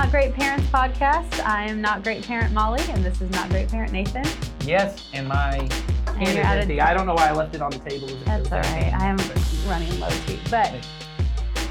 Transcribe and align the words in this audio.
Not 0.00 0.10
Great 0.10 0.32
Parents 0.32 0.64
podcast. 0.70 1.44
I 1.44 1.66
am 1.66 1.82
Not 1.82 2.02
Great 2.02 2.24
Parent 2.26 2.54
Molly, 2.54 2.80
and 2.88 3.04
this 3.04 3.20
is 3.20 3.28
Not 3.32 3.50
Great 3.50 3.68
Parent 3.68 3.92
Nathan. 3.92 4.24
Yes, 4.66 5.10
and 5.12 5.28
my 5.28 5.56
And 5.58 6.16
can 6.16 6.22
is 6.28 6.36
of- 6.38 6.44
empty. 6.46 6.80
I 6.80 6.94
don't 6.94 7.04
know 7.06 7.12
why 7.12 7.28
I 7.28 7.32
left 7.32 7.54
it 7.54 7.60
on 7.60 7.70
the 7.70 7.80
table. 7.80 8.08
That's 8.24 8.50
all 8.50 8.60
right. 8.60 8.94
I 8.94 9.04
am 9.08 9.18
running 9.68 10.00
low 10.00 10.08
too. 10.26 10.38
But 10.50 10.72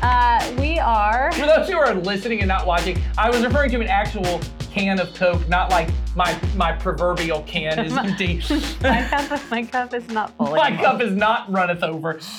uh, 0.03 0.53
we 0.59 0.77
are. 0.77 1.31
For 1.31 1.47
those 1.47 1.67
who 1.69 1.77
are 1.79 1.95
listening 1.95 2.41
and 2.41 2.47
not 2.47 2.67
watching, 2.67 3.01
I 3.17 3.31
was 3.31 3.43
referring 3.43 3.71
to 3.71 3.81
an 3.81 3.87
actual 3.87 4.39
can 4.71 4.99
of 4.99 5.11
Coke, 5.15 5.49
not 5.49 5.71
like 5.71 5.89
my 6.15 6.39
my 6.55 6.71
proverbial 6.73 7.41
can 7.47 7.79
is 7.83 7.93
empty. 7.97 8.43
my, 8.83 9.01
cup, 9.09 9.41
my 9.49 9.63
cup 9.65 9.93
is 9.95 10.07
not 10.09 10.37
full. 10.37 10.55
my 10.55 10.67
anymore. 10.67 10.85
cup 10.85 11.01
is 11.01 11.15
not 11.15 11.51
runneth 11.51 11.81
over. 11.81 12.19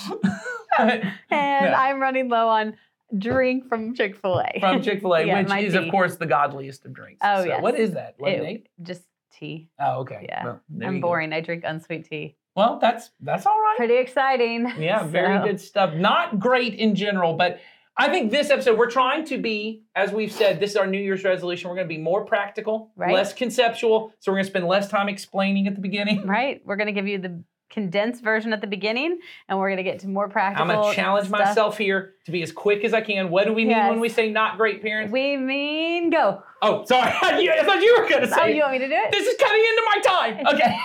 And 0.79 1.03
No. 1.31 1.73
I'm 1.77 2.01
running 2.01 2.29
low 2.29 2.47
on 2.49 2.77
drink 3.19 3.69
from 3.69 3.95
Chick 3.95 4.17
fil 4.17 4.41
A. 4.41 4.51
From 4.61 4.83
Chick 4.83 5.01
Fil 5.01 5.15
A, 5.15 5.25
Yeah, 5.25 5.43
which 5.43 5.65
is 5.65 5.73
tea. 5.75 5.79
of 5.79 5.91
course 5.91 6.17
the 6.17 6.27
godliest 6.27 6.85
of 6.85 6.93
drinks. 6.93 7.21
Oh, 7.23 7.43
So 7.43 7.49
yes. 7.49 7.63
What 7.63 7.79
is 7.79 7.93
that? 7.93 8.17
Lemonade? 8.21 8.69
just 8.83 9.03
tea. 9.33 9.69
Oh, 9.79 10.01
okay. 10.01 10.27
Yeah. 10.29 10.45
Well, 10.45 10.61
I'm 10.85 10.95
you 10.97 11.01
go. 11.01 11.09
boring. 11.09 11.33
I 11.33 11.41
drink 11.41 11.65
unsweet 11.67 12.09
tea. 12.09 12.37
Well, 12.57 12.79
that's 12.81 13.11
that's 13.21 13.47
all 13.47 13.59
right. 13.61 13.75
Pretty 13.77 13.97
exciting. 13.97 14.73
Yeah, 14.79 15.03
very 15.07 15.39
So, 15.39 15.45
good 15.45 15.61
stuff. 15.61 15.95
Not 15.95 16.39
great 16.41 16.75
in 16.75 16.95
general, 16.95 17.35
but 17.35 17.61
I 17.97 18.09
think 18.09 18.31
this 18.31 18.51
episode 18.51 18.79
we're 18.79 18.91
trying 18.91 19.25
to 19.27 19.37
be, 19.39 19.83
as 19.95 20.11
we've 20.11 20.33
said, 20.33 20.59
this 20.59 20.71
is 20.71 20.77
our 20.77 20.87
New 20.87 20.99
Year's 21.01 21.23
resolution. 21.23 21.69
We're 21.69 21.77
going 21.77 21.89
to 21.89 21.95
be 21.95 22.01
more 22.01 22.25
practical, 22.25 22.91
Right. 22.97 23.13
less 23.13 23.33
conceptual. 23.35 24.13
So 24.21 24.33
we're 24.33 24.37
going 24.37 24.45
to 24.47 24.51
spend 24.51 24.67
less 24.67 24.89
time 24.89 25.09
explaining 25.09 25.67
at 25.67 25.75
the 25.75 25.81
beginning. 25.83 26.27
Right? 26.27 26.63
We're 26.65 26.77
going 26.77 26.87
to 26.87 26.93
give 26.93 27.07
you 27.07 27.19
the 27.19 27.43
condensed 27.71 28.23
version 28.23 28.53
at 28.53 28.61
the 28.61 28.67
beginning, 28.67 29.19
and 29.49 29.59
we're 29.59 29.69
going 29.69 29.79
to 29.79 29.83
get 29.83 30.01
to 30.01 30.09
more 30.09 30.29
practical. 30.29 30.69
I'm 30.71 30.77
going 30.77 30.91
to 30.91 30.95
challenge 30.97 31.29
stuff. 31.29 31.41
myself 31.41 31.79
here 31.79 32.15
to 32.27 32.33
be 32.33 32.43
as 32.43 32.53
quick 32.53 32.85
as 32.85 32.93
I 32.93 33.01
can. 33.01 33.31
What 33.31 33.47
do 33.47 33.53
we 33.53 33.63
mean 33.65 33.71
Yes. 33.71 33.91
when 33.91 34.01
we 34.01 34.09
say 34.09 34.31
not 34.31 34.57
great 34.57 34.83
parents? 34.83 35.13
We 35.13 35.37
mean 35.37 36.11
go. 36.11 36.43
oh, 36.63 36.85
sorry. 36.85 37.11
I 37.23 37.63
thought 37.65 37.81
you 37.81 37.97
were 37.99 38.09
going 38.09 38.23
to 38.23 38.29
say. 38.29 38.41
Oh, 38.41 38.47
you 38.47 38.61
want 38.61 38.73
me 38.73 38.79
to 38.81 38.89
do 38.89 38.95
it? 38.95 39.13
this 39.13 39.27
is 39.27 39.37
cutting 39.41 39.61
into 39.65 39.83
my 39.87 40.01
time. 40.03 40.47
Okay. 40.55 40.77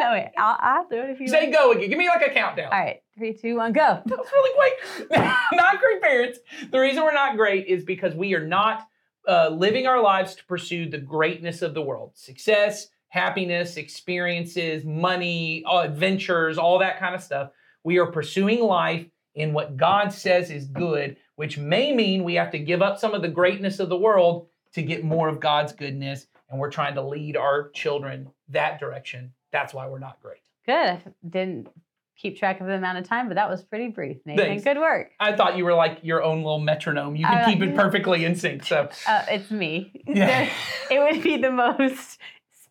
No, 0.00 0.10
wait. 0.12 0.30
I'll, 0.38 0.56
I'll 0.58 0.88
do 0.88 0.96
it 0.96 1.10
if 1.10 1.20
you 1.20 1.28
say 1.28 1.42
want. 1.42 1.52
go 1.52 1.72
again. 1.72 1.90
Give 1.90 1.98
me 1.98 2.08
like 2.08 2.26
a 2.26 2.30
countdown. 2.30 2.72
All 2.72 2.78
right. 2.78 3.02
Three, 3.16 3.34
two, 3.34 3.56
one, 3.56 3.72
go. 3.72 4.00
That 4.04 4.18
was 4.18 4.26
really 4.32 4.72
quick. 5.08 5.20
not 5.52 5.78
great 5.80 6.00
parents. 6.02 6.38
The 6.70 6.80
reason 6.80 7.02
we're 7.04 7.12
not 7.12 7.36
great 7.36 7.66
is 7.66 7.84
because 7.84 8.14
we 8.14 8.34
are 8.34 8.44
not 8.44 8.88
uh, 9.28 9.50
living 9.50 9.86
our 9.86 10.02
lives 10.02 10.34
to 10.36 10.44
pursue 10.46 10.88
the 10.88 10.98
greatness 10.98 11.60
of 11.62 11.74
the 11.74 11.82
world 11.82 12.12
success, 12.14 12.88
happiness, 13.12 13.76
experiences, 13.76 14.86
money, 14.86 15.62
uh, 15.70 15.80
adventures, 15.80 16.56
all 16.56 16.78
that 16.78 16.98
kind 16.98 17.14
of 17.14 17.22
stuff. 17.22 17.50
We 17.84 17.98
are 17.98 18.06
pursuing 18.06 18.60
life 18.60 19.04
in 19.34 19.52
what 19.52 19.76
God 19.76 20.14
says 20.14 20.50
is 20.50 20.64
good, 20.66 21.18
which 21.36 21.58
may 21.58 21.94
mean 21.94 22.24
we 22.24 22.34
have 22.36 22.50
to 22.52 22.58
give 22.58 22.80
up 22.80 22.98
some 22.98 23.12
of 23.12 23.20
the 23.20 23.28
greatness 23.28 23.80
of 23.80 23.90
the 23.90 23.98
world 23.98 24.46
to 24.72 24.80
get 24.82 25.04
more 25.04 25.28
of 25.28 25.40
God's 25.40 25.74
goodness. 25.74 26.26
And 26.48 26.58
we're 26.58 26.70
trying 26.70 26.94
to 26.94 27.02
lead 27.02 27.36
our 27.36 27.68
children 27.74 28.30
that 28.48 28.80
direction. 28.80 29.34
That's 29.52 29.74
why 29.74 29.86
we're 29.88 29.98
not 29.98 30.18
great. 30.22 30.40
Good. 30.64 30.74
I 30.74 31.02
didn't 31.28 31.68
keep 32.16 32.38
track 32.38 32.62
of 32.62 32.66
the 32.66 32.72
amount 32.74 32.96
of 32.96 33.04
time, 33.04 33.28
but 33.28 33.34
that 33.34 33.50
was 33.50 33.62
pretty 33.62 33.88
brief, 33.88 34.16
Nathan. 34.24 34.42
Thanks. 34.46 34.64
Good 34.64 34.78
work. 34.78 35.10
I 35.20 35.36
thought 35.36 35.58
you 35.58 35.64
were 35.66 35.74
like 35.74 35.98
your 36.00 36.22
own 36.22 36.38
little 36.38 36.60
metronome. 36.60 37.14
You 37.16 37.26
can 37.26 37.42
like- 37.42 37.46
keep 37.58 37.62
it 37.62 37.74
perfectly 37.74 38.24
in 38.24 38.36
sync. 38.36 38.64
So 38.64 38.88
Uh, 39.06 39.24
it's 39.30 39.50
me. 39.50 40.02
Yeah. 40.06 40.48
it 40.90 40.98
would 40.98 41.22
be 41.22 41.36
the 41.36 41.50
most 41.50 42.18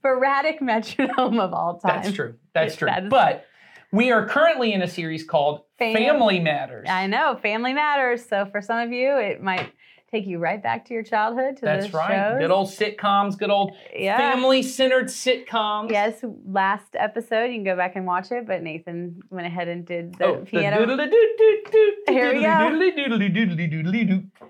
sporadic 0.01 0.61
metronome 0.61 1.39
of 1.39 1.53
all 1.53 1.79
time. 1.79 2.01
that's 2.01 2.13
true. 2.15 2.35
That's 2.53 2.75
true. 2.75 2.87
that 2.87 3.03
is- 3.03 3.09
but 3.09 3.45
we 3.91 4.11
are 4.11 4.25
currently 4.25 4.73
in 4.73 4.81
a 4.81 4.87
series 4.87 5.23
called 5.23 5.61
Fam- 5.77 5.93
Family 5.95 6.39
Matters. 6.39 6.87
I 6.89 7.07
know 7.07 7.37
family 7.41 7.73
matters. 7.73 8.25
So 8.25 8.45
for 8.51 8.61
some 8.61 8.79
of 8.79 8.91
you, 8.91 9.17
it 9.17 9.41
might 9.43 9.71
take 10.11 10.27
you 10.27 10.39
right 10.39 10.61
back 10.61 10.85
to 10.85 10.93
your 10.93 11.03
childhood 11.03 11.55
to 11.57 11.61
That's 11.61 11.89
the 11.89 11.97
right. 11.97 12.31
shows. 12.31 12.39
Good 12.39 12.51
old 12.51 12.67
sitcoms, 12.67 13.37
good 13.37 13.49
old 13.49 13.73
yeah. 13.95 14.17
family-centered 14.17 15.05
sitcoms. 15.05 15.89
Yes, 15.89 16.23
last 16.45 16.95
episode 16.95 17.45
you 17.45 17.55
can 17.55 17.63
go 17.63 17.77
back 17.77 17.95
and 17.95 18.05
watch 18.05 18.31
it, 18.31 18.45
but 18.45 18.61
Nathan 18.61 19.21
went 19.29 19.47
ahead 19.47 19.69
and 19.69 19.85
did 19.85 20.15
the 20.15 20.25
Oh, 20.25 20.35
piano. 20.45 20.79
doodle-doo-doo-doo, 20.79 21.93
Here 22.09 22.33
we 22.33 22.41
go. 22.41 22.49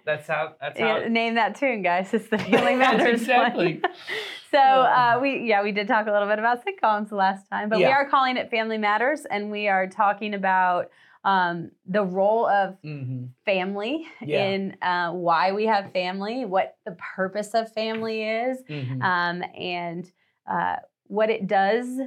That's 0.03 0.27
how. 0.27 0.55
That's 0.59 0.79
how. 0.79 0.97
Yeah, 0.97 1.07
name 1.07 1.35
that 1.35 1.55
tune, 1.55 1.83
guys. 1.83 2.11
It's 2.13 2.27
the 2.27 2.37
Family 2.39 2.77
That's 2.77 2.97
Matters 2.97 3.21
exactly. 3.21 3.81
so 4.51 4.57
uh, 4.57 5.19
we, 5.21 5.47
yeah, 5.47 5.61
we 5.61 5.71
did 5.71 5.87
talk 5.87 6.07
a 6.07 6.11
little 6.11 6.27
bit 6.27 6.39
about 6.39 6.63
sitcoms 6.65 7.09
the 7.09 7.15
last 7.15 7.47
time, 7.49 7.69
but 7.69 7.77
we 7.77 7.85
are 7.85 8.09
calling 8.09 8.35
it 8.37 8.49
Family 8.49 8.79
Matters, 8.79 9.25
and 9.29 9.51
we 9.51 9.67
are 9.67 9.85
talking 9.87 10.33
about 10.33 10.89
um, 11.23 11.71
the 11.85 12.03
role 12.03 12.47
of 12.47 12.77
Mhm. 12.83 13.29
family 13.45 14.07
Yeah. 14.21 14.45
in 14.45 14.77
uh, 14.81 15.11
why 15.11 15.51
we 15.51 15.65
have 15.67 15.91
family, 15.91 16.45
what 16.45 16.77
the 16.85 16.93
purpose 17.15 17.53
of 17.53 17.71
family 17.73 18.23
is, 18.23 18.63
Mhm. 18.63 19.03
um, 19.03 19.43
and 19.57 20.11
uh, 20.47 20.77
what 21.07 21.29
it 21.29 21.47
does 21.47 21.99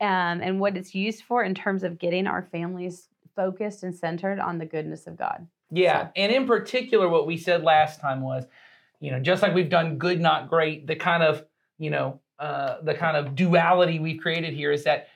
um, 0.00 0.40
and 0.40 0.60
what 0.60 0.76
it's 0.76 0.94
used 0.94 1.22
for 1.24 1.42
in 1.44 1.54
terms 1.54 1.82
of 1.84 1.98
getting 1.98 2.26
our 2.26 2.42
families 2.42 3.08
focused 3.34 3.82
and 3.82 3.94
centered 3.94 4.38
on 4.38 4.58
the 4.58 4.66
goodness 4.66 5.06
of 5.06 5.16
God. 5.16 5.46
Yeah, 5.70 6.04
So- 6.06 6.10
and 6.16 6.32
in 6.32 6.46
particular, 6.46 7.08
what 7.08 7.26
we 7.26 7.36
said 7.36 7.62
last 7.62 8.00
time 8.00 8.20
was, 8.20 8.46
you 9.00 9.10
know, 9.10 9.18
just 9.20 9.42
like 9.42 9.54
we've 9.54 9.68
done 9.68 9.96
good, 9.98 10.20
not 10.20 10.48
great, 10.48 10.86
the 10.86 10.96
kind 10.96 11.22
of, 11.22 11.44
you 11.78 11.90
know, 11.90 12.20
uh, 12.38 12.80
the 12.82 12.94
kind 12.94 13.16
of 13.16 13.34
duality 13.34 13.98
we've 13.98 14.20
created 14.20 14.52
here 14.52 14.72
is 14.72 14.84
that 14.84 15.08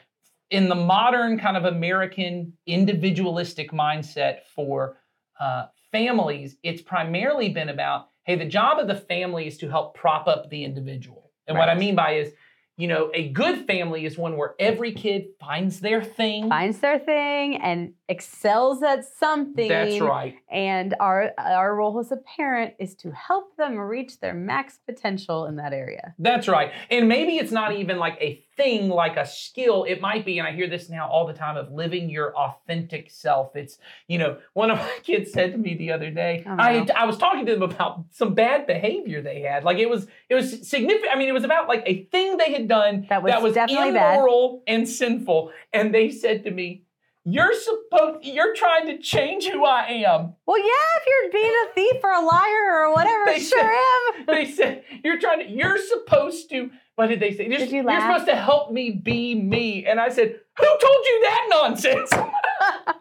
in 0.50 0.68
the 0.68 0.74
modern 0.74 1.38
kind 1.38 1.56
of 1.56 1.64
American 1.64 2.52
individualistic 2.66 3.70
mindset 3.72 4.40
for 4.54 4.98
uh, 5.38 5.66
families, 5.92 6.56
it's 6.62 6.82
primarily 6.82 7.48
been 7.50 7.68
about, 7.68 8.08
hey, 8.24 8.36
the 8.36 8.44
job 8.44 8.78
of 8.78 8.88
the 8.88 8.94
family 8.94 9.46
is 9.46 9.58
to 9.58 9.68
help 9.68 9.94
prop 9.94 10.26
up 10.26 10.50
the 10.50 10.64
individual. 10.64 11.30
And 11.46 11.56
what 11.56 11.68
I 11.68 11.74
mean 11.74 11.94
by 11.94 12.12
is, 12.12 12.32
you 12.76 12.86
know, 12.86 13.10
a 13.14 13.30
good 13.30 13.66
family 13.66 14.04
is 14.04 14.16
one 14.16 14.36
where 14.36 14.54
every 14.60 14.92
kid 14.92 15.28
finds 15.40 15.80
their 15.80 16.02
thing. 16.02 16.48
Finds 16.48 16.78
their 16.78 16.98
thing 16.98 17.56
and 17.56 17.94
excels 18.08 18.82
at 18.82 19.04
something. 19.04 19.68
That's 19.68 19.98
right. 20.00 20.36
And 20.50 20.94
our 21.00 21.32
our 21.38 21.74
role 21.74 21.98
as 21.98 22.12
a 22.12 22.18
parent 22.18 22.74
is 22.78 22.94
to 22.96 23.10
help 23.10 23.56
them 23.56 23.78
reach 23.78 24.20
their 24.20 24.34
max 24.34 24.78
potential 24.86 25.46
in 25.46 25.56
that 25.56 25.72
area. 25.72 26.14
That's 26.18 26.46
right. 26.46 26.70
And 26.90 27.08
maybe 27.08 27.36
it's 27.36 27.50
not 27.50 27.74
even 27.74 27.98
like 27.98 28.16
a 28.20 28.44
thing, 28.58 28.90
like 28.90 29.16
a 29.16 29.24
skill. 29.24 29.84
It 29.84 30.02
might 30.02 30.26
be, 30.26 30.38
and 30.38 30.46
I 30.46 30.52
hear 30.52 30.68
this 30.68 30.90
now 30.90 31.08
all 31.08 31.26
the 31.26 31.32
time, 31.32 31.56
of 31.56 31.72
living 31.72 32.10
your 32.10 32.36
authentic 32.36 33.10
self. 33.10 33.56
It's, 33.56 33.78
you 34.08 34.18
know, 34.18 34.36
one 34.52 34.70
of 34.70 34.76
my 34.78 34.90
kids 35.02 35.32
said 35.32 35.52
to 35.52 35.58
me 35.58 35.74
the 35.76 35.92
other 35.92 36.10
day, 36.10 36.44
Oh, 36.46 36.56
I. 36.58 36.86
I 36.94 37.06
was 37.06 37.16
talking 37.16 37.46
to 37.46 37.52
them 37.52 37.62
about 37.62 38.04
some 38.10 38.34
bad 38.34 38.66
behavior 38.66 39.22
they 39.22 39.40
had. 39.40 39.64
Like 39.64 39.78
it 39.78 39.88
was, 39.88 40.06
it 40.28 40.34
was 40.34 40.68
significant. 40.68 41.10
I 41.14 41.16
mean, 41.18 41.28
it 41.30 41.32
was 41.32 41.44
about 41.44 41.68
like 41.68 41.84
a 41.86 42.04
thing 42.12 42.36
they 42.36 42.52
had 42.52 42.68
done 42.68 43.06
That 43.08 43.22
was 43.22 43.54
definitely 43.54 43.92
bad. 43.92 44.14
immoral 44.16 44.62
and 44.66 44.86
sinful. 44.86 45.52
And 45.72 45.94
they 45.94 46.10
said 46.10 46.42
to 46.44 46.50
me, 46.50 46.82
you're 47.24 47.52
supposed, 47.52 48.24
you're 48.24 48.54
trying 48.54 48.86
to 48.86 48.98
change 48.98 49.46
who 49.48 49.62
I 49.64 49.82
am. 50.06 50.34
Well, 50.46 50.58
yeah, 50.58 50.96
if 50.96 51.04
you're 51.06 51.32
being 51.32 51.54
a 51.68 51.74
thief 51.74 52.02
or 52.02 52.10
a 52.10 52.24
liar 52.24 52.86
or 52.86 52.92
whatever, 52.94 53.24
They 53.26 53.40
sure 53.40 53.70
am. 53.70 54.24
they 54.26 54.50
said 54.50 54.82
you're 55.04 55.18
trying 55.20 55.40
to 55.40 55.48
you're 55.50 55.76
supposed 55.76 56.48
to 56.50 56.70
what 56.98 57.06
did 57.08 57.20
they 57.20 57.32
say? 57.32 57.44
You're- 57.44 57.58
Did 57.58 57.70
you 57.70 57.82
you're 57.88 58.00
supposed 58.00 58.26
to 58.26 58.34
help 58.34 58.72
me 58.72 58.90
be 58.90 59.34
me. 59.36 59.86
And 59.86 60.00
i 60.00 60.08
said 60.08 60.40
who 60.58 60.66
told 60.66 61.02
you 61.06 61.20
that 61.22 61.46
nonsense? 61.48 62.10
I 62.12 62.94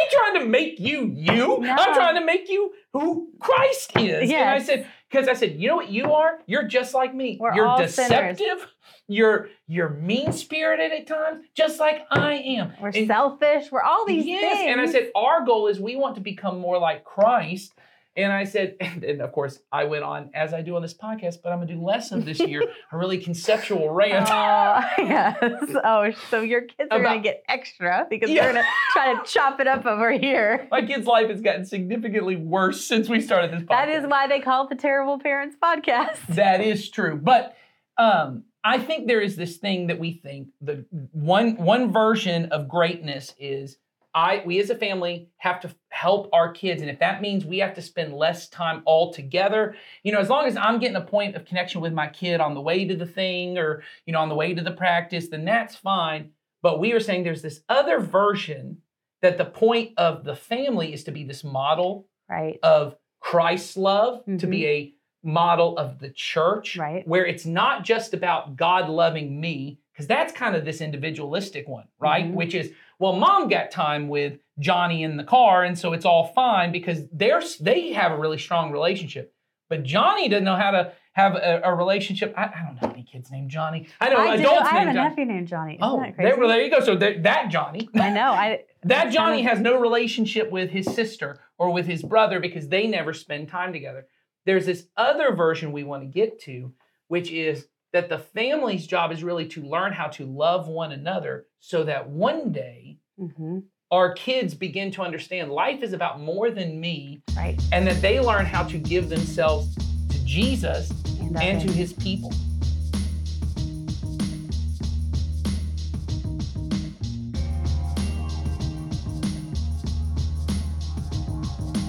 ain't 0.00 0.10
trying 0.12 0.42
to 0.42 0.48
make 0.48 0.78
you 0.78 1.12
you? 1.14 1.58
No. 1.60 1.64
i'm 1.64 1.94
trying 1.94 2.14
to 2.14 2.24
make 2.24 2.48
you 2.48 2.72
who 2.92 3.28
christ 3.40 3.96
is. 3.96 4.30
And 4.30 4.48
i 4.48 4.58
said 4.60 4.86
because 5.10 5.26
i 5.26 5.32
said 5.34 5.56
you 5.60 5.66
know 5.68 5.74
what 5.76 5.90
you 5.90 6.12
are? 6.12 6.38
You're 6.46 6.68
just 6.68 6.94
like 6.94 7.12
me. 7.12 7.38
We're 7.40 7.54
you're 7.54 7.66
all 7.66 7.78
sinners. 7.88 8.38
deceptive. 8.38 8.68
You're 9.08 9.48
you're 9.66 9.90
mean 9.90 10.30
spirited 10.32 10.92
at 10.92 11.08
times 11.08 11.44
just 11.56 11.80
like 11.80 12.06
i 12.12 12.34
am. 12.34 12.72
We're 12.80 12.88
And- 12.90 13.08
selfish. 13.08 13.72
We're 13.72 13.82
all 13.82 14.06
these 14.06 14.26
yes, 14.26 14.58
things. 14.58 14.70
and 14.70 14.80
I 14.80 14.86
said 14.86 15.10
our 15.16 15.44
goal 15.44 15.66
is 15.66 15.80
we 15.80 15.96
want 15.96 16.14
to 16.14 16.20
become 16.20 16.58
more 16.60 16.78
like 16.78 17.02
Christ. 17.04 17.72
And 18.16 18.32
I 18.32 18.44
said, 18.44 18.76
and, 18.80 19.04
and 19.04 19.22
of 19.22 19.32
course, 19.32 19.60
I 19.70 19.84
went 19.84 20.02
on 20.04 20.30
as 20.34 20.52
I 20.52 20.62
do 20.62 20.76
on 20.76 20.82
this 20.82 20.94
podcast, 20.94 21.36
but 21.42 21.52
I'm 21.52 21.60
gonna 21.60 21.72
do 21.74 21.80
less 21.82 22.10
of 22.12 22.24
this 22.24 22.40
year, 22.40 22.62
a 22.92 22.98
really 22.98 23.18
conceptual 23.18 23.90
rant. 23.94 24.28
Oh, 24.30 24.80
yes. 24.98 25.76
Oh, 25.84 26.10
so 26.28 26.40
your 26.40 26.62
kids 26.62 26.88
are 26.90 27.02
gonna 27.02 27.20
get 27.20 27.42
extra 27.48 28.06
because 28.10 28.30
Yeah. 28.30 28.44
they're 28.44 28.52
going 28.54 28.64
to 28.64 28.70
try 28.92 29.14
to 29.14 29.20
chop 29.24 29.60
it 29.60 29.66
up 29.68 29.86
over 29.86 30.10
here. 30.12 30.66
My 30.72 30.82
kid's 30.82 31.06
life 31.06 31.28
has 31.30 31.40
gotten 31.40 31.64
significantly 31.64 32.36
worse 32.36 32.84
since 32.84 33.08
we 33.08 33.20
started 33.20 33.52
this 33.52 33.62
podcast. 33.62 33.68
That 33.68 33.88
is 33.88 34.06
why 34.06 34.26
they 34.26 34.40
call 34.40 34.64
it 34.64 34.70
the 34.70 34.76
Terrible 34.76 35.18
Parents 35.18 35.56
Podcast. 35.62 36.18
That 36.30 36.60
is 36.60 36.90
true. 36.90 37.16
But 37.22 37.56
um, 37.96 38.44
I 38.64 38.78
think 38.78 39.06
there 39.06 39.20
is 39.20 39.36
this 39.36 39.56
thing 39.58 39.86
that 39.86 39.98
we 39.98 40.12
think 40.12 40.48
the 40.60 40.84
one 41.12 41.56
one 41.56 41.92
version 41.92 42.46
of 42.46 42.68
greatness 42.68 43.34
is 43.38 43.78
I 44.14 44.42
we 44.44 44.58
as 44.60 44.70
a 44.70 44.74
family 44.74 45.28
have 45.38 45.60
to 45.60 45.74
help 45.90 46.28
our 46.32 46.50
kids, 46.52 46.82
and 46.82 46.90
if 46.90 46.98
that 46.98 47.22
means 47.22 47.44
we 47.44 47.58
have 47.58 47.74
to 47.74 47.82
spend 47.82 48.12
less 48.14 48.48
time 48.48 48.82
all 48.84 49.12
together, 49.12 49.76
you 50.02 50.10
know, 50.12 50.18
as 50.18 50.28
long 50.28 50.46
as 50.46 50.56
I'm 50.56 50.80
getting 50.80 50.96
a 50.96 51.00
point 51.00 51.36
of 51.36 51.44
connection 51.44 51.80
with 51.80 51.92
my 51.92 52.08
kid 52.08 52.40
on 52.40 52.54
the 52.54 52.60
way 52.60 52.84
to 52.86 52.96
the 52.96 53.06
thing 53.06 53.56
or 53.58 53.82
you 54.06 54.12
know 54.12 54.20
on 54.20 54.28
the 54.28 54.34
way 54.34 54.52
to 54.54 54.62
the 54.62 54.72
practice, 54.72 55.28
then 55.28 55.44
that's 55.44 55.76
fine. 55.76 56.30
But 56.62 56.80
we 56.80 56.92
were 56.92 57.00
saying 57.00 57.22
there's 57.24 57.42
this 57.42 57.62
other 57.68 58.00
version 58.00 58.78
that 59.22 59.38
the 59.38 59.44
point 59.44 59.92
of 59.96 60.24
the 60.24 60.34
family 60.36 60.92
is 60.92 61.04
to 61.04 61.12
be 61.12 61.24
this 61.24 61.44
model 61.44 62.06
Right. 62.28 62.58
of 62.62 62.96
Christ's 63.20 63.76
love, 63.76 64.24
to 64.24 64.30
Mm-hmm. 64.32 64.50
be 64.50 64.66
a 64.66 64.94
model 65.22 65.76
of 65.76 65.98
the 65.98 66.10
church, 66.10 66.76
Right. 66.76 67.06
where 67.06 67.26
it's 67.26 67.44
not 67.44 67.84
just 67.84 68.14
about 68.14 68.56
God 68.56 68.88
loving 68.88 69.40
me, 69.40 69.78
because 69.92 70.06
that's 70.06 70.32
kind 70.32 70.54
of 70.56 70.64
this 70.64 70.80
individualistic 70.80 71.68
one, 71.68 71.88
right? 71.98 72.24
Mhm. 72.26 72.34
Which 72.34 72.54
is, 72.54 72.72
well, 73.00 73.14
mom 73.14 73.48
got 73.48 73.70
time 73.72 74.08
with 74.08 74.38
Johnny 74.60 75.02
in 75.02 75.16
the 75.16 75.24
car, 75.24 75.64
and 75.64 75.76
so 75.76 75.92
it's 75.92 76.04
all 76.04 76.28
fine 76.34 76.70
because 76.70 77.08
they're 77.12 77.42
they 77.60 77.92
have 77.92 78.12
a 78.12 78.18
really 78.18 78.38
strong 78.38 78.70
relationship. 78.70 79.34
But 79.68 79.82
Johnny 79.84 80.28
doesn't 80.28 80.44
know 80.44 80.56
how 80.56 80.70
to 80.72 80.92
have 81.12 81.34
a, 81.34 81.62
a 81.64 81.74
relationship. 81.74 82.34
I, 82.36 82.44
I 82.44 82.62
don't 82.66 82.80
know 82.82 82.90
any 82.92 83.04
kids 83.04 83.30
named 83.30 83.50
Johnny. 83.50 83.88
I 84.00 84.08
know 84.10 84.18
I 84.18 84.36
do. 84.36 84.42
adults 84.42 84.62
I 84.70 84.78
have 84.78 84.88
a 84.88 84.92
Johnny. 84.92 85.08
nephew 85.08 85.24
named 85.24 85.48
Johnny. 85.48 85.72
Isn't 85.74 85.82
Oh, 85.84 85.98
that 86.00 86.14
crazy? 86.14 86.30
there, 86.30 86.38
well, 86.38 86.48
there 86.48 86.60
you 86.62 86.70
go. 86.70 86.80
So 86.80 86.94
that, 86.96 87.22
that 87.24 87.50
Johnny, 87.50 87.88
I 87.94 88.10
know. 88.10 88.32
I 88.32 88.64
that 88.84 89.12
Johnny 89.12 89.42
has 89.42 89.60
no 89.60 89.80
relationship 89.80 90.50
with 90.50 90.70
his 90.70 90.86
sister 90.86 91.40
or 91.58 91.72
with 91.72 91.86
his 91.86 92.02
brother 92.02 92.38
because 92.40 92.68
they 92.68 92.86
never 92.86 93.12
spend 93.12 93.48
time 93.48 93.72
together. 93.72 94.06
There's 94.46 94.66
this 94.66 94.86
other 94.96 95.34
version 95.34 95.72
we 95.72 95.84
want 95.84 96.02
to 96.02 96.06
get 96.08 96.40
to, 96.42 96.72
which 97.08 97.30
is 97.30 97.66
that 97.92 98.08
the 98.08 98.18
family's 98.18 98.86
job 98.86 99.10
is 99.12 99.24
really 99.24 99.46
to 99.48 99.62
learn 99.62 99.92
how 99.92 100.06
to 100.08 100.24
love 100.26 100.68
one 100.68 100.92
another 100.92 101.46
so 101.58 101.84
that 101.84 102.08
one 102.08 102.52
day 102.52 102.98
Mhm. 103.18 103.64
our 103.90 104.12
kids 104.12 104.54
begin 104.54 104.90
to 104.92 105.02
understand 105.02 105.50
life 105.50 105.82
is 105.82 105.92
about 105.92 106.20
more 106.20 106.50
than 106.50 106.80
me 106.80 107.22
right. 107.36 107.60
and 107.72 107.86
that 107.86 108.00
they 108.00 108.20
learn 108.20 108.46
how 108.46 108.62
to 108.64 108.78
give 108.78 109.08
themselves 109.08 109.74
to 110.08 110.24
Jesus 110.24 110.90
And, 111.20 111.36
and 111.42 111.60
to 111.68 111.72
his 111.72 111.92
people. 111.92 112.32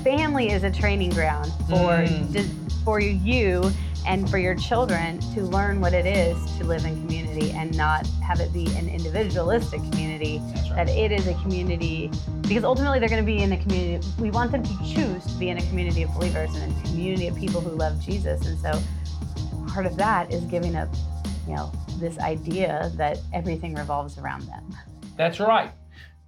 family 0.04 0.50
is 0.50 0.64
a 0.64 0.72
training 0.72 1.12
ground 1.12 1.52
for 1.70 2.04
Mm. 2.04 2.46
for 2.84 3.00
you 3.00 3.72
and 4.06 4.30
for 4.30 4.38
your 4.38 4.56
children 4.56 5.20
to 5.34 5.42
learn 5.44 5.80
what 5.80 5.94
it 5.94 6.06
is 6.06 6.38
to 6.58 6.64
live 6.64 6.86
in 6.86 6.96
community 7.02 7.52
and 7.52 7.76
not 7.78 8.06
have 8.26 8.40
it 8.40 8.52
be 8.54 8.66
an 8.78 8.88
individualistic 8.90 9.80
community 9.92 10.42
That's 10.54 10.70
that 10.70 10.90
it 10.90 11.12
is 11.12 11.28
a 11.28 11.34
community 11.36 12.10
because 12.42 12.64
ultimately 12.64 13.00
they're 13.00 13.10
going 13.10 13.22
to 13.22 13.26
be 13.26 13.44
in 13.44 13.52
a 13.54 13.58
community 13.58 14.06
we 14.20 14.32
want 14.32 14.52
them 14.52 14.64
to 14.64 14.78
choose 14.84 15.26
to 15.26 15.34
be 15.40 15.50
in 15.50 15.58
a 15.58 15.62
community 15.68 16.04
of 16.04 16.14
believers 16.14 16.54
and 16.56 16.72
a 16.72 16.82
community 16.90 17.28
of 17.28 17.36
people 17.36 17.62
who 17.62 17.72
love 17.72 18.00
jesus 18.02 18.46
and 18.46 18.58
so 18.60 18.82
part 19.68 19.86
of 19.86 19.96
that 19.98 20.32
is 20.34 20.44
giving 20.46 20.76
up 20.76 20.90
you 21.48 21.56
know 21.56 21.72
this 22.00 22.18
idea 22.20 22.92
that 22.96 23.20
everything 23.34 23.76
revolves 23.76 24.18
around 24.18 24.42
them 24.44 24.76
That's 25.18 25.40
right. 25.40 25.72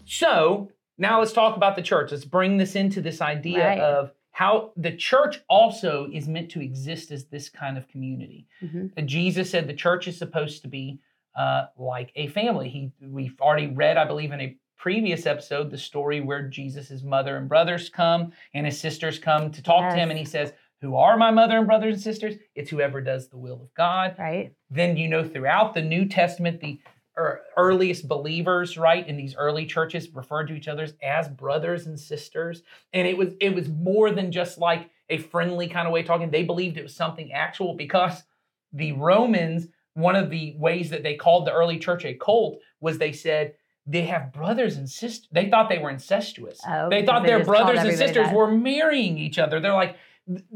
So 0.06 0.70
now 0.98 1.20
let's 1.20 1.34
talk 1.34 1.56
about 1.58 1.76
the 1.76 1.82
church. 1.82 2.12
Let's 2.12 2.26
bring 2.26 2.58
this 2.58 2.76
into 2.76 3.02
this 3.02 3.22
idea 3.22 3.66
Right. 3.66 3.80
of 3.80 4.12
how 4.44 4.74
the 4.76 4.92
church 4.92 5.42
also 5.48 6.10
is 6.12 6.28
meant 6.28 6.50
to 6.52 6.62
exist 6.62 7.12
as 7.12 7.26
this 7.26 7.48
kind 7.48 7.78
of 7.78 7.88
community. 7.88 8.46
Mhm. 8.62 8.92
Uh, 8.98 9.02
Jesus 9.02 9.50
said 9.50 9.68
the 9.68 9.74
church 9.74 10.06
is 10.08 10.18
supposed 10.18 10.62
to 10.64 10.68
be 10.68 11.00
uh, 11.36 11.68
like 11.78 12.12
a 12.16 12.28
family. 12.28 12.68
He 12.70 12.92
we've 13.02 13.40
already 13.40 13.68
read, 13.68 13.96
I 13.98 14.06
believe, 14.06 14.32
in 14.34 14.42
a 14.42 14.56
previous 14.78 15.26
episode, 15.26 15.72
the 15.72 15.78
story 15.78 16.20
where 16.20 16.44
Jesus' 16.48 17.02
mother 17.04 17.38
and 17.38 17.48
brothers 17.48 17.90
come 17.90 18.34
and 18.54 18.66
his 18.66 18.78
sisters 18.80 19.18
come 19.18 19.50
to 19.52 19.64
talk 19.64 19.90
to 19.90 19.96
him, 19.96 20.10
and 20.10 20.20
he 20.20 20.26
says, 20.26 20.54
"Who 20.82 20.96
are 20.96 21.16
my 21.18 21.32
mother 21.32 21.58
and 21.58 21.66
brothers 21.66 21.94
and 21.96 22.04
sisters? 22.04 22.36
It's 22.54 22.70
whoever 22.70 23.00
does 23.02 23.30
the 23.30 23.38
will 23.38 23.62
of 23.62 23.74
God." 23.74 24.16
right 24.20 24.52
then 24.70 24.98
you 24.98 25.08
know 25.08 25.24
throughout 25.24 25.74
the 25.74 25.82
New 25.82 26.06
Testament, 26.06 26.60
the 26.60 26.80
earliest 27.16 28.08
believers, 28.08 28.78
right, 28.78 29.08
in 29.08 29.18
these 29.18 29.36
early 29.36 29.66
churches 29.66 30.10
referred 30.14 30.48
to 30.48 30.56
each 30.56 30.68
other 30.68 30.88
as 31.02 31.28
brothers 31.30 31.86
and 31.86 32.00
sisters, 32.00 32.64
and 32.92 33.08
it 33.08 33.18
was 33.18 33.34
it 33.40 33.54
was 33.54 33.70
more 33.70 34.12
than 34.12 34.32
just 34.32 34.58
like 34.58 34.90
a 35.10 35.18
friendly 35.18 35.68
kind 35.68 35.88
of 35.88 35.94
way 35.94 36.02
of 36.02 36.06
talking. 36.06 36.32
They 36.32 36.44
believed 36.44 36.78
it 36.78 36.84
was 36.84 36.96
something 36.96 37.32
actual 37.32 37.76
because 37.76 38.24
the 38.72 38.94
Romans, 38.94 39.68
one 39.94 40.16
of 40.16 40.30
the 40.30 40.56
ways 40.58 40.90
that 40.90 41.04
they 41.04 41.16
called 41.16 41.46
the 41.46 41.54
early 41.54 41.78
church 41.78 42.06
a 42.06 42.14
cult 42.16 42.60
was 42.82 42.98
they 42.98 43.12
said 43.12 43.54
they 43.86 44.04
have 44.04 44.32
brothers 44.32 44.78
and 44.78 44.90
sisters. 44.90 45.28
They 45.32 45.50
thought 45.50 45.70
they 45.70 45.80
were 45.80 45.90
incestuous. 45.90 46.60
Oh, 46.68 46.90
they 46.90 47.06
thought 47.06 47.24
they 47.24 47.30
their 47.30 47.44
brothers 47.44 47.80
and 47.80 47.98
sisters 47.98 48.28
that. 48.28 48.34
were 48.34 48.50
marrying 48.50 49.18
each 49.18 49.38
other. 49.38 49.60
They're 49.60 49.74
like, 49.74 49.98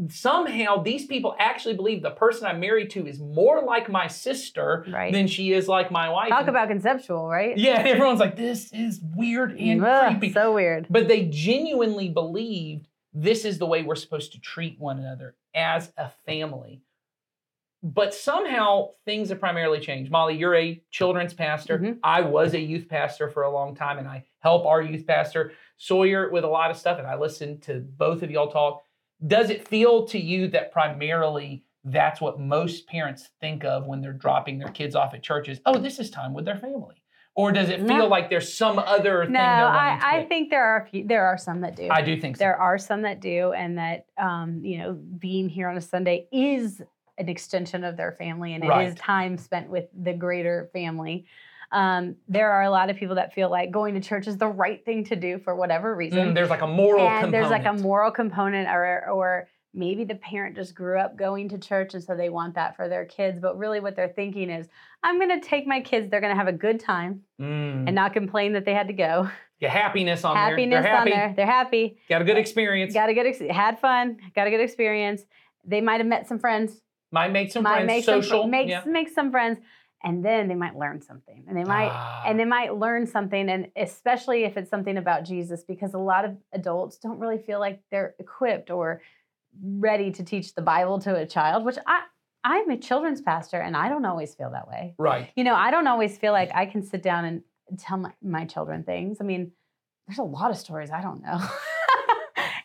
somehow 0.09 0.81
these 0.81 1.05
people 1.05 1.35
actually 1.39 1.75
believe 1.75 2.01
the 2.01 2.11
person 2.11 2.47
I'm 2.47 2.59
married 2.59 2.89
to 2.91 3.05
is 3.05 3.19
more 3.19 3.61
like 3.63 3.89
my 3.89 4.07
sister 4.07 4.85
Right. 4.89 5.11
than 5.11 5.27
she 5.27 5.51
is 5.53 5.67
like 5.67 5.91
my 5.91 6.09
wife. 6.09 6.29
talk 6.29 6.41
And- 6.41 6.49
about 6.49 6.69
conceptual 6.69 7.27
right 7.27 7.57
yeah, 7.57 7.79
and 7.79 7.87
everyone's 7.87 8.19
like, 8.19 8.35
this 8.37 8.71
is 8.71 9.01
weird 9.15 9.57
and 9.59 9.83
Ugh, 9.83 10.11
creepy. 10.19 10.33
so 10.33 10.53
weird 10.53 10.87
But 10.89 11.07
they 11.07 11.25
genuinely 11.25 12.09
believed 12.09 12.87
this 13.13 13.45
is 13.45 13.57
the 13.57 13.65
way 13.65 13.83
we're 13.83 13.95
supposed 13.95 14.31
to 14.33 14.39
treat 14.39 14.79
one 14.79 14.99
another 14.99 15.35
as 15.55 15.91
a 15.97 16.09
family. 16.25 16.81
But 17.83 18.13
somehow 18.13 18.89
things 19.05 19.29
have 19.29 19.39
primarily 19.39 19.79
changed. 19.79 20.11
Molly, 20.11 20.35
you're 20.35 20.55
a 20.55 20.81
children's 20.91 21.33
pastor. 21.33 21.79
Mhm. 21.79 21.99
I 22.03 22.21
was 22.21 22.53
a 22.53 22.59
youth 22.59 22.87
pastor 22.89 23.29
for 23.29 23.43
a 23.43 23.51
long 23.51 23.75
time, 23.75 23.97
and 23.97 24.07
I 24.07 24.25
help 24.39 24.65
our 24.65 24.81
youth 24.81 25.05
pastor 25.07 25.51
Sawyer 25.77 26.29
with 26.31 26.43
a 26.43 26.47
lot 26.47 26.69
of 26.71 26.77
stuff. 26.77 26.97
And 26.97 27.07
I 27.07 27.15
listen 27.15 27.59
to 27.61 27.79
both 27.79 28.23
of 28.23 28.31
y'all 28.31 28.49
talk. 28.51 28.83
Does 29.25 29.49
it 29.49 29.67
feel 29.67 30.05
to 30.07 30.19
you 30.19 30.47
that 30.49 30.71
primarily 30.71 31.63
that's 31.83 32.21
what 32.21 32.39
most 32.39 32.87
parents 32.87 33.29
think 33.41 33.63
of 33.63 33.87
when 33.87 34.01
they're 34.01 34.13
dropping 34.13 34.59
their 34.59 34.69
kids 34.69 34.95
off 34.95 35.13
at 35.13 35.23
churches? 35.23 35.59
Oh, 35.65 35.79
this 35.79 35.99
is 35.99 36.09
time 36.11 36.33
with 36.33 36.45
their 36.45 36.57
family. 36.57 37.01
Or 37.33 37.51
does 37.51 37.69
it 37.69 37.77
feel 37.79 37.87
No. 37.99 38.07
like 38.07 38.29
there's 38.29 38.53
some 38.55 38.79
other 38.79 39.25
thing 39.25 39.33
no 39.33 39.67
I, 39.67 39.99
I 40.01 40.23
think 40.25 40.49
there 40.49 40.63
are 40.65 40.81
a 40.81 40.87
few 40.87 41.05
there 41.07 41.25
are 41.27 41.37
some 41.37 41.61
that 41.61 41.75
do 41.75 41.87
I 41.91 42.01
do 42.01 42.19
think 42.19 42.35
so. 42.35 42.39
there 42.39 42.59
are 42.59 42.79
some 42.79 43.03
that 43.03 43.19
do 43.19 43.53
and 43.53 43.77
that 43.77 44.07
um, 44.17 44.61
you 44.63 44.79
know 44.79 44.93
being 44.93 45.47
here 45.47 45.67
on 45.69 45.77
a 45.77 45.81
sunday 45.81 46.27
is 46.31 46.81
an 47.19 47.29
extension 47.29 47.83
of 47.83 47.95
their 47.95 48.11
family 48.13 48.53
and 48.55 48.63
it 48.63 48.67
is 48.67 48.71
Right. 48.71 48.95
time 48.97 49.37
spent 49.37 49.69
with 49.69 49.85
the 50.01 50.13
greater 50.13 50.69
family 50.73 51.25
um, 51.71 52.15
there 52.27 52.51
are 52.51 52.63
a 52.63 52.69
lot 52.69 52.89
of 52.89 52.95
people 52.97 53.15
that 53.15 53.33
feel 53.33 53.49
like 53.49 53.71
going 53.71 53.93
to 53.95 53.99
church 53.99 54.27
is 54.27 54.37
the 54.37 54.47
right 54.47 54.83
thing 54.85 55.03
to 55.05 55.15
do 55.15 55.37
for 55.39 55.55
whatever 55.55 55.93
reason 55.95 56.29
Mm, 56.29 56.35
there's 56.35 56.49
like 56.49 56.61
a 56.61 56.67
moral 56.67 57.01
and 57.07 57.25
component. 57.25 57.31
there's 57.31 57.49
like 57.49 57.65
a 57.65 57.73
moral 57.81 58.11
component 58.11 58.69
or 58.69 59.09
or 59.09 59.49
maybe 59.73 60.05
the 60.05 60.15
parent 60.15 60.55
just 60.55 60.73
grew 60.73 60.97
up 60.97 61.17
going 61.17 61.49
to 61.49 61.57
church 61.57 61.93
and 61.93 62.01
so 62.03 62.15
they 62.15 62.29
want 62.29 62.55
that 62.55 62.75
for 62.77 62.87
their 62.87 63.03
kids 63.05 63.39
but 63.39 63.57
really 63.57 63.79
what 63.81 63.95
they're 63.97 64.07
thinking 64.15 64.49
is 64.49 64.67
i'm 65.03 65.19
going 65.19 65.39
to 65.39 65.45
take 65.45 65.67
my 65.67 65.81
kids 65.81 66.09
they're 66.09 66.21
going 66.21 66.31
to 66.33 66.37
have 66.39 66.47
a 66.47 66.53
good 66.57 66.79
time 66.79 67.21
Mm. 67.39 67.85
and 67.85 67.93
not 67.93 68.13
complain 68.13 68.53
that 68.53 68.65
they 68.65 68.73
had 68.73 68.87
to 68.87 68.93
go 68.93 69.29
Yeah, 69.59 69.69
happiness 69.69 70.23
on 70.23 70.35
happiness 70.35 70.75
there. 70.75 70.81
They're 70.83 70.91
happy. 70.91 71.11
on 71.11 71.17
there 71.19 71.33
they're 71.35 71.45
happy 71.45 71.97
Got 72.09 72.21
a 72.21 72.25
good 72.25 72.37
experience. 72.37 72.93
got 72.93 73.09
a 73.09 73.13
good 73.13 73.27
ex- 73.27 73.41
had 73.51 73.77
fun 73.79 74.17
got 74.35 74.47
a 74.47 74.49
good 74.49 74.61
experience 74.61 75.21
they 75.65 75.81
might 75.81 75.97
have 75.99 76.07
met 76.07 76.27
some 76.27 76.39
friends 76.39 76.81
might 77.11 77.31
make 77.31 77.51
some 77.51 77.63
might 77.63 77.73
friends. 77.85 77.87
make 77.87 78.05
social. 78.05 78.41
some 78.43 78.49
make, 78.51 78.67
yeah. 78.69 78.83
make 78.85 79.09
some 79.09 79.31
friends 79.31 79.59
and 80.03 80.23
then 80.23 80.47
they 80.47 80.55
might 80.55 80.75
learn 80.77 81.01
something 81.01 81.43
and 81.47 81.57
they 81.57 81.63
might 81.63 81.89
Ah, 81.91 82.23
and 82.27 82.39
they 82.39 82.45
might 82.45 82.75
learn 82.75 83.07
something 83.07 83.49
and 83.49 83.69
especially 83.75 84.43
if 84.43 84.57
it's 84.57 84.69
something 84.69 84.97
about 84.97 85.23
jesus 85.25 85.63
because 85.63 85.93
a 85.93 85.97
lot 85.97 86.23
of 86.25 86.35
adults 86.53 86.97
don't 86.97 87.19
really 87.19 87.37
feel 87.39 87.59
like 87.59 87.81
they're 87.91 88.15
equipped 88.19 88.69
or 88.69 89.01
ready 89.61 90.11
to 90.11 90.23
teach 90.23 90.53
the 90.53 90.61
bible 90.61 90.99
to 90.99 91.15
a 91.15 91.25
child 91.25 91.65
which 91.65 91.77
i 91.87 92.01
i'm 92.43 92.69
a 92.69 92.77
children's 92.77 93.21
pastor 93.21 93.59
and 93.59 93.75
i 93.75 93.89
don't 93.89 94.05
always 94.05 94.35
feel 94.35 94.51
that 94.51 94.67
way. 94.67 94.93
Right. 94.99 95.31
you 95.35 95.43
know 95.43 95.55
i 95.55 95.71
don't 95.71 95.87
always 95.87 96.17
feel 96.17 96.31
like 96.31 96.51
i 96.53 96.65
can 96.65 96.83
sit 96.83 97.01
down 97.01 97.25
and 97.25 97.43
tell 97.79 97.97
my, 97.97 98.13
my 98.21 98.45
children 98.45 98.83
things. 98.83 99.17
I 99.19 99.23
mean 99.23 99.51
there's 100.07 100.19
a 100.19 100.23
lot 100.23 100.51
of 100.51 100.57
stories 100.57 100.89
i 100.91 101.01
don't 101.01 101.21
know 101.21 101.39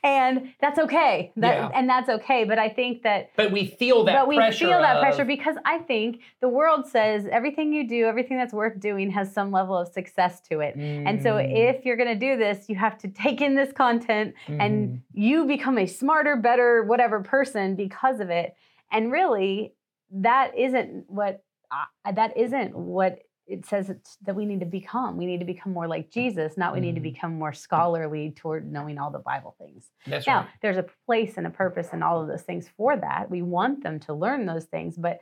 and 0.05 0.53
that's 0.61 0.79
okay 0.79 1.33
that, 1.37 1.55
Yeah. 1.57 1.71
and 1.75 1.89
that's 1.89 2.09
okay 2.09 2.45
but 2.45 2.59
i 2.59 2.69
think 2.69 3.03
that 3.03 3.31
But 3.37 3.53
we 3.53 3.67
feel 3.67 4.05
that 4.05 4.15
but 4.15 4.29
we 4.29 4.37
feel 4.53 4.71
that 4.81 4.97
of- 4.97 5.03
pressure 5.03 5.25
because 5.25 5.57
I 5.65 5.79
think 5.79 6.21
the 6.41 6.49
world 6.49 6.87
says 6.87 7.27
everything 7.31 7.73
you 7.73 7.87
do, 7.89 8.07
everything 8.07 8.37
that's 8.37 8.53
worth 8.53 8.79
doing 8.81 9.11
has 9.11 9.33
some 9.33 9.51
level 9.53 9.77
of 9.77 9.89
success 9.89 10.41
to 10.49 10.61
it. 10.61 10.75
And 10.77 11.23
so 11.23 11.35
Mm, 11.35 11.71
if 11.71 11.85
you're 11.85 11.97
going 11.97 12.09
to 12.19 12.27
do 12.29 12.37
this, 12.37 12.69
you 12.69 12.77
have 12.77 12.99
to 12.99 13.09
take 13.09 13.41
in 13.41 13.55
this 13.55 13.73
content 13.73 14.35
mhm. 14.49 14.61
and 14.61 15.03
you 15.13 15.45
become 15.47 15.79
a 15.79 15.87
smarter, 15.87 16.37
better, 16.37 16.83
whatever 16.85 17.21
person 17.21 17.75
because 17.77 18.21
of 18.21 18.31
it. 18.31 18.55
And 18.91 19.11
really, 19.13 19.75
that 20.11 20.57
isn't 20.57 21.09
what 21.09 21.43
uh, 21.71 22.13
that 22.13 22.37
isn't 22.37 22.77
what 22.77 23.19
it 23.47 23.67
says 23.67 23.91
that 24.23 24.37
we 24.37 24.47
need 24.47 24.61
to 24.61 24.67
become. 24.67 25.17
We 25.17 25.27
need 25.27 25.41
to 25.41 25.45
become 25.47 25.73
more 25.73 25.89
like 25.89 26.11
Jesus, 26.11 26.57
not 26.57 26.73
we 26.73 26.81
need 26.81 26.95
to 26.95 27.01
Mhm. 27.01 27.05
become 27.13 27.35
more 27.39 27.53
scholarly 27.53 28.31
toward 28.31 28.71
knowing 28.71 28.99
all 28.99 29.11
the 29.11 29.19
Bible 29.19 29.55
things. 29.59 29.91
That's 30.07 30.27
Now, 30.27 30.41
right. 30.43 30.49
there's 30.61 30.77
a 30.77 30.87
place 31.07 31.37
and 31.37 31.47
a 31.47 31.51
purpose 31.51 31.93
and 31.93 32.05
all 32.05 32.21
of 32.21 32.29
those 32.29 32.43
things 32.43 32.69
for 32.69 32.97
that. 32.97 33.31
We 33.31 33.43
want 33.43 33.83
them 33.83 33.99
to 34.01 34.15
learn 34.15 34.47
those 34.47 34.67
things, 34.67 34.97
but 34.97 35.21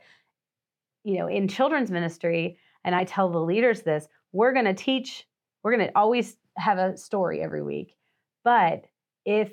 you 1.03 1.15
know, 1.17 1.27
in 1.27 1.47
children's 1.47 1.89
ministry, 1.89 2.59
and 2.83 2.93
I 2.93 3.05
tell 3.05 3.29
the 3.29 3.39
leaders 3.41 3.81
this, 3.81 4.07
we're 4.33 4.53
going 4.53 4.65
to 4.65 4.73
teach, 4.75 5.27
we're 5.63 5.75
going 5.75 5.87
to 5.87 5.97
always 5.97 6.37
have 6.57 6.77
a 6.77 6.95
story 6.95 7.41
every 7.41 7.63
week. 7.63 7.97
But 8.43 8.85
if 9.25 9.51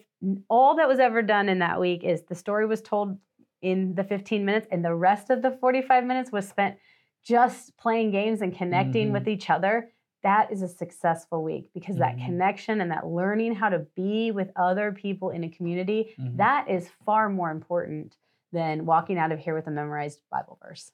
all 0.48 0.76
that 0.76 0.88
was 0.88 0.98
ever 0.98 1.22
done 1.22 1.48
in 1.48 1.60
that 1.60 1.80
week 1.80 2.04
is 2.04 2.22
the 2.24 2.34
story 2.34 2.66
was 2.66 2.82
told 2.82 3.18
in 3.62 3.94
the 3.94 4.04
15 4.04 4.44
minutes 4.44 4.68
and 4.70 4.84
the 4.84 4.94
rest 4.94 5.30
of 5.30 5.40
the 5.40 5.52
45 5.52 6.04
minutes 6.04 6.30
was 6.30 6.46
spent 6.46 6.76
just 7.24 7.76
playing 7.76 8.10
games 8.10 8.40
and 8.42 8.54
connecting 8.56 9.08
Mhm. 9.08 9.12
with 9.12 9.28
each 9.28 9.50
other, 9.50 9.90
that 10.22 10.50
is 10.50 10.62
a 10.62 10.68
successful 10.68 11.42
week 11.44 11.70
because 11.72 11.96
that 11.98 12.16
Mhm. 12.16 12.24
connection 12.26 12.80
and 12.80 12.90
that 12.90 13.06
learning 13.06 13.54
how 13.54 13.68
to 13.68 13.80
be 13.94 14.30
with 14.32 14.50
other 14.56 14.92
people 14.92 15.30
in 15.30 15.44
a 15.44 15.48
community 15.48 16.14
Mhm. 16.18 16.36
that 16.36 16.68
is 16.68 16.88
far 17.06 17.28
more 17.28 17.50
important 17.50 18.16
than 18.52 18.86
walking 18.86 19.18
out 19.18 19.30
of 19.30 19.38
here 19.38 19.54
with 19.54 19.66
a 19.66 19.70
memorized 19.70 20.22
Bible 20.30 20.58
verse. 20.62 20.90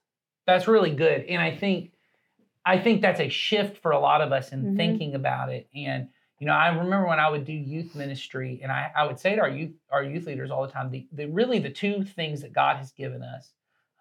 That's 0.46 0.68
really 0.68 0.94
good. 0.94 1.22
And 1.26 1.40
I 1.40 1.54
think 1.56 1.92
I 2.66 2.78
think 2.78 3.02
that's 3.02 3.20
a 3.20 3.28
shift 3.28 3.76
for 3.78 3.92
a 3.92 3.98
lot 3.98 4.22
of 4.22 4.32
us 4.32 4.52
in 4.52 4.64
Mhm. 4.64 4.76
thinking 4.76 5.14
about 5.14 5.50
it. 5.52 5.68
And 5.74 6.08
you 6.40 6.46
know, 6.46 6.54
I 6.54 6.68
remember 6.68 7.06
when 7.06 7.20
I 7.20 7.28
would 7.30 7.44
do 7.44 7.52
youth 7.52 7.94
ministry, 7.94 8.60
and 8.62 8.72
I, 8.72 8.90
I 8.96 9.06
would 9.06 9.18
say 9.18 9.34
to 9.36 9.40
our 9.42 9.48
youth 9.48 9.72
our 9.90 10.02
youth 10.02 10.26
leaders 10.26 10.50
all 10.50 10.66
the 10.66 10.72
time, 10.72 10.90
the, 10.90 11.06
the 11.12 11.26
really 11.26 11.58
the 11.58 11.70
two 11.70 12.04
things 12.04 12.40
that 12.42 12.52
God 12.52 12.76
has 12.78 12.92
given 12.92 13.22
us. 13.22 13.52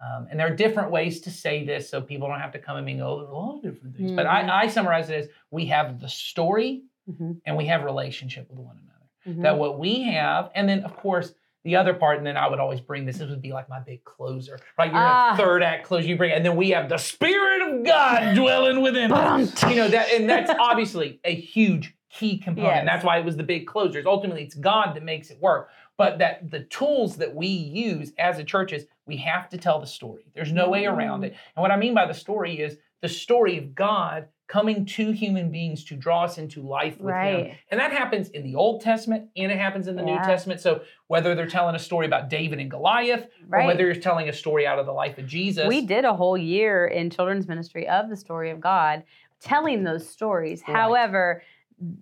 Um, 0.03 0.27
and 0.29 0.39
there 0.39 0.47
are 0.47 0.55
different 0.55 0.91
ways 0.91 1.21
to 1.21 1.31
say 1.31 1.63
this, 1.65 1.89
so 1.89 2.01
people 2.01 2.27
don't 2.27 2.39
have 2.39 2.51
to 2.53 2.59
come 2.59 2.75
and 2.77 2.85
me 2.85 2.93
and 2.93 3.01
go, 3.01 3.17
"There's 3.19 3.29
a 3.29 3.33
lot 3.33 3.55
of 3.57 3.61
different 3.63 3.95
things." 3.95 4.11
But 4.11 4.25
Mhm. 4.25 4.49
I, 4.49 4.63
I 4.63 4.67
summarize 4.67 5.09
it 5.09 5.15
as 5.19 5.29
we 5.51 5.65
have 5.67 5.99
the 5.99 6.09
story 6.09 6.83
Mhm, 7.09 7.39
and 7.45 7.55
we 7.57 7.65
have 7.67 7.83
relationship 7.83 8.49
with 8.49 8.59
one 8.59 8.77
another. 8.77 9.39
mhm. 9.39 9.43
That 9.43 9.57
what 9.57 9.79
we 9.79 10.03
have, 10.03 10.51
and 10.55 10.67
then 10.67 10.83
of 10.83 10.95
course 10.97 11.33
the 11.63 11.77
other 11.77 11.93
part, 11.93 12.17
and 12.17 12.27
then 12.27 12.35
I 12.35 12.47
would 12.49 12.59
always 12.59 12.81
bring 12.81 13.05
this. 13.05 13.19
This 13.19 13.29
would 13.29 13.41
be 13.41 13.53
like 13.53 13.69
my 13.69 13.79
big 13.79 14.03
closer, 14.03 14.59
right? 14.77 14.91
You're 14.91 14.99
Ah. 15.01 15.33
a 15.33 15.37
third 15.37 15.63
act 15.63 15.85
close. 15.85 16.05
You 16.05 16.17
bring, 16.17 16.33
and 16.33 16.43
then 16.43 16.57
we 16.57 16.71
have 16.71 16.89
the 16.89 16.97
Spirit 16.97 17.61
of 17.61 17.85
God 17.85 18.35
dwelling 18.35 18.81
within 18.81 19.13
us. 19.13 19.63
You 19.69 19.75
know 19.77 19.87
that, 19.87 20.11
and 20.11 20.29
that's 20.29 20.51
obviously 20.59 21.21
a 21.23 21.33
huge 21.33 21.95
key 22.09 22.37
component. 22.37 22.73
Yes. 22.75 22.85
That's 22.85 23.05
why 23.05 23.17
it 23.19 23.23
was 23.25 23.37
the 23.37 23.43
big 23.43 23.65
closers. 23.65 24.05
Ultimately, 24.05 24.43
it's 24.43 24.55
God 24.55 24.93
that 24.95 25.03
makes 25.03 25.29
it 25.31 25.39
work. 25.39 25.69
But 25.97 26.17
that 26.19 26.49
the 26.49 26.61
tools 26.61 27.17
that 27.17 27.35
we 27.35 27.47
use 27.47 28.13
as 28.17 28.39
a 28.39 28.43
church 28.43 28.73
is 28.73 28.87
we 29.05 29.17
have 29.17 29.49
to 29.49 29.57
tell 29.57 29.79
the 29.79 29.87
story. 29.87 30.25
There's 30.33 30.51
no 30.51 30.69
way 30.69 30.85
around 30.85 31.19
mm-hmm. 31.19 31.33
it. 31.33 31.37
And 31.55 31.61
what 31.61 31.71
I 31.71 31.77
mean 31.77 31.93
by 31.93 32.05
the 32.05 32.13
story 32.13 32.59
is 32.59 32.77
the 33.01 33.09
story 33.09 33.57
of 33.57 33.75
God 33.75 34.27
coming 34.47 34.85
to 34.85 35.11
human 35.11 35.51
beings 35.51 35.83
to 35.85 35.95
draw 35.95 36.23
us 36.23 36.37
into 36.37 36.61
life 36.61 36.99
with 36.99 37.13
Him. 37.15 37.35
Right. 37.35 37.57
And 37.71 37.79
that 37.79 37.91
happens 37.91 38.29
in 38.29 38.43
the 38.43 38.55
Old 38.55 38.81
Testament 38.81 39.29
and 39.35 39.51
it 39.51 39.57
happens 39.57 39.87
in 39.87 39.95
the 39.95 40.03
New 40.03 40.15
Testament. 40.17 40.59
So 40.59 40.81
whether 41.07 41.33
they're 41.33 41.47
telling 41.47 41.75
a 41.75 41.79
story 41.79 42.05
about 42.05 42.29
David 42.29 42.59
and 42.59 42.69
Goliath, 42.69 43.23
or 43.23 43.29
Right. 43.47 43.65
whether 43.65 43.85
you're 43.85 43.95
telling 43.95 44.29
a 44.29 44.33
story 44.33 44.67
out 44.67 44.79
of 44.79 44.85
the 44.85 44.91
life 44.91 45.17
of 45.17 45.25
Jesus, 45.25 45.67
We 45.67 45.85
did 45.85 46.05
a 46.05 46.13
whole 46.13 46.37
year 46.37 46.85
in 46.85 47.09
children's 47.09 47.47
ministry 47.47 47.87
of 47.87 48.09
the 48.09 48.15
story 48.15 48.51
of 48.51 48.59
God, 48.59 49.03
telling 49.39 49.83
those 49.83 50.07
stories. 50.07 50.61
Right. 50.67 50.75
However, 50.77 51.41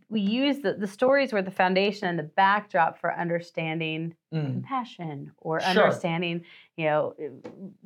we 0.10 0.22
use 0.22 0.60
the, 0.60 0.74
the 0.74 0.88
stories 0.88 1.32
were 1.34 1.42
the 1.42 1.52
foundation 1.52 2.08
and 2.08 2.18
the 2.20 2.24
backdrop 2.24 3.00
for 3.00 3.14
understanding 3.14 4.16
Mm. 4.34 4.46
compassion 4.46 5.32
or 5.40 5.60
Sure. 5.60 5.70
understanding, 5.84 6.46
you 6.78 6.86
know, 6.86 7.14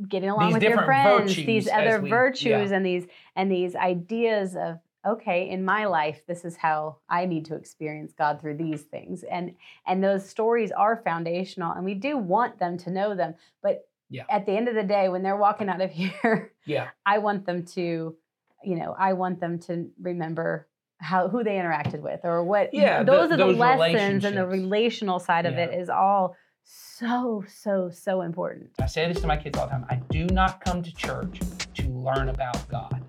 getting 0.07 0.29
along 0.29 0.47
These 0.47 0.53
with 0.55 0.63
your 0.63 0.83
friends, 0.83 1.35
these 1.35 1.67
other 1.67 1.99
we- 1.99 2.09
virtues 2.09 2.69
yeah. 2.69 2.75
and 2.77 2.85
these 2.85 3.07
and 3.35 3.51
these 3.51 3.75
ideas 3.75 4.55
of 4.55 4.79
okay, 5.07 5.49
in 5.49 5.63
my 5.63 5.85
life, 5.85 6.23
this 6.27 6.43
is 6.45 6.55
how 6.57 6.97
I 7.07 7.25
need 7.27 7.45
to 7.45 7.55
experience 7.55 8.11
God 8.13 8.41
through 8.41 8.57
these 8.57 8.81
things. 8.83 9.23
And 9.23 9.55
and 9.87 10.03
those 10.03 10.27
stories 10.27 10.71
are 10.71 10.97
foundational 10.97 11.71
and 11.73 11.83
we 11.85 11.93
do 11.95 12.17
want 12.17 12.59
them 12.59 12.77
to 12.79 12.89
know 12.91 13.15
them. 13.15 13.33
But 13.63 13.87
Yeah. 14.09 14.25
at 14.29 14.45
the 14.45 14.51
end 14.53 14.67
of 14.67 14.75
the 14.75 14.83
day, 14.83 15.09
when 15.09 15.23
they're 15.23 15.37
walking 15.37 15.69
out 15.69 15.81
of 15.81 15.91
here, 16.01 16.51
Yeah. 16.65 16.89
I 17.05 17.17
want 17.19 17.45
them 17.45 17.65
to, 17.75 18.15
you 18.63 18.75
know, 18.75 18.95
I 18.97 19.13
want 19.13 19.39
them 19.39 19.57
to 19.61 19.89
remember 19.99 20.67
how 21.05 21.27
who 21.27 21.43
they 21.43 21.55
interacted 21.55 22.01
with 22.01 22.21
or 22.23 22.43
what 22.43 22.73
Yeah, 22.73 23.03
the- 23.03 23.11
those 23.11 23.31
are 23.31 23.37
the 23.37 23.45
those 23.45 23.57
lessons 23.57 24.25
and 24.25 24.35
the 24.35 24.45
relational 24.47 25.19
side 25.19 25.45
of 25.45 25.53
it 25.53 25.69
Yeah. 25.71 25.79
is 25.79 25.89
all 25.89 26.35
so 26.63 27.43
so 27.47 27.89
so 27.91 28.21
important 28.21 28.71
I 28.81 28.87
say 28.87 29.07
this 29.07 29.21
to 29.21 29.27
my 29.27 29.37
kids 29.37 29.57
all 29.59 29.67
the 29.67 29.71
time. 29.71 29.85
I 29.89 29.97
do 30.09 30.25
not 30.27 30.61
come 30.61 30.81
to 30.81 30.93
church 30.95 31.39
to 31.75 31.83
learn 31.89 32.29
about 32.29 32.67
God. 32.69 33.01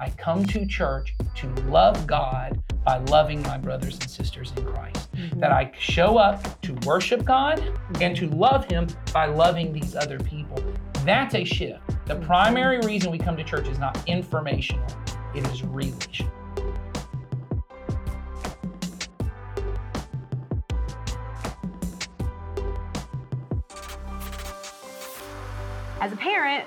I 0.00 0.10
come 0.10 0.44
to 0.46 0.66
church 0.66 1.14
to 1.36 1.46
love 1.68 2.06
God 2.06 2.60
by 2.84 2.98
loving 2.98 3.42
my 3.42 3.58
brothers 3.58 3.94
and 4.00 4.10
sisters 4.10 4.52
in 4.56 4.64
Christ. 4.64 5.12
Mhm. 5.12 5.38
That 5.40 5.52
I 5.52 5.70
show 5.78 6.18
up 6.18 6.60
to 6.62 6.74
worship 6.86 7.24
God 7.24 7.62
and 8.00 8.16
to 8.16 8.28
love 8.30 8.64
Him 8.70 8.86
by 9.12 9.26
loving 9.26 9.72
these 9.72 9.94
other 9.94 10.18
people. 10.18 10.58
That's 11.04 11.34
a 11.34 11.44
shift. 11.44 11.80
The 12.06 12.16
primary 12.16 12.78
reason 12.80 13.10
we 13.12 13.18
come 13.18 13.36
to 13.36 13.44
church 13.44 13.68
is 13.68 13.78
not 13.78 13.96
informational, 14.08 14.86
it 15.34 15.46
is 15.48 15.62
relational. 15.62 16.32
As 26.06 26.12
a 26.12 26.16
parent 26.16 26.64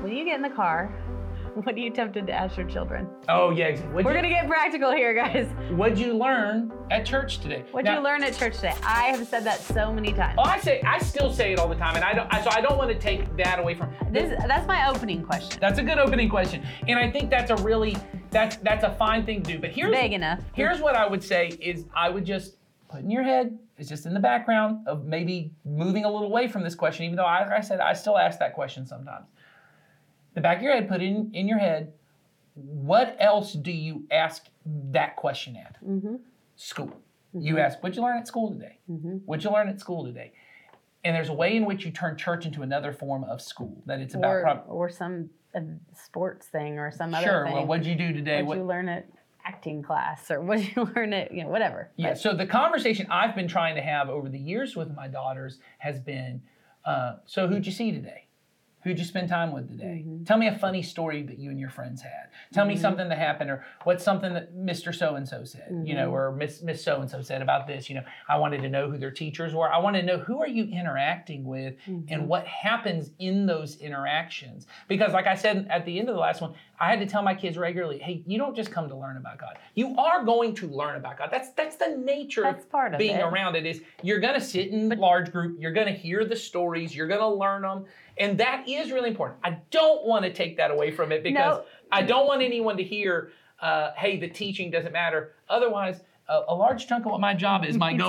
when 0.00 0.16
you 0.16 0.24
get 0.24 0.34
in 0.36 0.40
the 0.42 0.48
car 0.48 0.86
what 1.56 1.74
are 1.74 1.78
you 1.78 1.90
tempted 1.90 2.26
to 2.26 2.32
ask 2.32 2.56
your 2.56 2.66
children 2.66 3.06
Oh, 3.28 3.50
yeah. 3.50 3.72
What'd, 3.88 3.92
we're 4.06 4.12
you, 4.12 4.16
gonna 4.16 4.28
get 4.30 4.48
practical 4.48 4.92
here 4.92 5.12
guys 5.14 5.46
what'd 5.72 5.98
you 5.98 6.14
learn 6.14 6.72
at 6.90 7.04
church 7.04 7.40
today? 7.40 7.64
what'd 7.70 7.84
Now- 7.84 7.98
you 7.98 8.02
learn 8.02 8.22
at 8.24 8.34
church 8.34 8.54
today 8.56 8.74
i 8.82 9.04
have 9.08 9.26
said 9.28 9.44
that 9.44 9.60
so 9.60 9.92
many 9.92 10.14
times 10.14 10.36
Oh, 10.38 10.42
I 10.44 10.58
say 10.58 10.80
I 10.86 10.98
still 11.00 11.30
say 11.30 11.52
it 11.52 11.58
all 11.58 11.68
the 11.68 11.74
time, 11.74 11.96
and 11.96 12.04
I 12.04 12.14
don't. 12.14 12.32
I, 12.32 12.42
so 12.42 12.48
I 12.50 12.62
don't 12.62 12.78
want 12.78 12.90
to 12.90 12.98
take 12.98 13.36
that 13.36 13.58
away 13.58 13.74
from. 13.74 13.90
this, 14.10 14.32
that's 14.46 14.66
my 14.66 14.88
opening 14.88 15.22
question 15.22 15.58
That's 15.60 15.78
a 15.78 15.82
good 15.82 15.98
opening 15.98 16.30
question, 16.30 16.66
and 16.88 16.98
I 16.98 17.10
think 17.10 17.28
that's 17.28 17.50
a 17.50 17.56
really 17.56 17.94
that's 18.30 18.56
that's 18.56 18.84
a 18.84 18.94
fine 18.94 19.26
thing 19.26 19.42
to 19.42 19.52
do. 19.52 19.58
But 19.58 19.70
here's 19.70 19.90
big 19.90 20.12
enough 20.14 20.40
here's 20.54 20.80
what 20.80 20.94
I 20.96 21.06
would 21.06 21.22
say 21.22 21.48
is 21.60 21.84
I 21.94 22.08
would 22.08 22.24
just 22.24 22.56
put 22.88 23.00
in 23.00 23.10
your 23.10 23.22
head. 23.22 23.58
It's 23.78 23.88
just 23.88 24.06
in 24.06 24.14
the 24.14 24.20
background 24.20 24.86
of 24.86 25.04
maybe 25.04 25.52
moving 25.64 26.04
a 26.04 26.10
little 26.10 26.26
away 26.26 26.48
from 26.48 26.62
this 26.62 26.74
question, 26.74 27.04
even 27.04 27.16
though 27.16 27.24
I, 27.24 27.56
I 27.56 27.60
said 27.60 27.80
I 27.80 27.92
still 27.92 28.16
ask 28.18 28.38
that 28.38 28.54
question 28.54 28.86
sometimes. 28.86 29.26
The 30.34 30.40
back 30.40 30.58
of 30.58 30.62
your 30.62 30.72
head, 30.72 30.88
put 30.88 31.02
in 31.02 31.30
in 31.34 31.48
your 31.48 31.58
head. 31.58 31.92
What 32.54 33.16
else 33.20 33.52
do 33.52 33.70
you 33.70 34.04
ask 34.10 34.46
that 34.64 35.16
question 35.16 35.56
at? 35.56 35.76
mm-hmm. 35.84 36.16
School. 36.56 37.00
You 37.38 37.58
ask, 37.58 37.82
what'd 37.82 37.94
you 37.96 38.02
learn 38.02 38.16
at 38.16 38.26
school 38.26 38.50
today? 38.50 38.78
Mm-hmm. 38.90 39.16
What'd 39.26 39.44
you 39.44 39.50
learn 39.50 39.68
at 39.68 39.78
school 39.78 40.04
today? 40.04 40.32
And 41.04 41.14
there's 41.14 41.28
a 41.28 41.34
way 41.34 41.54
in 41.54 41.66
which 41.66 41.84
you 41.84 41.90
turn 41.90 42.16
church 42.16 42.46
into 42.46 42.62
another 42.62 42.92
form 42.92 43.24
of 43.24 43.42
school. 43.42 43.82
That 43.84 44.00
it's 44.00 44.14
about 44.14 44.30
or, 44.30 44.42
prob- 44.42 44.64
or 44.68 44.88
some 44.88 45.28
uh, 45.54 45.60
sports 45.94 46.46
thing 46.46 46.78
or 46.78 46.90
some 46.90 47.14
other 47.14 47.26
sure. 47.26 47.44
thing 47.44 47.54
Well, 47.54 47.66
what'd 47.66 47.86
you 47.86 47.94
do 47.94 48.12
today? 48.12 48.42
What'd 48.42 48.62
you 48.62 48.66
learn 48.66 48.88
at 48.88 49.06
acting 49.46 49.82
class 49.82 50.30
or 50.30 50.40
what 50.40 50.58
did 50.58 50.70
you 50.76 50.84
learn 50.96 51.12
at 51.12 51.32
you 51.32 51.42
know 51.44 51.48
whatever 51.48 51.90
Yeah. 51.96 52.10
But- 52.10 52.18
So 52.18 52.34
the 52.34 52.46
conversation 52.46 53.06
I've 53.10 53.34
been 53.34 53.48
trying 53.48 53.76
to 53.76 53.82
have 53.82 54.08
over 54.08 54.28
the 54.28 54.38
years 54.38 54.76
with 54.76 54.94
my 54.94 55.08
daughters 55.08 55.58
has 55.78 55.98
been, 56.00 56.42
uh, 56.84 57.16
so 57.26 57.46
who'd 57.46 57.66
you 57.66 57.72
see 57.72 57.92
today? 57.92 58.22
Who'd 58.84 59.00
you 59.00 59.04
spend 59.04 59.28
time 59.28 59.50
with 59.52 59.68
today? 59.68 60.04
Mm-hmm. 60.06 60.22
Tell 60.22 60.38
me 60.38 60.46
a 60.46 60.56
funny 60.56 60.80
story 60.80 61.20
that 61.24 61.40
you 61.40 61.50
and 61.50 61.58
your 61.58 61.70
friends 61.70 62.00
had. 62.02 62.28
Tell 62.52 62.64
me 62.64 62.76
something 62.76 63.08
that 63.08 63.18
happened, 63.18 63.50
or 63.50 63.64
what's 63.82 64.04
something 64.04 64.32
that 64.34 64.54
Mr. 64.54 64.94
So 64.94 65.16
and 65.16 65.26
So 65.26 65.42
said, 65.42 65.66
you 65.70 65.76
Mm-hmm. 65.76 65.96
know, 65.96 66.10
or 66.14 66.30
Miss 66.30 66.62
Miss 66.62 66.84
So 66.84 67.00
and 67.00 67.10
So 67.10 67.20
said 67.20 67.42
about 67.42 67.66
this. 67.66 67.88
You 67.90 67.96
know, 67.96 68.04
I 68.28 68.36
wanted 68.38 68.62
to 68.62 68.68
know 68.68 68.88
who 68.88 68.96
their 68.96 69.10
teachers 69.10 69.56
were. 69.56 69.68
I 69.68 69.78
wanted 69.78 70.02
to 70.02 70.06
know 70.06 70.18
who 70.18 70.40
are 70.40 70.46
you 70.46 70.64
interacting 70.66 71.44
with, 71.44 71.74
Mm-hmm. 71.88 72.12
and 72.12 72.28
what 72.28 72.46
happens 72.46 73.10
in 73.18 73.44
those 73.46 73.74
interactions. 73.80 74.68
Because, 74.86 75.12
like 75.12 75.26
I 75.26 75.34
said 75.34 75.66
at 75.68 75.84
the 75.84 75.98
end 75.98 76.08
of 76.08 76.14
the 76.14 76.20
last 76.20 76.40
one, 76.40 76.54
I 76.78 76.90
had 76.90 77.00
to 77.00 77.06
tell 77.06 77.22
my 77.22 77.34
kids 77.34 77.56
regularly, 77.56 77.98
hey, 77.98 78.22
you 78.26 78.38
don't 78.38 78.54
just 78.54 78.70
come 78.70 78.88
to 78.88 78.96
learn 78.96 79.16
about 79.16 79.38
God. 79.38 79.58
You 79.74 79.96
are 79.96 80.24
going 80.24 80.54
to 80.56 80.66
learn 80.68 80.96
about 80.96 81.18
God. 81.18 81.28
That's 81.32 81.50
that's 81.50 81.76
the 81.76 81.96
nature 81.96 82.42
That's 82.42 82.64
of 82.64 82.70
part 82.70 82.92
of 82.92 82.98
being 82.98 83.16
it. 83.16 83.22
around 83.22 83.56
it 83.56 83.64
is 83.66 83.80
you're 84.02 84.20
going 84.20 84.34
to 84.34 84.40
sit 84.40 84.68
in 84.68 84.88
the 84.88 84.96
large 84.96 85.32
group, 85.32 85.56
you're 85.58 85.72
going 85.72 85.86
to 85.86 85.92
hear 85.92 86.24
the 86.24 86.36
stories, 86.36 86.94
you're 86.94 87.08
going 87.08 87.20
to 87.20 87.28
learn 87.28 87.62
them, 87.62 87.84
and 88.18 88.38
that 88.38 88.68
is 88.68 88.92
really 88.92 89.08
important. 89.10 89.38
I 89.44 89.58
don't 89.70 90.04
want 90.06 90.24
to 90.24 90.32
take 90.32 90.56
that 90.58 90.70
away 90.70 90.90
from 90.90 91.12
it 91.12 91.22
because 91.22 91.58
No. 91.58 91.64
I 91.92 92.02
don't 92.02 92.26
want 92.26 92.42
anyone 92.42 92.76
to 92.76 92.82
hear, 92.84 93.30
uh, 93.60 93.92
hey, 93.96 94.18
the 94.18 94.28
teaching 94.28 94.70
doesn't 94.70 94.92
matter. 94.92 95.32
Otherwise, 95.48 96.00
a, 96.28 96.42
a 96.48 96.54
large 96.54 96.86
chunk 96.86 97.06
of 97.06 97.12
what 97.12 97.20
my 97.20 97.32
job 97.34 97.64
is 97.64 97.76
might 97.76 97.96
go. 97.98 98.08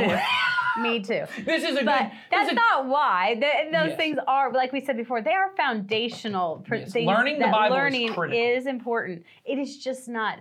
Too. 0.77 0.81
away. 0.81 0.91
me 0.93 0.99
too 1.37 1.43
this 1.45 1.63
is 1.63 1.77
a 1.77 1.83
but 1.83 1.99
good. 2.03 2.11
that's 2.31 2.51
a- 2.51 2.55
not 2.55 2.87
why. 2.87 3.35
Th- 3.39 3.71
those 3.71 3.89
Yes. 3.89 3.97
things 3.97 4.17
are, 4.27 4.51
like 4.51 4.71
we 4.71 4.81
said 4.83 4.97
before, 4.97 5.21
they 5.21 5.33
are 5.33 5.51
foundational. 5.57 6.63
pr- 6.67 6.75
Yes. 6.75 6.91
things 6.93 7.07
Learning 7.07 7.35
the 7.39 7.45
that 7.45 7.51
Bible 7.51 7.75
is 7.75 7.79
learning 7.81 8.13
critical. 8.13 8.41
is 8.43 8.65
important. 8.67 9.25
It 9.45 9.57
is 9.59 9.77
just 9.83 10.07
not 10.07 10.39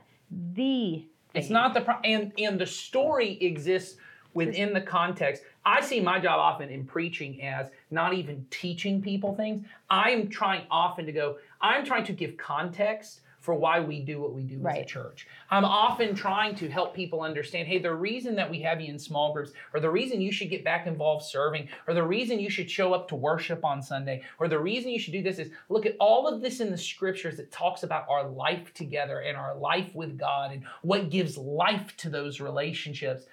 the. 0.54 1.04
It's 1.34 1.50
not 1.50 1.74
the 1.74 1.82
pro- 1.82 2.00
and 2.04 2.32
and 2.38 2.58
the 2.58 2.66
story 2.66 3.38
exists 3.42 3.98
within 4.34 4.72
the 4.74 4.80
context. 4.80 5.42
I 5.64 5.80
see 5.80 6.00
my 6.00 6.18
job 6.18 6.38
often 6.38 6.68
in 6.68 6.84
preaching 6.84 7.42
as 7.42 7.68
not 7.90 8.12
even 8.14 8.46
teaching 8.50 9.00
people 9.02 9.34
things. 9.34 9.64
I'm 9.90 10.28
trying 10.28 10.62
often 10.70 11.06
to 11.06 11.12
go. 11.12 11.36
I'm 11.60 11.84
trying 11.84 12.04
to 12.04 12.12
give 12.12 12.36
context 12.36 13.20
for 13.46 13.54
why 13.54 13.78
we 13.78 14.00
do 14.00 14.20
what 14.20 14.34
we 14.34 14.42
do 14.42 14.66
as 14.66 14.78
a 14.78 14.84
church. 14.84 15.28
I'm 15.52 15.64
often 15.64 16.16
trying 16.16 16.56
to 16.56 16.68
help 16.68 16.96
people 16.96 17.20
understand, 17.20 17.68
hey, 17.68 17.78
the 17.78 17.94
reason 17.94 18.34
that 18.34 18.50
we 18.50 18.60
have 18.62 18.80
you 18.80 18.92
in 18.92 18.98
small 18.98 19.32
groups, 19.32 19.52
or 19.72 19.78
the 19.78 19.88
reason 19.88 20.20
you 20.20 20.32
should 20.32 20.50
get 20.50 20.64
back 20.64 20.88
involved 20.88 21.24
serving, 21.24 21.68
or 21.86 21.94
the 21.94 22.02
reason 22.02 22.40
you 22.40 22.50
should 22.50 22.68
show 22.68 22.92
up 22.92 23.06
to 23.06 23.14
worship 23.14 23.64
on 23.64 23.80
Sunday, 23.80 24.24
or 24.40 24.48
the 24.48 24.58
reason 24.58 24.90
you 24.90 24.98
should 24.98 25.12
do 25.12 25.22
this 25.22 25.38
is 25.38 25.52
look 25.68 25.86
at 25.86 25.94
all 26.00 26.26
of 26.26 26.42
this 26.42 26.58
in 26.58 26.72
the 26.72 26.76
scriptures 26.76 27.36
that 27.36 27.52
talks 27.52 27.84
about 27.84 28.04
our 28.10 28.28
life 28.28 28.74
together 28.74 29.20
and 29.20 29.36
our 29.36 29.54
life 29.54 29.94
with 29.94 30.18
God 30.18 30.50
and 30.50 30.64
what 30.82 31.08
gives 31.08 31.38
life 31.38 31.96
to 31.98 32.10
those 32.10 32.40
relationships. 32.40 33.26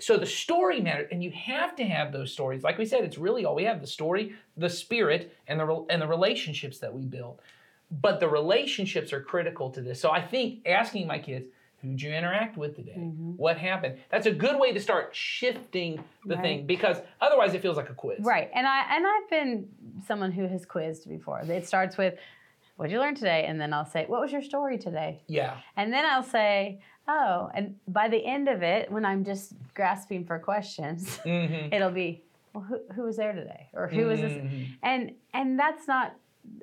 So 0.00 0.18
the 0.18 0.26
story 0.26 0.82
matters, 0.82 1.08
and 1.10 1.24
you 1.24 1.30
have 1.30 1.74
to 1.76 1.84
have 1.84 2.12
those 2.12 2.30
stories. 2.30 2.62
Like 2.62 2.76
we 2.76 2.84
said, 2.84 3.04
it's 3.04 3.16
really 3.16 3.46
all 3.46 3.54
we 3.54 3.64
have: 3.64 3.80
the 3.80 3.86
story, 3.86 4.34
the 4.58 4.68
spirit, 4.68 5.34
and 5.48 5.58
the 5.58 5.86
and 5.88 6.02
the 6.02 6.06
relationships 6.06 6.78
that 6.80 6.92
we 6.92 7.06
build. 7.06 7.40
But 7.90 8.20
the 8.20 8.28
relationships 8.28 9.12
are 9.12 9.20
critical 9.20 9.70
to 9.70 9.80
this. 9.80 10.00
So 10.00 10.10
I 10.10 10.20
think 10.20 10.66
asking 10.66 11.06
my 11.06 11.18
kids, 11.18 11.46
Who'd 11.82 12.02
you 12.02 12.12
interact 12.12 12.58
with 12.58 12.76
today? 12.76 12.92
Mhm. 12.98 13.38
What 13.38 13.56
happened? 13.56 13.96
That's 14.10 14.26
a 14.26 14.30
good 14.30 14.60
way 14.60 14.70
to 14.74 14.78
start 14.80 15.14
shifting 15.16 16.04
the 16.26 16.34
Right. 16.34 16.42
thing 16.42 16.66
because 16.66 17.00
otherwise 17.22 17.54
it 17.54 17.62
feels 17.62 17.78
like 17.78 17.88
a 17.88 17.94
quiz. 17.94 18.18
Right. 18.20 18.50
And 18.54 18.66
I 18.66 18.80
and 18.96 19.06
I've 19.06 19.30
been 19.30 19.66
someone 20.06 20.30
who 20.30 20.46
has 20.46 20.66
quizzed 20.66 21.08
before. 21.08 21.40
It 21.40 21.66
starts 21.66 21.96
with 21.96 22.18
what'd 22.76 22.92
you 22.92 22.98
learn 23.00 23.14
today? 23.14 23.46
And 23.46 23.58
then 23.58 23.72
I'll 23.72 23.86
say, 23.86 24.04
What 24.06 24.20
was 24.20 24.30
your 24.30 24.42
story 24.42 24.76
today? 24.76 25.22
Yeah. 25.26 25.56
And 25.74 25.90
then 25.90 26.04
I'll 26.04 26.22
say, 26.22 26.82
Oh, 27.08 27.50
and 27.54 27.76
by 27.88 28.08
the 28.08 28.26
end 28.26 28.48
of 28.48 28.62
it, 28.62 28.92
when 28.92 29.06
I'm 29.06 29.24
just 29.24 29.54
grasping 29.72 30.26
for 30.26 30.38
questions, 30.38 31.18
Mm-hmm. 31.24 31.72
it'll 31.72 31.90
be, 31.90 32.22
Well, 32.52 32.62
who, 32.64 32.78
who 32.92 33.02
was 33.04 33.16
there 33.16 33.32
today? 33.32 33.70
Or 33.72 33.88
who 33.88 34.04
was 34.04 34.20
this? 34.20 34.32
Mhm. 34.32 34.66
And 34.82 35.14
and 35.32 35.58
that's 35.58 35.88
not 35.88 36.14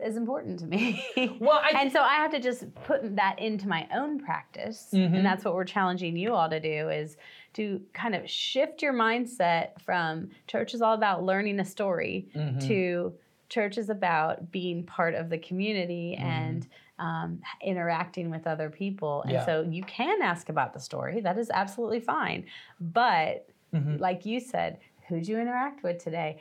as 0.02 0.18
important 0.18 0.60
to 0.60 0.66
me. 0.66 1.04
Well, 1.40 1.60
I 1.64 1.82
and 1.82 1.92
so 1.92 2.02
I 2.02 2.16
have 2.16 2.32
to 2.32 2.40
just 2.40 2.74
put 2.84 3.16
that 3.16 3.40
into 3.40 3.68
my 3.68 3.88
own 3.94 4.20
practice. 4.20 4.90
Mhm. 4.94 5.16
And 5.18 5.26
that's 5.26 5.44
what 5.46 5.54
we're 5.56 5.66
challenging 5.66 6.16
you 6.18 6.34
all 6.34 6.50
to 6.50 6.60
do 6.60 6.90
is 6.90 7.18
to 7.54 7.82
kind 7.94 8.14
of 8.16 8.30
shift 8.30 8.82
your 8.82 8.94
mindset 8.94 9.80
from 9.82 10.30
church 10.48 10.74
is 10.74 10.82
all 10.82 10.94
about 10.94 11.24
learning 11.24 11.60
a 11.60 11.66
story 11.66 12.28
Mhm. 12.36 12.68
to 12.68 13.14
church 13.50 13.78
is 13.78 13.90
about 13.90 14.52
being 14.52 14.84
part 14.84 15.16
of 15.16 15.30
the 15.30 15.38
community 15.38 16.18
Mhm. 16.20 16.24
and 16.24 16.68
um, 17.00 17.40
interacting 17.62 18.32
with 18.32 18.48
other 18.48 18.72
people. 18.72 19.22
And 19.22 19.34
Yeah. 19.34 19.46
so 19.46 19.62
you 19.62 19.84
can 19.84 20.22
ask 20.24 20.50
about 20.50 20.74
the 20.74 20.80
story. 20.80 21.22
That 21.22 21.38
is 21.38 21.52
absolutely 21.52 22.00
fine. 22.00 22.46
But 22.80 23.48
Mhm. 23.74 24.00
like 24.00 24.26
you 24.26 24.40
said, 24.40 24.80
who'd 25.08 25.28
you 25.28 25.40
interact 25.40 25.84
with 25.84 26.04
today? 26.04 26.40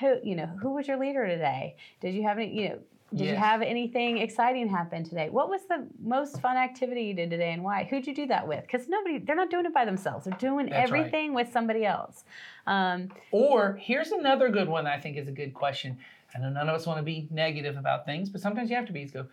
Who, 0.00 0.18
you 0.22 0.34
know, 0.34 0.46
who 0.46 0.70
was 0.74 0.88
your 0.88 0.98
leader 0.98 1.26
today? 1.26 1.76
Did 2.00 2.14
you 2.14 2.22
have 2.24 2.38
any, 2.38 2.52
you 2.52 2.68
know, 2.70 2.78
did 3.14 3.28
you 3.28 3.36
have 3.36 3.62
anything 3.62 4.18
exciting 4.18 4.66
happen 4.68 5.04
today? 5.04 5.30
What 5.30 5.48
was 5.48 5.60
the 5.68 5.86
most 6.02 6.40
fun 6.40 6.56
activity 6.56 7.02
you 7.02 7.14
did 7.14 7.30
today 7.30 7.52
and 7.52 7.62
why? 7.62 7.84
Who'd 7.84 8.06
you 8.08 8.14
do 8.14 8.26
that 8.26 8.48
with? 8.48 8.62
Because 8.62 8.88
nobody, 8.88 9.18
they're 9.18 9.36
not 9.36 9.50
doing 9.50 9.66
it 9.66 9.72
by 9.74 9.84
themselves. 9.84 10.24
They're 10.24 10.36
doing 10.36 10.66
That's 10.66 10.90
right. 10.90 10.98
everything 10.98 11.32
with 11.32 11.52
somebody 11.52 11.84
else. 11.84 12.24
Um, 12.66 13.10
Or 13.30 13.78
here's 13.80 14.10
another 14.10 14.48
good 14.48 14.68
one 14.68 14.84
that 14.84 14.98
I 14.98 15.00
think 15.00 15.16
is 15.16 15.28
a 15.28 15.32
good 15.32 15.54
question. 15.54 15.96
I 16.34 16.40
know 16.40 16.48
none 16.48 16.68
of 16.68 16.74
us 16.74 16.86
want 16.86 16.98
to 16.98 17.04
be 17.04 17.28
negative 17.30 17.76
about 17.76 18.04
things, 18.04 18.30
but 18.30 18.40
sometimes 18.40 18.68
you 18.68 18.74
have 18.74 18.86
to 18.86 18.92
be. 18.92 19.04
Go, 19.04 19.26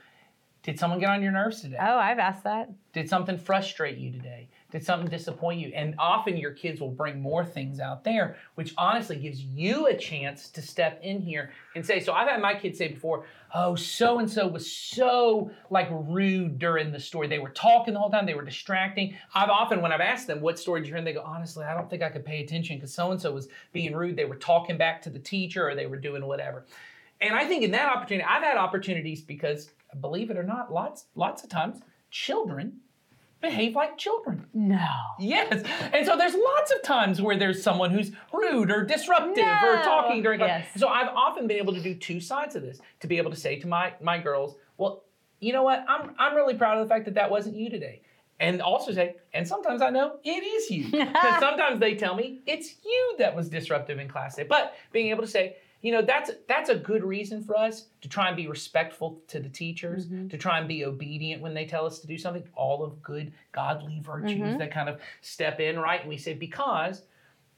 did 0.62 0.78
someone 0.78 1.00
get 1.00 1.10
on 1.10 1.24
your 1.24 1.32
nerves 1.32 1.62
today? 1.62 1.78
oh, 1.80 1.98
I've 1.98 2.20
asked 2.20 2.44
that. 2.44 2.70
Did 2.94 3.10
something 3.10 3.40
frustrate 3.40 3.98
you 3.98 4.12
today? 4.12 4.48
Did 4.72 4.86
something 4.86 5.10
disappoint 5.10 5.60
you? 5.60 5.72
And 5.76 5.96
often 6.00 6.38
your 6.38 6.52
kids 6.52 6.80
will 6.80 6.92
bring 6.92 7.22
more 7.22 7.44
things 7.44 7.80
out 7.80 8.04
there, 8.04 8.38
which 8.56 8.74
honestly 8.78 9.18
gives 9.18 9.44
you 9.44 9.88
a 9.88 9.98
chance 9.98 10.48
to 10.50 10.62
step 10.62 11.00
in 11.04 11.22
here 11.22 11.52
and 11.76 11.86
say, 11.86 12.00
so 12.00 12.14
I've 12.14 12.30
had 12.30 12.42
my 12.42 12.56
kids 12.56 12.78
say 12.78 12.88
before, 12.88 13.26
oh, 13.54 13.76
so 13.76 14.20
and 14.20 14.32
so 14.32 14.48
was 14.48 14.72
so 14.72 15.52
like 15.70 15.90
rude 15.92 16.58
during 16.58 16.92
the 16.92 17.00
story. 17.00 17.28
They 17.28 17.40
were 17.40 17.50
talking 17.50 17.94
the 17.94 18.00
whole 18.00 18.10
time, 18.10 18.26
they 18.26 18.34
were 18.34 18.46
distracting. 18.46 19.16
I've 19.36 19.50
often, 19.50 19.82
when 19.82 19.92
I've 19.92 20.00
asked 20.00 20.28
them, 20.28 20.40
what 20.40 20.58
story 20.58 20.80
did 20.80 20.88
you 20.88 20.94
hear? 20.94 21.00
And 21.00 21.08
they 21.08 21.14
go, 21.14 21.22
honestly, 21.22 21.66
I 21.66 21.74
don't 21.74 21.90
think 21.90 22.02
I 22.02 22.10
could 22.10 22.24
pay 22.26 22.42
attention 22.42 22.78
because 22.78 22.94
so 22.94 23.12
and 23.12 23.22
so 23.22 23.34
was 23.34 23.50
being 23.74 23.94
rude. 23.94 24.16
They 24.16 24.26
were 24.26 24.38
talking 24.38 24.78
back 24.78 25.02
to 25.02 25.10
the 25.10 25.20
teacher 25.20 25.68
or 25.68 25.76
they 25.76 25.88
were 25.88 25.98
doing 25.98 26.26
whatever. 26.26 26.66
And 27.20 27.36
I 27.36 27.46
think 27.46 27.64
in 27.64 27.72
that 27.72 27.90
opportunity, 27.90 28.26
I've 28.28 28.42
had 28.42 28.58
opportunities 28.58 29.22
because, 29.22 29.70
believe 30.00 30.32
it 30.32 30.38
or 30.38 30.44
not, 30.44 30.74
lots 30.74 31.06
lots 31.16 31.44
of 31.44 31.50
times 31.50 31.82
children 32.10 32.80
behave 33.42 33.76
like 33.76 33.98
children. 33.98 34.46
No. 34.54 34.88
Yes. 35.20 35.64
And 35.94 36.06
so 36.06 36.16
there's 36.18 36.36
lots 36.36 36.72
of 36.72 36.82
times 36.84 37.22
where 37.22 37.38
there's 37.38 37.62
someone 37.62 37.92
who's 37.92 38.12
rude 38.32 38.72
or 38.72 38.84
disruptive 38.86 39.44
or 39.44 39.82
talking 39.84 40.22
during 40.22 40.40
class. 40.40 40.66
Yes. 40.72 40.80
So 40.80 40.88
I've 40.88 41.10
often 41.10 41.48
been 41.48 41.58
able 41.58 41.74
to 41.74 41.82
do 41.82 41.96
two 41.96 42.20
sides 42.20 42.56
of 42.56 42.62
this 42.62 42.80
to 43.02 43.08
be 43.08 43.18
able 43.18 43.32
to 43.32 43.38
say 43.38 43.60
to 43.60 43.68
my 43.68 43.94
my 44.02 44.18
girls, 44.18 44.56
well, 44.78 45.04
you 45.40 45.54
know 45.54 45.64
what? 45.64 45.84
I'm 45.88 46.16
I'm 46.18 46.36
really 46.36 46.56
proud 46.56 46.78
of 46.78 46.88
the 46.88 46.94
fact 46.94 47.06
that 47.06 47.16
that 47.16 47.30
wasn't 47.30 47.56
you 47.56 47.70
today. 47.70 48.02
And 48.40 48.60
also 48.60 48.92
say, 48.92 49.18
and 49.36 49.48
sometimes 49.48 49.84
I 49.84 49.92
know 49.92 50.18
it 50.24 50.30
is 50.44 50.72
you. 50.72 50.86
Because 50.92 51.40
sometimes 51.40 51.80
they 51.80 51.94
tell 51.94 52.16
me 52.16 52.40
it's 52.48 52.76
you 52.84 53.16
that 53.20 53.36
was 53.36 53.50
disruptive 53.50 54.00
in 54.00 54.08
class 54.08 54.36
today. 54.36 54.48
But 54.48 54.74
being 54.92 55.10
able 55.10 55.22
to 55.22 55.28
say, 55.28 55.58
you 55.82 55.92
know, 55.92 56.02
that's 56.02 56.32
that's 56.48 56.70
a 56.70 56.76
good 56.76 57.04
reason 57.04 57.44
for 57.44 57.58
us 57.58 57.88
to 58.02 58.08
try 58.10 58.28
and 58.28 58.38
be 58.38 58.48
respectful 58.48 59.20
to 59.28 59.40
the 59.40 59.50
teachers, 59.50 60.08
Mhm. 60.08 60.30
to 60.30 60.38
try 60.38 60.60
and 60.60 60.68
be 60.68 60.86
obedient 60.86 61.42
when 61.42 61.54
they 61.54 61.66
tell 61.66 61.86
us 61.86 62.00
to 62.00 62.08
do 62.08 62.18
something. 62.18 62.44
All 62.56 62.84
of 62.84 63.02
good 63.02 63.34
godly 63.52 64.00
virtues 64.00 64.56
Mhm. 64.56 64.58
that 64.60 64.72
kind 64.72 64.90
of 64.90 65.02
step 65.22 65.60
in, 65.60 65.80
right? 65.80 66.02
And 66.02 66.10
we 66.10 66.18
say 66.18 66.34
because 66.34 67.04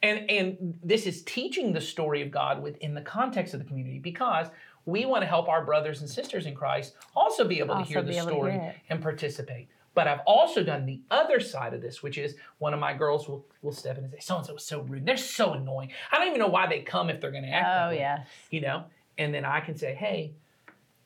and 0.02 0.30
and 0.30 0.80
this 0.84 1.06
is 1.06 1.24
teaching 1.24 1.74
the 1.74 1.82
story 1.82 2.22
of 2.22 2.32
God 2.32 2.62
within 2.62 2.94
the 2.94 3.02
context 3.02 3.54
of 3.54 3.60
the 3.60 3.66
community 3.66 4.00
because 4.00 4.48
we 4.86 5.06
want 5.06 5.22
to 5.22 5.28
help 5.28 5.48
our 5.48 5.64
brothers 5.64 6.02
and 6.02 6.10
sisters 6.10 6.46
in 6.46 6.54
Christ 6.56 6.96
also 7.16 7.48
be 7.48 7.60
able 7.60 7.76
to 7.76 7.84
hear 7.84 8.02
the 8.02 8.10
be 8.12 8.18
able 8.18 8.28
to 8.28 8.34
story 8.34 8.74
and 8.90 9.02
participate. 9.02 9.70
But 9.96 10.08
I've 10.08 10.22
also 10.26 10.64
done 10.64 10.86
the 10.86 11.02
other 11.12 11.40
side 11.40 11.74
of 11.74 11.82
this, 11.82 12.02
which 12.02 12.18
is 12.18 12.36
one 12.58 12.74
of 12.74 12.80
my 12.80 12.94
girls 12.94 13.28
will, 13.28 13.46
will 13.62 13.72
step 13.72 13.98
in 13.98 14.04
and 14.04 14.12
say, 14.14 14.20
"So 14.20 14.38
and 14.38 14.46
so 14.46 14.54
was 14.54 14.66
so 14.66 14.82
rude. 14.82 15.06
They're 15.06 15.18
so 15.18 15.54
annoying. 15.54 15.92
I 16.12 16.18
don't 16.18 16.28
even 16.28 16.40
know 16.40 16.48
why 16.48 16.68
they 16.68 16.82
come 16.82 17.10
if 17.10 17.22
they're 17.22 17.32
going 17.32 17.44
to 17.44 17.50
act." 17.50 17.68
Like 17.68 17.76
that 17.76 17.86
Oh, 17.86 17.90
way," 17.90 17.98
yes. 18.00 18.28
You 18.50 18.62
know, 18.62 18.86
and 19.18 19.34
then 19.34 19.46
I 19.46 19.60
can 19.60 19.76
say, 19.76 19.94
"Hey, 19.94 20.34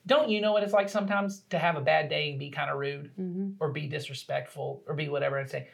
don't 0.06 0.30
you 0.30 0.40
know 0.40 0.54
what 0.54 0.64
it's 0.64 0.74
like 0.74 0.88
sometimes 0.88 1.42
to 1.50 1.60
have 1.60 1.76
a 1.76 1.82
bad 1.82 2.08
day 2.08 2.30
and 2.30 2.40
be 2.40 2.50
kind 2.50 2.70
of 2.72 2.78
rude 2.78 3.12
hmm 3.16 3.52
or 3.60 3.72
be 3.72 3.88
disrespectful 3.88 4.82
or 4.88 4.94
be 4.94 5.10
whatever?" 5.10 5.38
And 5.38 5.50
say, 5.50 5.68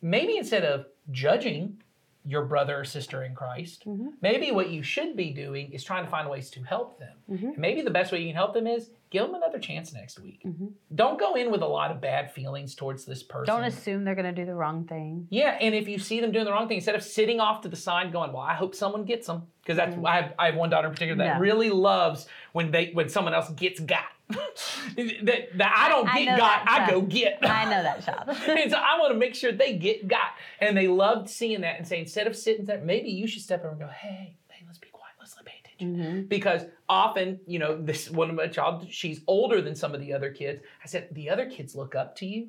maybe 0.00 0.36
instead 0.36 0.64
of 0.64 0.86
judging 1.10 1.82
your 2.26 2.44
brother 2.46 2.80
or 2.80 2.84
sister 2.84 3.22
in 3.22 3.34
Christ, 3.34 3.84
Mhm. 3.86 4.12
maybe 4.22 4.50
what 4.50 4.70
you 4.70 4.82
should 4.82 5.14
be 5.14 5.30
doing 5.30 5.70
is 5.72 5.84
trying 5.84 6.04
to 6.04 6.10
find 6.10 6.28
ways 6.30 6.50
to 6.52 6.62
help 6.62 6.98
them. 6.98 7.16
Mhm. 7.30 7.58
Maybe 7.58 7.82
the 7.82 7.90
best 7.90 8.12
way 8.12 8.20
you 8.20 8.28
can 8.28 8.34
help 8.36 8.54
them 8.54 8.66
is 8.66 8.90
give 9.10 9.26
them 9.26 9.34
another 9.34 9.58
chance 9.58 9.92
next 9.92 10.18
week. 10.18 10.42
Mhm. 10.42 10.72
Don't 10.94 11.18
go 11.18 11.34
in 11.34 11.50
with 11.52 11.60
a 11.62 11.66
lot 11.66 11.90
of 11.90 12.00
bad 12.00 12.30
feelings 12.30 12.74
towards 12.74 13.04
this 13.04 13.22
person. 13.22 13.54
Don't 13.54 13.64
assume 13.64 14.04
they're 14.04 14.14
going 14.14 14.32
to 14.34 14.40
do 14.40 14.46
the 14.46 14.54
wrong 14.54 14.84
thing. 14.86 15.26
Yeah, 15.30 15.58
and 15.60 15.74
if 15.74 15.86
you 15.86 15.98
see 15.98 16.20
them 16.20 16.32
doing 16.32 16.46
the 16.46 16.52
wrong 16.52 16.66
thing, 16.66 16.76
instead 16.78 16.94
of 16.94 17.02
sitting 17.02 17.40
off 17.40 17.60
to 17.60 17.68
the 17.68 17.76
side 17.76 18.10
going, 18.10 18.32
"Well, 18.32 18.42
I 18.42 18.54
hope 18.54 18.74
someone 18.74 19.04
gets 19.04 19.26
them," 19.26 19.46
because 19.62 19.76
that's 19.76 19.96
I, 20.04 20.16
have, 20.16 20.34
I 20.38 20.46
have 20.46 20.56
one 20.56 20.70
daughter 20.70 20.88
in 20.88 20.94
particular 20.94 21.22
that 21.24 21.40
really 21.40 21.68
loves 21.70 22.26
when 22.52 22.70
they 22.70 22.90
when 22.92 23.08
someone 23.10 23.34
else 23.34 23.50
gets 23.50 23.80
got. 23.80 24.04
That, 24.30 25.48
that 25.58 25.74
I 25.76 25.88
don't 25.88 26.08
I 26.08 26.24
get 26.24 26.38
got, 26.38 26.68
I 26.68 26.90
go 26.90 27.02
get. 27.02 27.38
I 27.42 27.64
know 27.64 27.82
that 27.82 28.04
child. 28.04 28.28
and 28.58 28.70
so 28.70 28.76
I 28.78 28.98
want 28.98 29.12
to 29.12 29.18
make 29.18 29.34
sure 29.34 29.52
they 29.52 29.76
get 29.76 30.08
got, 30.08 30.32
and 30.60 30.76
they 30.76 30.88
loved 30.88 31.28
seeing 31.28 31.60
that 31.62 31.78
and 31.78 31.86
saying, 31.86 32.02
instead 32.02 32.26
of 32.26 32.36
sitting 32.36 32.64
there, 32.64 32.80
maybe 32.80 33.10
you 33.10 33.26
should 33.26 33.42
step 33.42 33.60
over 33.60 33.70
and 33.70 33.80
go, 33.80 33.88
"Hey, 33.88 34.36
hey, 34.48 34.64
let's 34.66 34.78
be 34.78 34.88
quiet, 34.88 35.14
let's 35.18 35.34
pay 35.34 35.40
attention." 35.40 35.96
Mhm. 36.24 36.28
because 36.28 36.62
often 36.88 37.40
you 37.46 37.58
know 37.58 37.76
this 37.76 38.08
one 38.10 38.30
of 38.30 38.36
my 38.36 38.46
child 38.46 38.86
she's 38.90 39.20
older 39.26 39.60
than 39.60 39.74
some 39.74 39.92
of 39.92 40.00
the 40.00 40.12
other 40.12 40.30
kids 40.30 40.62
i 40.82 40.86
said 40.86 41.08
the 41.12 41.28
other 41.28 41.50
kids 41.50 41.74
look 41.74 41.96
up 41.96 42.14
to 42.14 42.26
you 42.26 42.46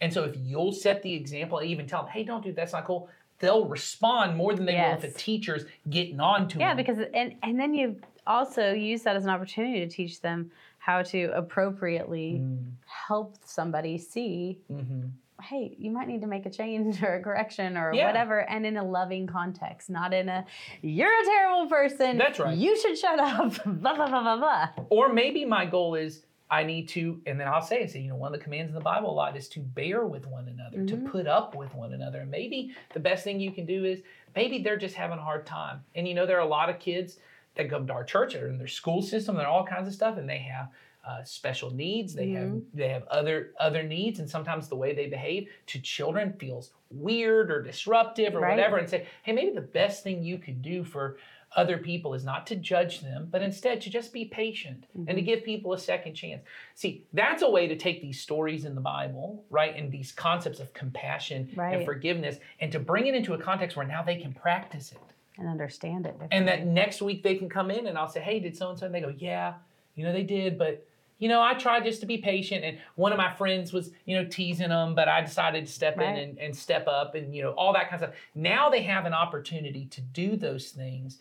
and 0.00 0.12
so 0.12 0.24
if 0.24 0.34
you'll 0.38 0.72
set 0.72 1.02
the 1.02 1.12
example 1.12 1.58
and 1.58 1.68
even 1.68 1.86
tell 1.86 2.02
them 2.02 2.10
hey 2.10 2.24
don't 2.24 2.42
do 2.42 2.48
that, 2.50 2.56
that's 2.56 2.72
not 2.72 2.86
cool 2.86 3.08
they'll 3.38 3.66
respond 3.66 4.34
more 4.36 4.54
than 4.54 4.64
they 4.64 4.74
will 4.74 4.94
if 4.94 5.00
the 5.02 5.10
teacher's 5.10 5.66
getting 5.90 6.20
on 6.20 6.48
to 6.48 6.56
it. 6.58 6.60
Yeah, 6.60 6.68
them 6.68 6.76
because 6.78 6.98
and 7.12 7.34
and 7.42 7.60
then 7.60 7.74
you 7.74 8.00
also 8.26 8.72
use 8.72 9.02
that 9.02 9.16
as 9.16 9.24
an 9.24 9.30
opportunity 9.30 9.80
to 9.80 9.88
teach 9.88 10.20
them 10.22 10.50
how 10.84 11.00
to 11.02 11.30
appropriately 11.34 12.40
Mm, 12.42 12.72
help 13.08 13.36
somebody 13.42 13.96
see, 13.96 14.58
mhm. 14.70 15.10
hey, 15.40 15.74
you 15.78 15.90
might 15.90 16.06
need 16.08 16.20
to 16.20 16.26
make 16.26 16.44
a 16.44 16.50
change 16.50 17.02
or 17.06 17.14
a 17.14 17.22
correction 17.22 17.78
or 17.78 17.94
Yeah. 17.94 18.06
whatever, 18.06 18.40
and 18.50 18.66
in 18.66 18.76
a 18.76 18.84
loving 18.84 19.26
context, 19.26 19.88
not 19.88 20.12
in 20.12 20.28
a 20.28 20.44
you're 20.82 21.08
a 21.08 21.24
terrible 21.24 21.68
person. 21.70 22.18
That's 22.18 22.38
right. 22.38 22.56
You 22.56 22.78
should 22.78 22.98
shut 22.98 23.18
up. 23.18 23.54
blah 23.64 23.94
blah 23.94 24.08
blah 24.08 24.22
blah 24.22 24.36
blah. 24.36 24.68
or 24.90 25.10
maybe 25.10 25.44
my 25.46 25.64
goal 25.64 25.94
is 25.94 26.26
i 26.50 26.62
need 26.62 26.86
to 26.86 27.22
and 27.24 27.40
then 27.40 27.48
i'll 27.48 27.62
say 27.62 27.80
and 27.80 27.90
say 27.90 28.00
you 28.00 28.10
know 28.10 28.14
one 28.16 28.32
of 28.32 28.38
the 28.38 28.44
commands 28.44 28.68
in 28.68 28.74
the 28.74 28.80
bible 28.92 29.10
a 29.10 29.16
lot 29.22 29.34
is 29.34 29.48
to 29.48 29.60
bear 29.60 30.04
with 30.04 30.26
one 30.26 30.46
another 30.46 30.76
Mhm. 30.76 30.88
to 30.88 30.96
put 31.10 31.26
up 31.26 31.54
with 31.56 31.74
one 31.74 31.94
another 31.94 32.20
and 32.20 32.30
maybe 32.30 32.74
the 32.92 33.00
best 33.00 33.24
thing 33.24 33.40
you 33.40 33.50
can 33.50 33.64
do 33.64 33.86
is 33.86 34.02
maybe 34.36 34.58
they're 34.62 34.76
just 34.76 34.94
having 34.94 35.18
a 35.18 35.22
hard 35.22 35.46
time 35.46 35.82
and 35.94 36.06
you 36.06 36.12
know 36.14 36.26
there 36.26 36.36
are 36.36 36.46
a 36.50 36.54
lot 36.58 36.68
of 36.68 36.78
kids 36.78 37.18
that 37.54 37.70
come 37.70 37.86
to 37.86 37.92
our 37.92 38.04
church 38.04 38.34
or 38.34 38.48
in 38.48 38.58
their 38.58 38.66
school 38.68 39.02
system 39.02 39.36
and 39.36 39.46
all 39.46 39.64
kinds 39.64 39.88
of 39.88 39.94
stuff 39.94 40.16
and 40.18 40.28
they 40.28 40.38
have 40.38 40.68
uh, 41.06 41.22
special 41.22 41.70
needs 41.70 42.14
they 42.14 42.30
have 42.30 42.50
they 42.72 42.88
have 42.88 43.06
other 43.08 43.52
other 43.60 43.82
needs 43.82 44.20
and 44.20 44.28
sometimes 44.30 44.68
the 44.68 44.76
way 44.76 44.94
they 44.94 45.06
behave 45.06 45.48
to 45.66 45.78
children 45.78 46.32
feels 46.38 46.70
weird 46.90 47.50
or 47.50 47.62
disruptive 47.62 48.34
or 48.34 48.40
Right. 48.40 48.50
whatever 48.56 48.78
and 48.78 48.88
say 48.88 49.06
hey 49.22 49.32
maybe 49.32 49.52
the 49.54 49.60
best 49.60 50.02
thing 50.02 50.22
you 50.22 50.38
could 50.38 50.62
do 50.62 50.82
for 50.82 51.18
other 51.56 51.76
people 51.78 52.14
is 52.14 52.24
not 52.24 52.46
to 52.46 52.56
judge 52.56 53.00
them 53.02 53.28
but 53.30 53.42
instead 53.42 53.82
to 53.82 53.90
just 53.90 54.12
be 54.14 54.24
patient 54.24 54.86
and 54.94 55.06
to 55.08 55.12
Mm-hmm. 55.14 55.24
give 55.26 55.44
people 55.44 55.74
a 55.74 55.78
second 55.78 56.14
chance 56.14 56.42
see 56.74 57.04
that's 57.12 57.42
a 57.42 57.50
way 57.50 57.68
to 57.68 57.76
take 57.76 58.00
these 58.00 58.20
stories 58.20 58.64
in 58.64 58.74
the 58.74 58.80
bible 58.80 59.44
right 59.50 59.76
and 59.76 59.92
these 59.92 60.10
concepts 60.10 60.58
of 60.58 60.72
compassion 60.72 61.50
and 61.74 61.84
forgiveness 61.84 62.38
and 62.60 62.72
to 62.72 62.80
bring 62.80 63.06
it 63.06 63.14
into 63.14 63.34
a 63.34 63.38
context 63.38 63.76
where 63.76 63.86
now 63.86 64.02
they 64.02 64.16
can 64.16 64.32
practice 64.32 64.90
it 64.90 64.98
And 65.38 65.48
understand 65.48 66.06
it. 66.06 66.16
and 66.30 66.46
that 66.46 66.66
next 66.66 67.02
week 67.02 67.22
they 67.22 67.34
can 67.34 67.48
come 67.48 67.70
in 67.70 67.86
and 67.88 67.98
I'll 67.98 68.08
say, 68.08 68.20
hey, 68.20 68.38
did 68.38 68.56
so 68.56 68.70
and 68.70 68.78
so? 68.78 68.86
And 68.86 68.94
they 68.94 69.00
go, 69.00 69.12
yeah, 69.18 69.54
you 69.96 70.04
know, 70.04 70.12
they 70.12 70.22
did, 70.22 70.56
but 70.58 70.86
you 71.18 71.28
know, 71.28 71.40
I 71.40 71.54
tried 71.54 71.84
just 71.84 72.00
to 72.00 72.06
be 72.06 72.18
patient. 72.18 72.64
And 72.64 72.78
one 72.96 73.12
of 73.12 73.18
my 73.18 73.32
friends 73.32 73.72
was, 73.72 73.90
you 74.04 74.16
know, 74.16 74.28
teasing 74.28 74.68
them, 74.68 74.94
but 74.94 75.08
I 75.08 75.20
decided 75.20 75.66
to 75.66 75.72
step 75.72 75.96
Right. 75.96 76.08
in 76.08 76.30
and, 76.30 76.38
and 76.38 76.56
step 76.56 76.86
up 76.88 77.14
and, 77.14 77.34
you 77.34 77.42
know, 77.42 77.52
all 77.52 77.72
that 77.72 77.88
kind 77.88 78.02
of 78.02 78.08
stuff. 78.10 78.20
Now 78.34 78.68
they 78.68 78.82
have 78.82 79.06
an 79.06 79.14
opportunity 79.14 79.86
to 79.86 80.00
do 80.00 80.36
those 80.36 80.70
things 80.70 81.18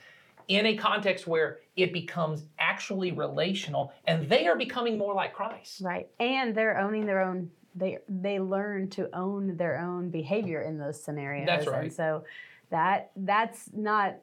in 0.47 0.65
a 0.65 0.76
context 0.76 1.26
where 1.26 1.60
it 1.76 1.93
becomes 1.93 2.43
actually 2.60 3.12
relational 3.12 3.93
and 4.06 4.28
they 4.28 4.45
are 4.47 4.58
becoming 4.58 4.97
more 4.97 5.13
like 5.13 5.34
Christ. 5.34 5.82
Right. 5.82 6.08
And 6.19 6.54
they're 6.54 6.78
owning 6.80 7.06
their 7.06 7.21
own 7.21 7.49
they 7.76 7.97
they 8.08 8.39
learn 8.39 8.88
to 8.91 9.10
own 9.15 9.58
their 9.58 9.80
own 9.80 10.10
behavior 10.10 10.62
in 10.62 10.78
those 10.78 11.02
scenarios. 11.02 11.47
That's 11.47 11.65
right. 11.65 11.84
And 11.86 11.93
so 11.93 12.23
that 12.73 13.12
that's 13.15 13.69
not 13.71 14.15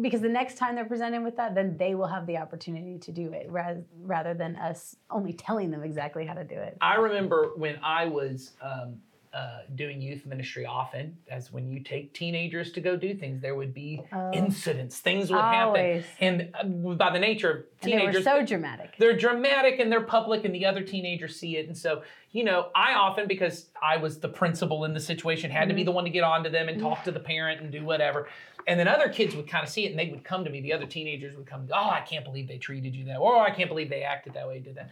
because 0.00 0.20
the 0.20 0.28
next 0.28 0.56
time 0.58 0.74
they're 0.74 0.84
presented 0.84 1.22
with 1.22 1.36
that, 1.36 1.54
then 1.54 1.76
they 1.76 1.94
will 1.94 2.06
have 2.06 2.26
the 2.26 2.36
opportunity 2.36 2.98
to 2.98 3.12
do 3.12 3.32
it 3.32 3.46
rather, 3.50 3.82
rather 4.02 4.34
than 4.34 4.54
us 4.56 4.96
only 5.10 5.32
telling 5.32 5.70
them 5.70 5.82
exactly 5.82 6.26
how 6.26 6.34
to 6.34 6.44
do 6.44 6.54
it. 6.54 6.76
I 6.80 6.96
remember 6.96 7.52
when 7.56 7.78
I 7.82 8.06
was 8.06 8.52
um, 8.60 8.96
uh, 9.36 9.58
doing 9.74 10.00
youth 10.00 10.24
ministry 10.24 10.64
often, 10.64 11.14
as 11.30 11.52
when 11.52 11.68
you 11.68 11.80
take 11.80 12.14
teenagers 12.14 12.72
to 12.72 12.80
go 12.80 12.96
do 12.96 13.14
things, 13.14 13.42
there 13.42 13.54
would 13.54 13.74
be 13.74 14.02
Oh. 14.10 14.30
incidents, 14.32 15.00
things 15.00 15.30
would 15.30 15.36
Always. 15.44 16.04
happen. 16.06 16.50
And 16.58 16.88
uh, 16.90 16.94
by 16.94 17.10
the 17.12 17.18
nature 17.18 17.50
of 17.50 17.56
And 17.82 17.92
they 17.92 17.96
were 17.98 18.00
teenagers, 18.12 18.24
so 18.24 18.46
dramatic. 18.46 18.94
they're 18.98 19.16
dramatic 19.16 19.78
and 19.78 19.92
they're 19.92 20.00
public 20.00 20.46
and 20.46 20.54
the 20.54 20.64
other 20.64 20.80
teenagers 20.82 21.38
see 21.38 21.58
it 21.58 21.66
and 21.66 21.76
so 21.76 22.02
you 22.30 22.44
know 22.44 22.68
i 22.74 22.94
often 22.94 23.26
because 23.28 23.66
i 23.82 23.96
was 23.98 24.18
the 24.20 24.28
principal 24.28 24.84
in 24.84 24.94
the 24.94 25.00
situation 25.00 25.50
had 25.50 25.68
to 25.68 25.74
be 25.74 25.84
the 25.84 25.92
one 25.92 26.04
to 26.04 26.10
get 26.10 26.22
on 26.24 26.42
to 26.42 26.48
them 26.50 26.68
and 26.70 26.80
talk 26.80 27.04
to 27.04 27.12
the 27.12 27.20
parent 27.20 27.60
and 27.60 27.70
do 27.70 27.84
whatever 27.84 28.28
and 28.66 28.80
then 28.80 28.88
other 28.88 29.08
kids 29.10 29.36
would 29.36 29.46
kind 29.48 29.62
of 29.62 29.68
see 29.68 29.84
it 29.84 29.90
and 29.90 29.98
they 29.98 30.08
would 30.08 30.24
come 30.24 30.44
to 30.44 30.50
me 30.50 30.60
the 30.62 30.72
other 30.72 30.86
teenagers 30.86 31.36
would 31.36 31.46
come 31.46 31.68
oh 31.74 31.90
i 31.90 32.00
can't 32.00 32.24
believe 32.24 32.48
they 32.48 32.58
treated 32.58 32.94
you 32.94 33.04
that 33.04 33.20
way 33.20 33.26
or 33.26 33.40
i 33.42 33.50
can't 33.50 33.68
believe 33.68 33.90
they 33.90 34.02
acted 34.02 34.32
that 34.32 34.46
way 34.48 34.58
did 34.60 34.74
that 34.76 34.88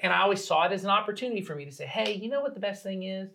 and 0.00 0.12
i 0.12 0.20
always 0.20 0.44
saw 0.44 0.64
it 0.66 0.72
as 0.72 0.82
an 0.84 0.90
opportunity 0.90 1.40
for 1.40 1.54
me 1.54 1.64
to 1.64 1.72
say 1.72 1.86
hey 1.86 2.12
you 2.14 2.28
know 2.28 2.40
what 2.40 2.54
the 2.54 2.60
best 2.60 2.82
thing 2.82 3.04
is 3.04 3.30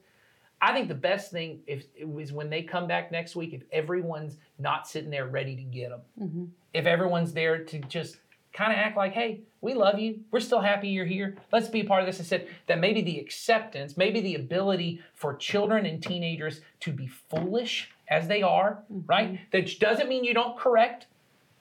I 0.62 0.74
think 0.74 0.88
the 0.88 0.96
best 0.96 1.32
thing 1.32 1.62
if 1.68 1.86
it 1.96 2.08
was 2.08 2.34
when 2.34 2.50
they 2.50 2.64
come 2.64 2.88
back 2.88 3.12
next 3.12 3.36
week, 3.36 3.54
if 3.54 3.64
everyone's 3.72 4.38
not 4.58 4.88
sitting 4.88 5.10
there 5.10 5.28
ready 5.28 5.56
to 5.56 5.64
get 5.64 5.90
them, 5.90 6.02
hmm 6.18 6.46
if 6.72 6.86
everyone's 6.86 7.34
there 7.34 7.64
to 7.64 7.80
just 7.80 8.18
kind 8.54 8.72
of 8.72 8.78
act 8.78 8.98
like, 8.98 9.14
hey, 9.14 9.42
we 9.62 9.74
love 9.74 10.00
you. 10.00 10.20
We're 10.32 10.40
still 10.40 10.62
happy 10.62 10.90
you're 10.90 11.06
here. 11.06 11.38
Let's 11.52 11.68
be 11.68 11.82
a 11.82 11.86
part 11.86 12.02
of 12.02 12.08
this. 12.08 12.20
I 12.20 12.24
said 12.24 12.48
that 12.68 12.80
maybe 12.80 13.02
the 13.02 13.20
acceptance, 13.20 13.98
maybe 13.98 14.22
the 14.22 14.36
ability 14.36 15.02
for 15.14 15.36
children 15.36 15.86
and 15.86 16.02
teenagers 16.02 16.62
to 16.82 16.92
be 16.92 17.08
foolish 17.08 17.90
as 18.10 18.28
they 18.28 18.42
are, 18.42 18.84
right? 19.08 19.40
That 19.52 19.80
doesn't 19.80 20.10
mean 20.10 20.24
you 20.24 20.34
don't 20.34 20.58
correct. 20.58 21.08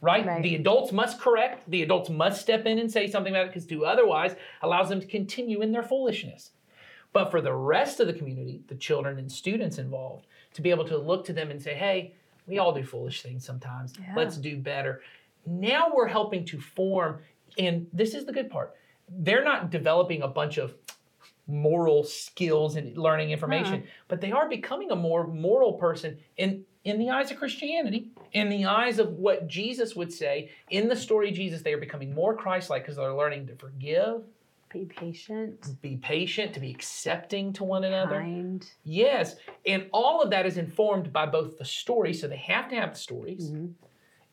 Right? 0.00 0.24
Right. 0.24 0.42
The 0.42 0.54
adults 0.54 0.92
must 0.92 1.20
correct. 1.20 1.68
The 1.68 1.82
adults 1.82 2.08
must 2.08 2.40
step 2.40 2.66
in 2.66 2.78
and 2.78 2.90
say 2.90 3.10
something 3.10 3.32
about 3.32 3.46
it 3.46 3.48
because 3.48 3.66
do 3.66 3.84
otherwise 3.84 4.36
allows 4.62 4.90
them 4.90 5.00
to 5.00 5.06
continue 5.06 5.60
in 5.60 5.72
their 5.72 5.82
foolishness. 5.82 6.52
But 7.12 7.30
for 7.30 7.40
the 7.40 7.54
rest 7.54 8.00
of 8.00 8.06
the 8.06 8.12
community, 8.12 8.62
the 8.68 8.74
children 8.74 9.18
and 9.18 9.30
students 9.30 9.78
involved, 9.78 10.26
to 10.54 10.62
be 10.62 10.70
able 10.70 10.86
to 10.86 10.98
look 10.98 11.24
to 11.26 11.32
them 11.32 11.50
and 11.50 11.60
say, 11.60 11.74
hey, 11.74 12.14
we 12.46 12.58
all 12.58 12.72
do 12.72 12.82
foolish 12.82 13.22
things 13.22 13.44
sometimes. 13.44 13.94
Yeah. 13.98 14.14
Let's 14.16 14.36
do 14.36 14.56
better. 14.56 15.02
Now 15.46 15.90
we're 15.94 16.08
helping 16.08 16.44
to 16.46 16.60
form, 16.60 17.20
and 17.56 17.86
this 17.92 18.14
is 18.14 18.24
the 18.24 18.32
good 18.32 18.50
part. 18.50 18.74
They're 19.08 19.44
not 19.44 19.70
developing 19.70 20.22
a 20.22 20.28
bunch 20.28 20.58
of 20.58 20.74
moral 21.46 22.04
skills 22.04 22.76
and 22.76 22.96
learning 22.98 23.30
information, 23.30 23.74
uh-huh. 23.74 23.90
but 24.08 24.20
they 24.20 24.32
are 24.32 24.48
becoming 24.48 24.90
a 24.90 24.96
more 24.96 25.26
moral 25.26 25.72
person 25.74 26.18
in 26.36 26.64
in 26.84 26.98
the 26.98 27.10
eyes 27.10 27.30
of 27.30 27.38
Christianity, 27.38 28.08
in 28.32 28.48
the 28.48 28.64
eyes 28.64 28.98
of 28.98 29.14
what 29.14 29.46
Jesus 29.46 29.94
would 29.94 30.12
say. 30.12 30.50
In 30.70 30.88
the 30.88 30.96
story 30.96 31.28
of 31.28 31.34
Jesus, 31.34 31.60
they 31.60 31.74
are 31.74 31.78
becoming 31.78 32.14
more 32.14 32.34
Christ-like 32.34 32.82
because 32.82 32.96
they're 32.96 33.12
learning 33.12 33.46
to 33.48 33.56
forgive, 33.56 34.22
Be 34.70 34.84
patient, 34.84 35.80
be 35.80 35.96
patient, 35.96 36.52
to 36.54 36.60
be 36.60 36.70
accepting 36.70 37.52
to 37.54 37.64
one 37.64 37.84
another. 37.84 38.20
kind. 38.20 38.70
Yes, 38.84 39.36
and 39.66 39.86
all 39.92 40.20
of 40.22 40.30
that 40.30 40.44
is 40.44 40.58
informed 40.58 41.12
by 41.12 41.24
both 41.26 41.56
the 41.56 41.64
story, 41.64 42.12
so 42.12 42.28
they 42.28 42.36
have 42.36 42.68
to 42.68 42.76
have 42.76 42.92
the 42.92 42.98
stories, 42.98 43.50
Mhm. 43.50 43.72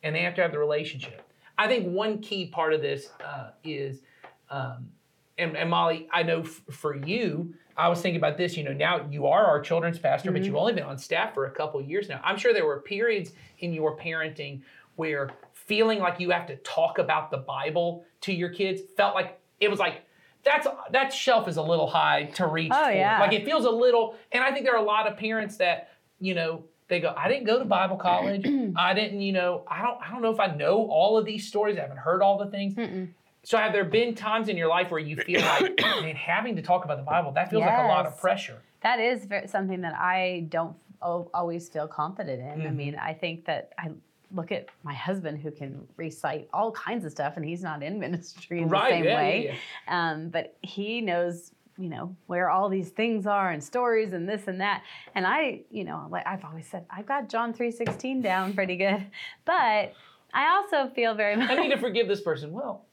and 0.03 0.15
they 0.15 0.21
have 0.21 0.35
to 0.35 0.41
have 0.41 0.51
the 0.51 0.59
relationship. 0.59 1.21
I 1.57 1.67
think 1.69 1.87
one 1.87 2.19
key 2.19 2.47
part 2.47 2.73
of 2.73 2.81
this 2.81 3.11
uh, 3.23 3.51
is, 3.63 4.01
um, 4.49 4.91
and, 5.37 5.55
and 5.55 5.69
Molly, 5.69 6.07
I 6.11 6.23
know 6.23 6.41
f- 6.41 6.61
for 6.69 6.95
you, 6.95 7.53
I 7.77 7.87
was 7.87 8.01
thinking 8.01 8.17
about 8.19 8.37
this. 8.37 8.57
You 8.57 8.63
know, 8.65 8.73
now 8.73 9.07
you 9.09 9.27
are 9.27 9.45
our 9.45 9.61
children's 9.61 9.99
pastor, 9.99 10.31
but 10.31 10.41
Mhm. 10.41 10.45
you've 10.45 10.55
only 10.55 10.73
been 10.73 10.83
on 10.83 10.97
staff 10.97 11.33
for 11.33 11.45
a 11.45 11.51
couple 11.51 11.81
years 11.81 12.09
now. 12.09 12.19
I'm 12.25 12.37
sure 12.37 12.53
there 12.53 12.65
were 12.65 12.81
periods 12.81 13.31
in 13.59 13.71
your 13.73 13.97
parenting 13.97 14.63
where 14.97 15.29
feeling 15.53 15.99
like 15.99 16.19
you 16.19 16.29
have 16.31 16.45
to 16.47 16.55
talk 16.57 16.99
about 16.99 17.31
the 17.31 17.37
Bible 17.37 18.03
to 18.21 18.33
your 18.33 18.49
kids 18.49 18.81
felt 18.97 19.15
like 19.15 19.39
it 19.61 19.69
was 19.69 19.79
like 19.79 20.01
that's 20.45 20.67
that 20.91 21.11
shelf 21.11 21.47
is 21.47 21.57
a 21.57 21.61
little 21.61 21.87
high 21.87 22.25
to 22.35 22.47
reach. 22.47 22.71
Oh, 22.73 22.85
for. 22.85 22.91
yeah. 22.91 23.19
like 23.19 23.33
it 23.33 23.43
feels 23.45 23.65
a 23.65 23.69
little. 23.71 24.15
And 24.31 24.43
I 24.43 24.51
think 24.51 24.65
there 24.65 24.75
are 24.75 24.81
a 24.83 24.87
lot 24.87 25.07
of 25.07 25.17
parents 25.17 25.57
that 25.57 25.89
you 26.19 26.33
know 26.35 26.63
they 26.87 26.99
go, 26.99 27.13
I 27.17 27.27
didn't 27.27 27.45
go 27.45 27.57
to 27.57 27.65
Bible 27.65 27.97
college. 27.97 28.45
I 28.75 28.93
didn't, 28.93 29.19
you 29.21 29.33
know, 29.33 29.63
I 29.67 29.81
don't, 29.81 29.99
I 30.01 30.11
don't 30.11 30.21
know 30.21 30.29
if 30.31 30.39
I 30.39 30.55
know 30.55 30.85
all 30.87 31.17
of 31.17 31.25
these 31.25 31.47
stories. 31.47 31.77
I 31.77 31.81
haven't 31.81 31.97
heard 31.97 32.21
all 32.21 32.37
the 32.37 32.45
things. 32.51 32.75
Mm-mm. 32.75 33.09
So 33.41 33.57
have 33.57 33.73
there 33.73 33.85
been 33.85 34.13
times 34.13 34.49
in 34.49 34.55
your 34.57 34.67
life 34.67 34.91
where 34.91 34.99
you 34.99 35.15
feel 35.15 35.41
like, 35.41 35.77
man, 35.81 36.15
having 36.15 36.55
to 36.57 36.61
talk 36.61 36.85
about 36.85 36.97
the 36.97 37.03
Bible, 37.03 37.31
that 37.31 37.49
feels 37.49 37.61
like 37.61 37.77
a 37.77 37.87
lot 37.87 38.05
of 38.05 38.19
pressure. 38.19 38.61
That 38.81 38.99
is 38.99 39.27
something 39.49 39.81
that 39.81 39.95
I 39.95 40.45
don't 40.49 40.75
always 41.01 41.69
feel 41.69 41.87
confident 41.87 42.39
in. 42.41 42.61
I 42.67 42.69
Mhm. 42.69 42.75
mean, 42.75 42.95
I 42.95 43.13
think 43.13 43.45
that 43.45 43.71
I 43.79 43.89
look 44.33 44.51
at 44.51 44.67
my 44.83 44.93
husband 44.93 45.39
who 45.39 45.51
can 45.51 45.87
recite 45.97 46.47
all 46.53 46.71
kinds 46.71 47.05
of 47.05 47.11
stuff, 47.11 47.33
and 47.37 47.45
he's 47.45 47.61
not 47.63 47.83
in 47.83 47.99
ministry 47.99 48.61
in 48.61 48.69
right? 48.69 48.89
the 48.89 48.95
same 48.97 49.03
yeah, 49.05 49.15
way. 49.15 49.45
yeah, 49.45 49.55
yeah. 49.87 50.11
Um, 50.11 50.29
but 50.29 50.55
he 50.61 51.01
knows, 51.01 51.51
you 51.77 51.89
know, 51.89 52.15
where 52.27 52.49
all 52.49 52.69
these 52.69 52.89
things 52.89 53.27
are 53.27 53.51
and 53.51 53.63
stories 53.63 54.13
and 54.13 54.27
this 54.27 54.47
and 54.47 54.61
that. 54.61 54.83
And 55.13 55.25
I, 55.27 55.61
you 55.71 55.83
know, 55.83 56.07
like 56.09 56.25
I've 56.25 56.43
always 56.45 56.67
said, 56.67 56.85
I've 56.89 57.05
got 57.05 57.29
John 57.29 57.53
three 57.53 57.71
sixteen 57.71 58.21
down 58.21 58.53
pretty 58.53 58.77
good, 58.77 59.05
but 59.45 59.93
I 60.33 60.49
also 60.55 60.89
feel 60.93 61.13
very 61.15 61.35
much. 61.35 61.49
I 61.49 61.55
need 61.55 61.69
to 61.71 61.77
forgive 61.77 62.07
this 62.07 62.21
person. 62.21 62.51
Well, 62.51 62.85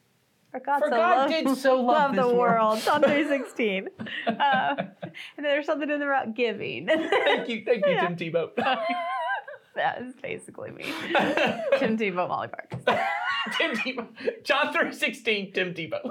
For 0.53 0.61
God, 0.61 0.79
For 0.81 0.87
so 0.87 0.91
God 0.97 1.17
loved, 1.31 1.31
did 1.47 1.57
so 1.59 1.77
love 1.81 1.87
loved 1.87 2.19
the 2.19 2.27
world. 2.29 2.39
world. 2.39 2.81
John 2.81 3.03
three 3.09 3.27
sixteen. 3.27 3.89
Uh, 4.27 4.75
and 5.37 5.45
there's 5.45 5.67
something 5.67 5.89
in 5.91 5.99
there 5.99 6.13
about 6.13 6.35
giving. 6.35 6.87
thank 6.87 7.49
you, 7.49 7.63
thank 7.65 7.85
you, 7.87 7.93
Yeah. 7.93 8.07
Tim 8.09 8.17
Tebow. 8.17 8.51
that 9.77 10.03
is 10.03 10.15
basically 10.23 10.71
me. 10.71 10.85
Tim 11.79 11.97
Tebow, 11.97 12.29
Molly 12.29 12.49
Parks. 12.49 12.77
Tim 13.59 13.73
Tebow. 13.77 14.07
John 14.45 14.73
three 14.73 14.93
sixteen. 14.93 15.53
Tim 15.53 15.75
Tebow. 15.75 16.03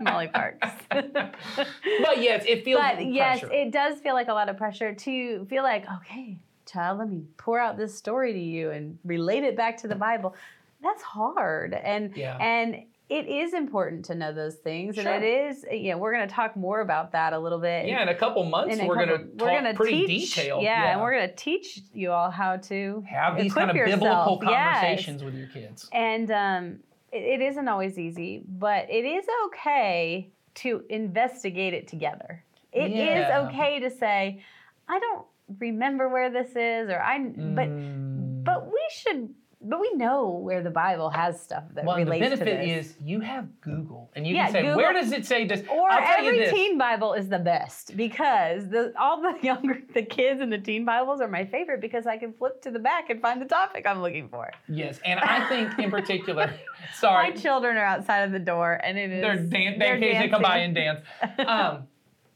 Molly 0.00 0.28
Parks. 0.28 0.68
but 0.90 2.22
yes, 2.22 2.44
it 2.46 2.64
feels. 2.64 2.80
but 2.80 2.94
pressure. 2.96 3.10
yes, 3.10 3.44
it 3.50 3.70
does 3.72 4.00
feel 4.00 4.14
like 4.14 4.28
a 4.28 4.32
lot 4.34 4.48
of 4.48 4.56
pressure 4.56 4.94
to 4.94 5.44
feel 5.46 5.62
like, 5.62 5.84
okay, 6.00 6.38
child, 6.70 6.98
let 6.98 7.08
me 7.08 7.22
pour 7.36 7.58
out 7.58 7.76
this 7.76 7.96
story 7.96 8.32
to 8.32 8.38
you 8.40 8.70
and 8.70 8.98
relate 9.04 9.44
it 9.44 9.56
back 9.56 9.76
to 9.78 9.88
the 9.88 9.94
Bible. 9.94 10.34
That's 10.82 11.02
hard. 11.02 11.72
And 11.74 12.16
Yeah. 12.16 12.36
and 12.38 12.84
it 13.08 13.26
is 13.28 13.54
important 13.54 14.04
to 14.06 14.14
know 14.16 14.32
those 14.32 14.56
things. 14.56 14.96
Sure. 14.96 15.06
And 15.08 15.22
it 15.22 15.26
is, 15.26 15.64
you 15.70 15.92
know, 15.92 15.98
we're 15.98 16.12
gonna 16.12 16.26
talk 16.26 16.56
more 16.56 16.80
about 16.80 17.12
that 17.12 17.32
a 17.32 17.38
little 17.38 17.60
bit. 17.60 17.86
yeah, 17.86 18.02
in 18.02 18.08
a 18.08 18.14
couple 18.14 18.42
months 18.44 18.74
in 18.74 18.80
a 18.84 18.86
we're 18.86 18.96
gonna 18.96 19.18
talk 19.18 19.74
pretty 19.76 20.06
teach, 20.06 20.34
detailed. 20.34 20.62
Yeah, 20.64 20.92
and 20.92 21.00
we're 21.00 21.12
gonna 21.12 21.32
teach 21.34 21.80
you 21.94 22.10
all 22.10 22.30
how 22.30 22.56
to 22.56 23.04
have 23.08 23.36
these 23.38 23.54
kind 23.54 23.70
of 23.70 23.76
yourself. 23.76 24.00
biblical 24.00 24.40
Yes. 24.42 24.80
conversations 24.80 25.22
with 25.22 25.34
your 25.34 25.46
kids. 25.48 25.88
And 25.92 26.30
um, 26.32 26.80
it, 27.12 27.40
it 27.40 27.40
isn't 27.42 27.68
always 27.68 27.96
easy, 27.98 28.42
but 28.48 28.90
it 28.90 29.04
is 29.04 29.24
okay 29.46 30.30
to 30.56 30.82
investigate 30.88 31.74
it 31.74 31.86
together. 31.86 32.42
It 32.72 32.90
is 32.90 32.96
Yeah. 33.28 33.48
okay 33.48 33.78
to 33.80 33.90
say, 33.90 34.42
I 34.88 34.98
don't 34.98 35.26
remember 35.60 36.08
where 36.08 36.28
this 36.30 36.50
is, 36.56 36.90
or 36.90 37.00
I, 37.00 37.18
but 37.20 37.68
Mm. 37.68 38.42
but 38.42 38.66
we 38.66 38.80
should, 38.90 39.32
but 39.62 39.80
we 39.80 39.90
know 39.94 40.28
where 40.28 40.62
the 40.62 40.70
Bible 40.70 41.08
has 41.10 41.40
stuff 41.40 41.64
that 41.74 41.84
well, 41.84 41.96
relates 41.96 42.22
to 42.24 42.30
this. 42.30 42.38
the 42.38 42.44
benefit 42.44 42.68
is 42.68 42.94
you 43.02 43.20
have 43.20 43.48
Google, 43.62 44.10
and 44.14 44.26
you 44.26 44.34
Yeah, 44.34 44.44
can 44.44 44.52
say, 44.52 44.60
Google- 44.62 44.76
"Where 44.76 44.92
does 44.92 45.12
it 45.12 45.24
say 45.26 45.46
this?" 45.46 45.62
or 45.70 45.90
I'll 45.90 46.00
tell 46.16 46.24
you 46.24 46.42
every 46.42 46.50
teen 46.56 46.76
Bible 46.78 47.14
is 47.14 47.28
the 47.28 47.38
best 47.38 47.96
because 47.96 48.68
the 48.68 48.92
all 48.98 49.20
the 49.22 49.34
younger 49.42 49.80
the 49.94 50.02
kids 50.02 50.40
and 50.40 50.52
the 50.52 50.58
teen 50.58 50.84
Bibles 50.84 51.20
are 51.20 51.28
my 51.28 51.44
favorite 51.46 51.80
because 51.80 52.06
I 52.06 52.18
can 52.18 52.32
flip 52.32 52.60
to 52.62 52.70
the 52.70 52.78
back 52.78 53.08
and 53.10 53.20
find 53.20 53.40
the 53.40 53.46
topic 53.46 53.86
I'm 53.86 54.02
looking 54.02 54.28
for. 54.28 54.50
Yes, 54.68 55.00
and 55.04 55.18
I 55.20 55.48
think 55.48 55.78
in 55.78 55.90
particular, 55.98 56.52
sorry, 56.94 57.30
My 57.30 57.36
children 57.36 57.76
are 57.76 57.84
outside 57.84 58.20
of 58.20 58.32
the 58.32 58.38
door 58.38 58.78
and 58.84 58.98
it 58.98 59.10
is 59.10 59.22
they're 59.22 59.36
dan- 59.36 59.78
they're 59.78 59.98
they 59.98 60.28
come 60.28 60.42
by 60.42 60.58
and 60.58 60.74
dance. 60.74 61.00
Um, 61.38 61.88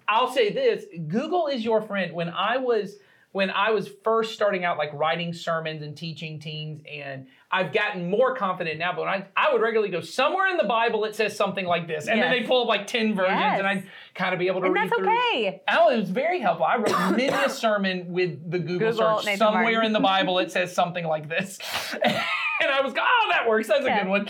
I'll 0.09 0.33
say 0.33 0.51
this: 0.53 0.87
Google 1.07 1.47
is 1.47 1.65
your 1.65 1.83
friend. 1.83 2.13
When 2.13 2.31
I 2.31 2.57
was 2.57 2.97
when 3.33 3.51
I 3.51 3.71
was 3.71 3.89
first 4.03 4.35
starting 4.35 4.65
out, 4.65 4.77
like 4.77 4.93
writing 4.93 5.33
sermons 5.33 5.83
and 5.83 5.97
teaching 5.97 6.41
teens, 6.41 6.83
and 6.91 7.27
I've 7.53 7.73
gotten 7.73 8.11
more 8.11 8.35
confident 8.35 8.79
now. 8.79 8.93
But 8.93 9.01
when 9.03 9.09
I 9.09 9.27
I 9.37 9.53
would 9.53 9.63
regularly 9.63 9.91
go 9.93 10.01
somewhere 10.01 10.49
in 10.49 10.57
the 10.57 10.65
Bible 10.65 11.05
it 11.05 11.15
says 11.15 11.37
something 11.37 11.65
like 11.65 11.87
this, 11.87 12.09
and 12.09 12.21
then 12.21 12.33
Yes. 12.33 12.43
they 12.43 12.47
pull 12.49 12.63
up 12.63 12.69
like 12.69 12.87
ten 12.89 13.15
versions, 13.15 13.41
and 13.41 13.67
I'd 13.67 13.87
kind 14.15 14.33
of 14.33 14.39
be 14.41 14.49
able 14.49 14.61
to 14.61 14.67
and 14.67 14.75
read 14.75 14.91
that's 14.91 14.97
through. 15.01 15.09
okay. 15.09 15.63
Oh, 15.71 15.91
it 15.91 15.97
was 15.99 16.11
very 16.11 16.41
helpful. 16.41 16.67
I 16.67 16.77
wrote 16.77 16.91
many 17.17 17.29
a 17.29 17.49
sermon 17.49 18.13
with 18.13 18.51
the 18.51 18.59
Google, 18.59 18.91
Google, 18.91 19.17
search. 19.19 19.27
Nathan 19.27 19.39
Somewhere 19.39 19.63
Martin. 19.63 19.85
in 19.87 19.93
the 19.93 20.01
Bible 20.01 20.39
it 20.41 20.51
says 20.51 20.75
something 20.75 21.05
like 21.07 21.29
this. 21.29 21.59
and 22.05 22.71
I 22.71 22.81
was, 22.83 22.93
like, 22.93 23.03
oh, 23.05 23.29
that 23.31 23.49
works. 23.49 23.69
That's 23.69 23.87
a 23.87 23.91
good 23.91 24.09
one. 24.09 24.29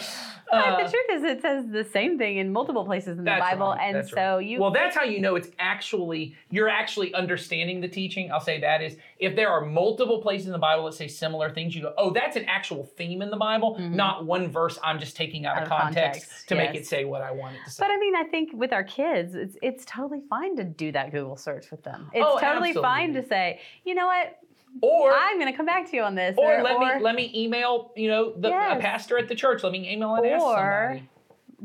But 0.51 0.59
Uh, 0.81 0.85
the 0.85 0.91
truth 0.91 1.07
is, 1.13 1.23
it 1.25 1.43
says 1.43 1.67
the 1.69 1.85
same 1.85 2.19
thing 2.19 2.39
in 2.39 2.53
multiple 2.53 2.85
places 2.85 3.19
in 3.19 3.25
the 3.25 3.31
That's 3.31 3.41
Bible, 3.41 3.69
right, 3.71 3.81
and 3.89 3.97
that's 3.97 4.11
so 4.11 4.39
you. 4.39 4.61
well, 4.61 4.71
that's 4.73 4.97
how 4.97 5.05
you 5.05 5.21
know 5.21 5.37
it's 5.37 5.49
actually 5.59 6.35
you're 6.51 6.69
actually 6.69 7.15
understanding 7.15 7.81
the 7.81 7.89
teaching. 7.89 8.33
I'll 8.33 8.41
say 8.41 8.61
that 8.61 8.83
is 8.83 8.97
if 9.19 9.37
there 9.37 9.49
are 9.51 9.61
multiple 9.65 10.21
places 10.21 10.47
in 10.47 10.53
the 10.53 10.59
Bible 10.59 10.85
that 10.87 10.95
say 10.95 11.07
similar 11.09 11.51
things, 11.51 11.75
you 11.77 11.83
go, 11.83 11.95
oh, 11.99 12.11
that's 12.11 12.37
an 12.37 12.45
actual 12.47 12.85
theme 12.85 13.23
in 13.23 13.31
the 13.31 13.37
Bible, 13.37 13.77
Mhm. 13.77 13.93
not 13.95 14.25
one 14.25 14.49
verse 14.49 14.79
I'm 14.83 14.99
just 14.99 15.17
taking 15.17 15.47
out, 15.47 15.57
Out 15.57 15.63
of 15.65 15.69
context, 15.69 16.23
context, 16.29 16.49
to 16.49 16.55
make 16.57 16.75
it 16.75 16.87
say 16.87 17.05
what 17.05 17.23
I 17.23 17.31
want 17.31 17.55
it 17.57 17.65
to 17.65 17.71
say. 17.71 17.83
but 17.85 17.91
I 17.91 17.99
mean, 17.99 18.17
I 18.17 18.25
think 18.25 18.51
with 18.53 18.73
our 18.73 18.85
kids, 18.85 19.35
it's 19.35 19.57
it's 19.63 19.85
totally 19.85 20.21
fine 20.29 20.57
to 20.57 20.65
do 20.65 20.91
that 20.93 21.13
Google 21.13 21.37
search 21.37 21.71
with 21.71 21.83
them. 21.85 22.11
It's 22.13 22.27
Oh, 22.27 22.39
totally 22.41 22.73
fine 22.73 23.13
to 23.15 23.23
say, 23.23 23.61
you 23.85 23.95
know 23.95 24.07
what, 24.07 24.37
or 24.83 25.13
I'm 25.13 25.39
going 25.39 25.51
to 25.51 25.57
come 25.57 25.67
back 25.67 25.91
to 25.91 25.97
you 25.97 26.03
on 26.03 26.15
this, 26.15 26.37
or 26.39 26.63
let 26.63 26.79
me 26.79 26.87
let 27.03 27.15
me 27.15 27.33
email 27.35 27.93
you 27.97 28.09
know 28.09 28.33
the 28.37 28.49
a 28.49 28.79
pastor 28.81 29.19
at 29.19 29.29
the 29.29 29.35
church. 29.35 29.63
Let 29.63 29.73
me 29.73 29.91
email 29.93 30.15
and 30.15 30.27
ask 30.27 30.43
Or 30.43 30.55
somebody. 30.57 31.09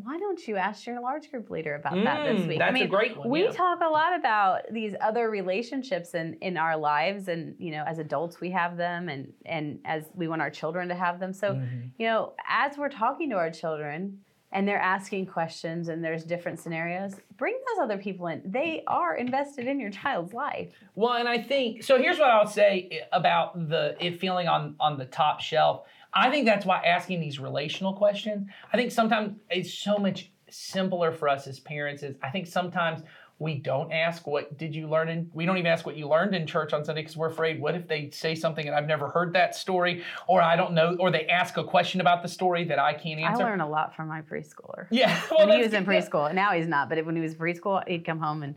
why 0.04 0.18
don't 0.20 0.46
you 0.48 0.58
ask 0.58 0.86
your 0.86 1.00
large 1.02 1.30
group 1.32 1.50
leader 1.50 1.76
about 1.76 1.94
that 2.04 2.26
this 2.26 2.42
Mm, 2.42 2.48
week? 2.50 2.60
That's 2.60 2.70
I 2.70 2.74
mean, 2.74 2.84
a 2.84 2.88
great 2.88 3.16
one. 3.18 3.30
we 3.30 3.44
yeah. 3.46 3.52
talk 3.52 3.80
a 3.82 3.88
lot 3.90 4.16
about 4.20 4.62
these 4.72 4.94
other 5.02 5.30
relationships 5.30 6.14
in 6.14 6.34
in 6.42 6.58
our 6.58 6.76
lives 6.78 7.28
and 7.28 7.56
you 7.60 7.72
know 7.72 7.84
as 7.88 7.98
adults 8.00 8.42
we 8.42 8.52
have 8.52 8.76
them 8.78 9.08
and 9.10 9.32
and 9.46 9.80
as 9.86 10.04
we 10.14 10.28
want 10.28 10.42
our 10.42 10.50
children 10.50 10.90
to 10.90 10.96
have 10.96 11.20
them 11.20 11.32
so 11.32 11.54
Mhm. 11.54 11.92
you 11.98 12.08
know 12.08 12.34
as 12.50 12.78
we're 12.78 12.90
talking 12.90 13.30
to 13.30 13.36
our 13.38 13.52
children 13.52 14.20
and 14.56 14.68
they're 14.68 14.80
asking 14.80 15.26
questions 15.28 15.90
and 15.90 16.04
there's 16.04 16.24
different 16.24 16.60
scenarios 16.60 17.14
bring 17.38 17.56
those 17.68 17.84
other 17.84 17.98
people 17.98 18.28
in 18.28 18.42
they 18.46 18.84
are 18.88 19.16
invested 19.16 19.68
in 19.68 19.80
your 19.80 19.92
child's 19.92 20.34
life 20.34 20.70
Well, 20.96 21.14
and 21.14 21.28
I 21.28 21.38
think 21.38 21.84
so. 21.84 21.98
Here's 21.98 22.18
what 22.18 22.30
I'll 22.30 22.48
say 22.48 23.02
about 23.12 23.70
the 23.70 23.96
it 24.00 24.20
feeling 24.20 24.48
on 24.48 24.76
on 24.80 24.98
the 24.98 25.06
top 25.06 25.42
shelf. 25.42 25.84
I 26.14 26.30
think 26.30 26.46
that's 26.46 26.66
why 26.66 26.82
asking 26.82 27.20
these 27.20 27.40
relational 27.40 27.94
questions. 27.94 28.48
I 28.72 28.78
think 28.78 28.92
sometimes 28.92 29.38
it's 29.50 29.74
so 29.74 29.98
much 29.98 30.32
simpler 30.50 31.12
for 31.12 31.28
us 31.28 31.48
as 31.48 31.60
parents. 31.60 32.04
Is 32.04 32.16
I 32.24 32.30
think 32.30 32.48
sometimes 32.48 33.02
we 33.40 33.56
don't 33.56 33.92
ask 33.92 34.26
what 34.26 34.58
did 34.58 34.74
you 34.74 34.88
learn 34.88 35.10
in 35.10 35.30
we 35.34 35.46
don't 35.46 35.58
even 35.58 35.70
ask 35.70 35.86
what 35.86 35.98
you 35.98 36.08
learned 36.08 36.34
in 36.34 36.48
church 36.48 36.72
on 36.72 36.86
sunday 36.86 37.02
because 37.02 37.18
we're 37.18 37.30
afraid 37.30 37.60
what 37.60 37.76
if 37.76 37.88
they 37.88 38.10
say 38.10 38.34
something 38.34 38.66
and 38.66 38.76
i've 38.76 38.88
never 38.88 39.10
heard 39.10 39.34
that 39.34 39.56
story? 39.56 40.04
Or 40.28 40.42
i 40.42 40.56
don't 40.56 40.74
know 40.74 40.96
or 41.00 41.12
they 41.12 41.26
ask 41.28 41.58
a 41.58 41.64
question 41.64 42.00
about 42.02 42.22
the 42.22 42.30
story 42.30 42.64
that 42.66 42.80
i 42.80 42.94
can't 42.94 43.20
answer. 43.20 43.44
i 43.44 43.50
learn 43.50 43.62
a 43.62 43.70
lot 43.70 43.96
from 43.96 44.08
my 44.08 44.22
preschooler. 44.22 44.88
Yeah 44.90 45.20
well, 45.32 45.48
when 45.48 45.58
he 45.58 45.64
was 45.64 45.74
in 45.74 45.86
preschool 45.86 46.34
now 46.34 46.52
he's 46.52 46.68
not 46.68 46.88
but 46.90 47.04
when 47.06 47.16
he 47.16 47.22
was 47.22 47.36
preschool 47.36 47.86
he'd 47.88 48.06
come 48.06 48.20
home 48.20 48.44
and 48.44 48.56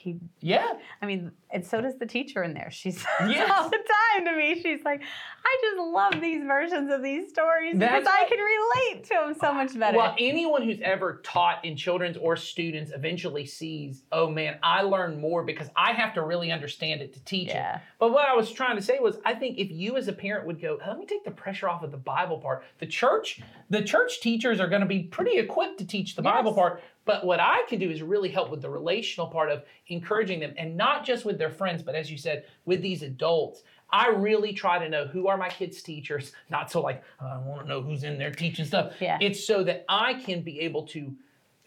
he 0.00 0.16
yeah 0.40 0.72
I 1.02 1.06
mean, 1.06 1.30
and 1.50 1.64
so 1.64 1.80
does 1.80 1.96
the 1.98 2.06
teacher 2.06 2.42
in 2.42 2.54
there. 2.54 2.70
She's 2.70 3.04
Yes. 3.20 3.50
all 3.54 3.68
the 3.68 3.76
time 3.76 4.24
to 4.24 4.36
me. 4.36 4.60
She's 4.62 4.82
like, 4.84 5.02
I 5.02 5.56
just 5.62 5.78
love 5.78 6.20
these 6.20 6.42
versions 6.44 6.90
of 6.90 7.02
these 7.02 7.28
stories 7.30 7.74
because 7.76 8.04
That's 8.04 8.08
I 8.08 8.26
can 8.28 8.38
relate 8.38 9.04
to 9.04 9.14
them 9.14 9.34
so 9.38 9.52
much 9.52 9.78
better. 9.78 9.96
Well, 9.98 10.14
anyone 10.18 10.62
who's 10.62 10.80
ever 10.80 11.20
taught 11.24 11.64
in 11.64 11.76
children's 11.76 12.16
or 12.16 12.36
students 12.36 12.92
eventually 12.94 13.44
sees, 13.46 14.02
oh 14.12 14.30
man, 14.30 14.58
I 14.62 14.82
learn 14.82 15.20
more 15.20 15.44
because 15.44 15.68
I 15.76 15.92
have 15.92 16.14
to 16.14 16.22
really 16.22 16.50
understand 16.50 17.02
it 17.02 17.12
to 17.14 17.24
teach 17.24 17.48
Yeah. 17.48 17.76
it. 17.76 17.82
But 17.98 18.12
what 18.12 18.26
I 18.26 18.34
was 18.34 18.50
trying 18.50 18.76
to 18.76 18.82
say 18.82 18.98
was, 19.00 19.18
I 19.24 19.34
think 19.34 19.58
if 19.58 19.70
you 19.70 19.96
as 19.96 20.08
a 20.08 20.12
parent 20.14 20.46
would 20.46 20.60
go, 20.62 20.78
let 20.86 20.98
me 20.98 21.04
take 21.06 21.24
the 21.24 21.30
pressure 21.30 21.68
off 21.68 21.82
of 21.82 21.90
the 21.90 21.96
Bible 21.98 22.38
part. 22.38 22.64
The 22.78 22.86
church, 22.86 23.40
the 23.68 23.82
church 23.82 24.20
teachers 24.20 24.60
are 24.60 24.68
going 24.68 24.80
to 24.82 24.86
be 24.88 25.02
pretty 25.02 25.36
equipped 25.38 25.78
to 25.80 25.86
teach 25.86 26.16
the 26.16 26.22
Bible 26.22 26.54
part. 26.54 26.82
But 27.10 27.26
what 27.26 27.40
I 27.40 27.64
can 27.68 27.80
do 27.80 27.90
is 27.90 28.02
really 28.02 28.28
help 28.28 28.50
with 28.50 28.62
the 28.62 28.70
relational 28.70 29.26
part 29.26 29.50
of 29.50 29.64
encouraging 29.88 30.38
them, 30.38 30.54
and 30.56 30.76
not 30.76 31.04
just 31.04 31.24
with 31.24 31.38
their 31.38 31.50
friends, 31.50 31.82
but 31.82 31.96
as 31.96 32.08
you 32.08 32.16
said, 32.16 32.44
with 32.66 32.82
these 32.82 33.02
adults. 33.02 33.64
I 33.92 34.10
really 34.10 34.52
try 34.52 34.78
to 34.78 34.88
know 34.88 35.06
who 35.06 35.26
are 35.26 35.36
my 35.36 35.48
kids' 35.48 35.82
teachers, 35.82 36.30
not 36.50 36.70
so 36.70 36.80
like 36.80 37.02
"Oh, 37.20 37.26
I 37.26 37.38
want 37.38 37.62
to 37.62 37.68
know 37.68 37.82
who's 37.82 38.04
in 38.04 38.16
there 38.16 38.30
teaching 38.30 38.64
stuff. 38.64 38.92
Yeah. 39.00 39.18
It's 39.20 39.44
so 39.44 39.64
that 39.64 39.84
I 39.88 40.14
can 40.14 40.42
be 40.42 40.60
able 40.60 40.86
to 40.88 41.12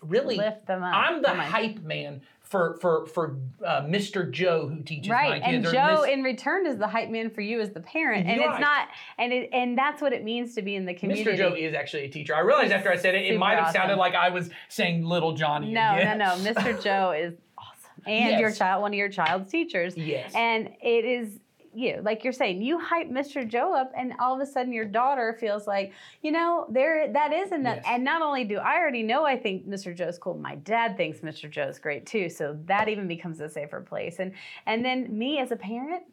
really. 0.01 0.37
Lift 0.37 0.65
them 0.65 0.81
up. 0.81 0.95
I'm 0.95 1.21
the 1.21 1.35
hype 1.35 1.79
man 1.79 2.21
for 2.53 2.77
for 2.79 3.07
for 3.07 3.35
uh, 3.65 3.81
Mr. 3.81 4.29
Joe 4.29 4.67
who 4.67 4.83
teaches 4.83 5.09
Right, 5.09 5.41
my 5.41 5.47
and 5.47 5.63
kids. 5.63 5.73
or 5.73 5.75
Joe 5.75 6.03
in 6.03 6.21
return 6.21 6.67
is 6.67 6.77
the 6.77 6.87
hype 6.87 7.09
man 7.09 7.31
for 7.31 7.41
you 7.41 7.59
as 7.59 7.71
the 7.71 7.79
parent, 7.79 8.27
and 8.27 8.39
Right. 8.39 8.51
it's 8.51 8.59
not, 8.61 8.89
and 9.17 9.33
it, 9.33 9.49
and 9.51 9.75
that's 9.75 10.03
what 10.03 10.13
it 10.13 10.23
means 10.23 10.53
to 10.53 10.61
be 10.61 10.75
in 10.75 10.85
the 10.85 10.93
community. 10.93 11.31
Mr. 11.31 11.35
Joe 11.35 11.55
is 11.55 11.73
actually 11.73 12.03
a 12.03 12.09
teacher. 12.09 12.35
I 12.35 12.41
realized 12.41 12.71
after 12.71 12.91
I 12.91 12.95
said 12.95 13.15
it, 13.15 13.25
it 13.25 13.39
might 13.39 13.55
have 13.55 13.63
awesome. 13.69 13.73
sounded 13.81 13.95
like 13.95 14.13
I 14.13 14.29
was 14.29 14.51
saying 14.69 15.03
little 15.03 15.33
Johnny. 15.33 15.73
No, 15.73 15.95
again. 15.95 16.19
no, 16.19 16.35
no. 16.43 16.51
Mr. 16.53 16.79
Joe 16.83 17.09
is 17.11 17.33
awesome, 17.57 18.03
and 18.05 18.39
your 18.39 18.51
child, 18.51 18.83
one 18.83 18.91
of 18.93 18.97
your 18.99 19.09
child's 19.09 19.49
teachers, 19.51 19.97
Yes. 19.97 20.31
and 20.35 20.69
it 20.79 21.05
is 21.05 21.39
you 21.75 21.99
like 22.03 22.23
you're 22.23 22.33
saying 22.33 22.61
you 22.61 22.79
hype 22.79 23.09
mr 23.09 23.47
joe 23.47 23.73
up 23.73 23.91
and 23.97 24.13
all 24.19 24.33
of 24.35 24.41
a 24.41 24.45
sudden 24.45 24.71
your 24.73 24.85
daughter 24.85 25.35
feels 25.39 25.65
like 25.67 25.91
you 26.21 26.31
know 26.31 26.65
there 26.69 27.11
that 27.11 27.31
is 27.33 27.51
enough 27.51 27.77
Yes. 27.77 27.85
and 27.87 28.03
not 28.03 28.21
only 28.21 28.43
do 28.43 28.57
i 28.57 28.75
already 28.77 29.03
know 29.03 29.25
i 29.25 29.37
think 29.37 29.67
mr 29.67 29.95
joe's 29.95 30.17
cool 30.17 30.35
my 30.37 30.55
dad 30.55 30.95
thinks 30.97 31.19
mr 31.19 31.49
joe's 31.49 31.79
great 31.79 32.05
too 32.05 32.29
so 32.29 32.57
that 32.65 32.87
even 32.89 33.07
becomes 33.07 33.39
a 33.39 33.49
safer 33.49 33.81
place 33.81 34.19
and 34.19 34.33
and 34.65 34.83
then 34.85 35.17
me 35.17 35.39
as 35.39 35.51
a 35.51 35.55
parent 35.55 36.03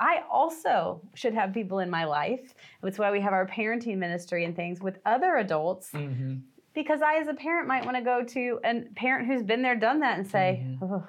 I 0.00 0.24
also 0.28 1.00
should 1.14 1.34
have 1.34 1.54
people 1.54 1.78
in 1.78 1.88
my 1.88 2.04
life. 2.04 2.52
That's 2.82 2.98
why 2.98 3.12
we 3.12 3.20
have 3.20 3.32
our 3.32 3.46
parenting 3.46 3.96
ministry 3.96 4.44
and 4.44 4.54
things 4.56 4.80
with 4.82 4.98
other 5.06 5.36
adults 5.36 5.92
Mhm. 5.92 6.40
because 6.74 7.00
I, 7.00 7.14
as 7.20 7.28
a 7.28 7.32
parent, 7.34 7.68
might 7.68 7.84
want 7.84 7.96
to 7.96 8.02
go 8.02 8.24
to 8.24 8.60
a 8.64 8.80
parent 8.96 9.28
who's 9.28 9.44
been 9.44 9.62
there, 9.62 9.76
done 9.76 10.00
that, 10.00 10.18
and 10.18 10.26
say, 10.26 10.64
Mm-hmm. 10.66 10.84
oh, 10.84 10.98
"Have 10.98 11.08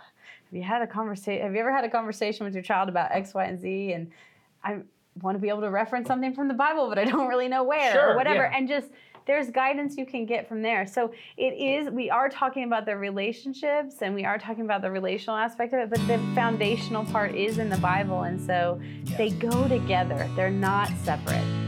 you 0.56 0.63
had 0.63 0.82
a 0.82 0.88
conversation? 0.88 1.44
Have 1.44 1.54
you 1.54 1.60
ever 1.60 1.72
had 1.72 1.84
a 1.86 1.89
conversation 1.89 2.46
with 2.46 2.54
your 2.54 2.63
child 2.63 2.89
about 2.89 3.12
X, 3.12 3.34
Y, 3.34 3.44
and 3.44 3.60
Z?" 3.60 3.94
And 3.94 4.12
I 4.63 4.78
want 5.22 5.36
to 5.36 5.39
be 5.41 5.50
able 5.50 5.62
to 5.62 5.70
reference 5.70 6.08
something 6.08 6.34
from 6.34 6.48
the 6.48 6.54
Bible, 6.54 6.89
but 6.89 6.98
I 6.98 7.06
don't 7.06 7.28
really 7.28 7.48
know 7.48 7.63
where 7.63 7.94
Sure, 7.94 8.12
or 8.13 8.15
whatever. 8.15 8.44
yeah. 8.44 8.58
And 8.58 8.68
just 8.68 8.88
there's 9.26 9.50
guidance 9.50 9.98
you 9.98 10.06
can 10.06 10.26
get 10.26 10.48
from 10.48 10.62
there. 10.62 10.86
So 10.86 11.12
it 11.38 11.54
is. 11.54 11.89
We 11.89 12.10
are 12.12 12.30
talking 12.30 12.63
about 12.63 12.86
the 12.86 12.96
relationships, 12.96 14.02
and 14.02 14.13
we 14.13 14.24
are 14.24 14.38
talking 14.38 14.65
about 14.65 14.82
the 14.82 14.91
relational 14.91 15.36
aspect 15.36 15.74
of 15.74 15.80
it, 15.80 15.89
but 15.89 16.00
the 16.08 16.20
foundational 16.36 17.06
part 17.06 17.34
is 17.34 17.58
in 17.58 17.70
the 17.70 17.78
Bible, 17.78 18.24
and 18.24 18.39
so 18.39 18.80
they 19.18 19.32
go 19.32 19.68
together. 19.68 20.30
They're 20.36 20.52
not 20.52 20.89
separate. 21.04 21.64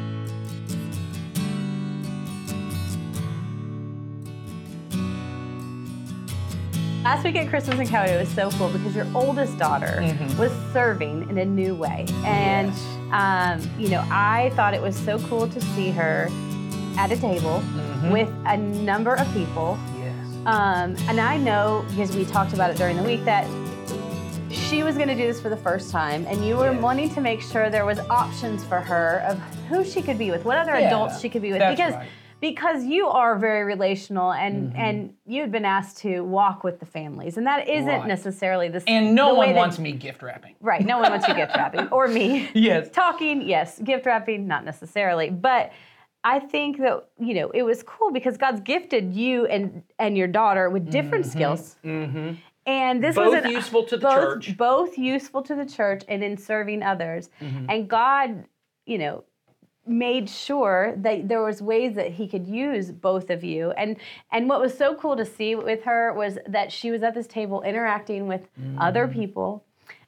Last 7.07 7.23
week 7.23 7.37
at 7.37 7.47
Christmas 7.47 7.79
in 7.79 7.87
Cowboy, 7.87 8.11
it 8.15 8.19
was 8.19 8.27
so 8.27 8.49
cool 8.51 8.67
because 8.67 8.93
your 8.93 9.07
oldest 9.15 9.57
daughter 9.57 9.99
Mhm. 10.01 10.37
was 10.37 10.51
serving 10.73 11.29
in 11.29 11.37
a 11.37 11.45
new 11.45 11.73
way. 11.73 12.05
And, 12.25 12.67
Yes. 12.67 12.85
um, 13.13 13.71
you 13.79 13.87
know, 13.87 14.03
I 14.11 14.51
thought 14.57 14.73
it 14.73 14.81
was 14.81 14.93
so 14.93 15.17
cool 15.19 15.47
to 15.47 15.61
see 15.73 15.89
her 15.91 16.27
at 16.97 17.09
a 17.09 17.15
table 17.15 17.63
Mhm. 17.63 18.11
with 18.11 18.29
a 18.45 18.57
number 18.57 19.13
of 19.15 19.25
people. 19.33 19.77
Yes. 19.97 20.13
Um, 20.45 20.97
and 21.07 21.21
I 21.21 21.37
know, 21.37 21.85
because 21.91 22.13
we 22.13 22.25
talked 22.25 22.51
about 22.51 22.71
it 22.71 22.77
during 22.77 22.97
the 22.97 23.03
week, 23.03 23.23
that 23.23 23.45
she 24.49 24.83
was 24.83 24.97
going 24.97 25.07
to 25.07 25.15
do 25.15 25.27
this 25.27 25.39
for 25.39 25.47
the 25.47 25.55
first 25.55 25.89
time. 25.91 26.25
And 26.29 26.43
you 26.43 26.57
were 26.57 26.73
Yes. 26.73 26.81
wanting 26.81 27.09
to 27.11 27.21
make 27.21 27.39
sure 27.41 27.69
there 27.69 27.85
was 27.85 28.01
options 28.09 28.65
for 28.65 28.81
her 28.81 29.23
of 29.29 29.39
who 29.69 29.85
she 29.85 30.01
could 30.01 30.17
be 30.17 30.29
with, 30.29 30.43
what 30.43 30.57
other 30.57 30.77
Yeah, 30.77 30.87
adults 30.87 31.21
she 31.21 31.29
could 31.29 31.41
be 31.41 31.53
with. 31.53 31.61
because 31.69 31.93
right. 31.93 32.05
Because 32.39 32.83
you 32.85 33.07
are 33.07 33.35
very 33.37 33.63
relational 33.63 34.31
and 34.31 34.71
Mhm. 34.73 34.77
and 34.77 35.13
you've 35.25 35.51
been 35.51 35.65
asked 35.65 35.97
to 35.99 36.21
walk 36.21 36.63
with 36.63 36.79
the 36.79 36.85
families 36.85 37.37
and 37.37 37.47
that 37.47 37.67
isn't 37.67 37.87
Right. 37.87 38.07
necessarily 38.07 38.67
the 38.69 38.79
same 38.81 39.05
And 39.07 39.15
no 39.15 39.33
one 39.33 39.49
that- 39.49 39.55
wants 39.55 39.79
me 39.79 39.91
gift 39.93 40.21
wrapping. 40.21 40.55
right 40.61 40.85
no 40.85 40.99
one 40.99 41.09
wants 41.11 41.27
you 41.27 41.33
gift 41.33 41.55
wrapping 41.55 41.87
or 41.91 42.07
me 42.07 42.49
Yes. 42.53 42.89
talking 42.91 43.41
yes 43.41 43.79
gift 43.79 44.05
wrapping 44.05 44.47
not 44.47 44.65
necessarily 44.65 45.29
but 45.29 45.71
i 46.23 46.39
think 46.39 46.77
that 46.77 47.05
you 47.19 47.33
know 47.33 47.49
it 47.51 47.63
was 47.63 47.81
cool 47.83 48.11
because 48.11 48.37
god's 48.37 48.61
gifted 48.61 49.13
you 49.13 49.45
and 49.47 49.81
and 49.99 50.17
your 50.17 50.27
daughter 50.27 50.69
with 50.69 50.89
different 50.91 51.25
skills 51.25 51.77
Mm-hmm. 51.83 52.33
and 52.65 53.03
this 53.03 53.15
Both 53.15 53.33
was 53.33 53.45
an, 53.45 53.51
useful 53.51 53.83
to 53.85 53.97
the 53.97 54.01
both, 54.07 54.13
church. 54.43 54.57
both 54.57 54.97
useful 54.97 55.41
to 55.43 55.55
the 55.55 55.65
church 55.65 56.03
and 56.07 56.23
in 56.23 56.37
serving 56.37 56.83
others 56.83 57.29
Mhm. 57.41 57.65
and 57.69 57.87
god 57.87 58.45
you 58.85 58.97
know 58.97 59.23
made 59.87 60.29
sure 60.29 60.93
that 60.97 61.27
there 61.27 61.43
was 61.43 61.61
ways 61.61 61.95
that 61.95 62.11
he 62.11 62.27
could 62.27 62.47
use 62.47 62.91
both 62.91 63.29
of 63.29 63.43
you. 63.43 63.71
And 63.71 63.97
and 64.31 64.49
what 64.49 64.59
was 64.61 64.77
so 64.77 64.95
cool 64.95 65.15
to 65.17 65.25
see 65.25 65.55
with 65.55 65.83
her 65.83 66.13
was 66.13 66.37
that 66.47 66.71
she 66.71 66.91
was 66.91 67.03
at 67.03 67.13
this 67.13 67.27
table 67.27 67.61
interacting 67.61 68.27
with 68.27 68.41
Mm-hmm. 68.59 68.79
other 68.81 69.07
people. 69.07 69.63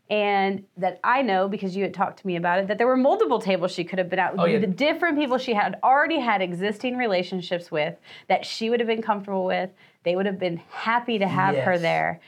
And 0.10 0.64
that 0.78 1.00
I 1.04 1.22
know 1.22 1.48
because 1.48 1.76
you 1.76 1.84
had 1.84 1.94
talked 1.94 2.18
to 2.20 2.26
me 2.28 2.36
about 2.36 2.58
it 2.60 2.68
that 2.68 2.80
there 2.80 2.88
were 2.88 2.98
multiple 2.98 3.40
tables 3.40 3.72
she 3.72 3.84
could 3.84 4.00
have 4.00 4.10
been 4.10 4.18
at. 4.18 4.34
Oh, 4.40 4.46
yeah. 4.46 4.58
the 4.58 4.66
different 4.66 5.20
people 5.20 5.38
she 5.38 5.54
had 5.54 5.78
already 5.84 6.20
had 6.20 6.42
existing 6.42 6.98
relationships 6.98 7.70
with 7.70 7.96
that 8.28 8.44
she 8.44 8.72
would 8.72 8.80
have 8.80 8.88
been 8.88 9.04
comfortable 9.04 9.46
with. 9.46 9.70
They 10.04 10.16
would 10.16 10.26
have 10.26 10.40
been 10.40 10.58
happy 10.72 11.20
to 11.20 11.28
have 11.28 11.56
her 11.58 11.78
there. 11.78 12.22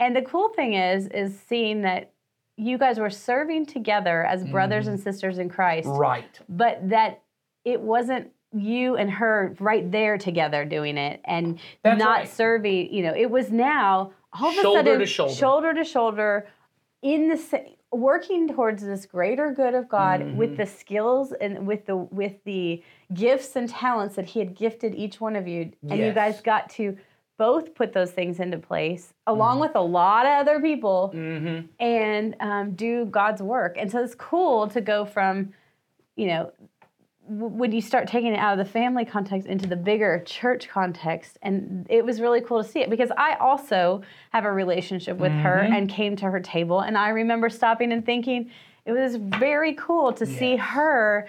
And 0.00 0.16
the 0.16 0.22
cool 0.22 0.48
thing 0.48 0.74
is 0.74 1.06
is 1.08 1.38
seeing 1.48 1.82
that 1.82 2.10
you 2.58 2.76
guys 2.76 2.98
were 2.98 3.08
serving 3.10 3.64
together 3.66 4.24
as 4.24 4.44
brothers 4.44 4.84
Mm-hmm. 4.84 4.94
and 4.94 5.00
sisters 5.00 5.38
in 5.38 5.48
Christ 5.48 5.88
Right. 5.88 6.38
but 6.48 6.88
that 6.90 7.22
it 7.64 7.80
wasn't 7.80 8.30
you 8.52 8.96
and 8.96 9.10
her 9.10 9.54
right 9.60 9.90
there 9.92 10.18
together 10.18 10.64
doing 10.64 10.96
it 10.98 11.20
and 11.24 11.58
That's 11.84 11.98
not 11.98 12.18
right. 12.20 12.28
serving 12.28 12.92
you 12.92 13.02
know 13.02 13.14
it 13.14 13.30
was 13.30 13.50
now 13.52 14.12
all 14.32 14.48
of 14.50 14.58
a 14.58 14.62
sudden 14.62 14.98
to 14.98 15.06
shoulder. 15.06 15.34
shoulder 15.34 15.74
to 15.74 15.84
shoulder 15.84 16.46
in 17.02 17.28
the 17.28 17.36
sa- 17.36 17.58
working 17.92 18.48
towards 18.52 18.82
this 18.84 19.06
greater 19.06 19.52
good 19.52 19.74
of 19.74 19.88
God 19.88 20.20
Mhm. 20.20 20.36
with 20.36 20.56
the 20.56 20.66
skills 20.66 21.32
and 21.32 21.66
with 21.66 21.86
the 21.86 21.96
with 21.96 22.42
the 22.44 22.82
gifts 23.14 23.54
and 23.54 23.68
talents 23.68 24.16
that 24.16 24.26
He 24.26 24.40
had 24.40 24.54
gifted 24.54 24.94
each 24.94 25.20
one 25.20 25.36
of 25.36 25.46
you, 25.48 25.72
and 25.88 25.98
you 25.98 26.12
guys 26.12 26.40
got 26.42 26.68
to 26.70 26.96
both 27.38 27.74
put 27.74 27.92
those 27.92 28.10
things 28.10 28.40
into 28.40 28.58
place 28.58 29.14
along 29.26 29.56
Mhm. 29.58 29.60
with 29.62 29.76
a 29.76 29.80
lot 29.80 30.26
of 30.26 30.32
other 30.32 30.60
people 30.60 31.08
hmm 31.08 31.60
and 31.80 32.34
um, 32.40 32.72
do 32.72 33.04
God's 33.06 33.40
work. 33.42 33.76
And 33.78 33.90
so 33.90 34.02
it's 34.02 34.14
cool 34.16 34.66
to 34.68 34.80
go 34.80 35.04
from, 35.04 35.52
you 36.16 36.26
know, 36.26 36.50
w- 37.28 37.54
when 37.54 37.70
you 37.72 37.80
start 37.80 38.08
taking 38.08 38.32
it 38.32 38.38
out 38.38 38.58
of 38.58 38.66
the 38.66 38.70
family 38.70 39.04
context 39.04 39.46
into 39.46 39.66
the 39.68 39.76
bigger 39.76 40.20
church 40.26 40.68
context. 40.68 41.38
And 41.42 41.86
it 41.88 42.04
was 42.04 42.20
really 42.20 42.40
cool 42.40 42.62
to 42.62 42.68
see 42.68 42.80
it 42.80 42.90
because 42.90 43.12
I 43.16 43.34
also 43.34 44.02
have 44.32 44.44
a 44.44 44.52
relationship 44.52 45.18
with 45.18 45.32
her 45.32 45.64
Mhm. 45.68 45.72
and 45.74 45.88
came 45.88 46.16
to 46.16 46.26
her 46.30 46.40
table. 46.40 46.80
And 46.80 46.98
I 46.98 47.10
remember 47.10 47.48
stopping 47.48 47.92
and 47.92 48.04
thinking, 48.04 48.50
it 48.84 48.92
was 48.92 49.16
very 49.16 49.74
cool 49.74 50.12
to 50.14 50.26
see 50.26 50.56
her 50.56 51.28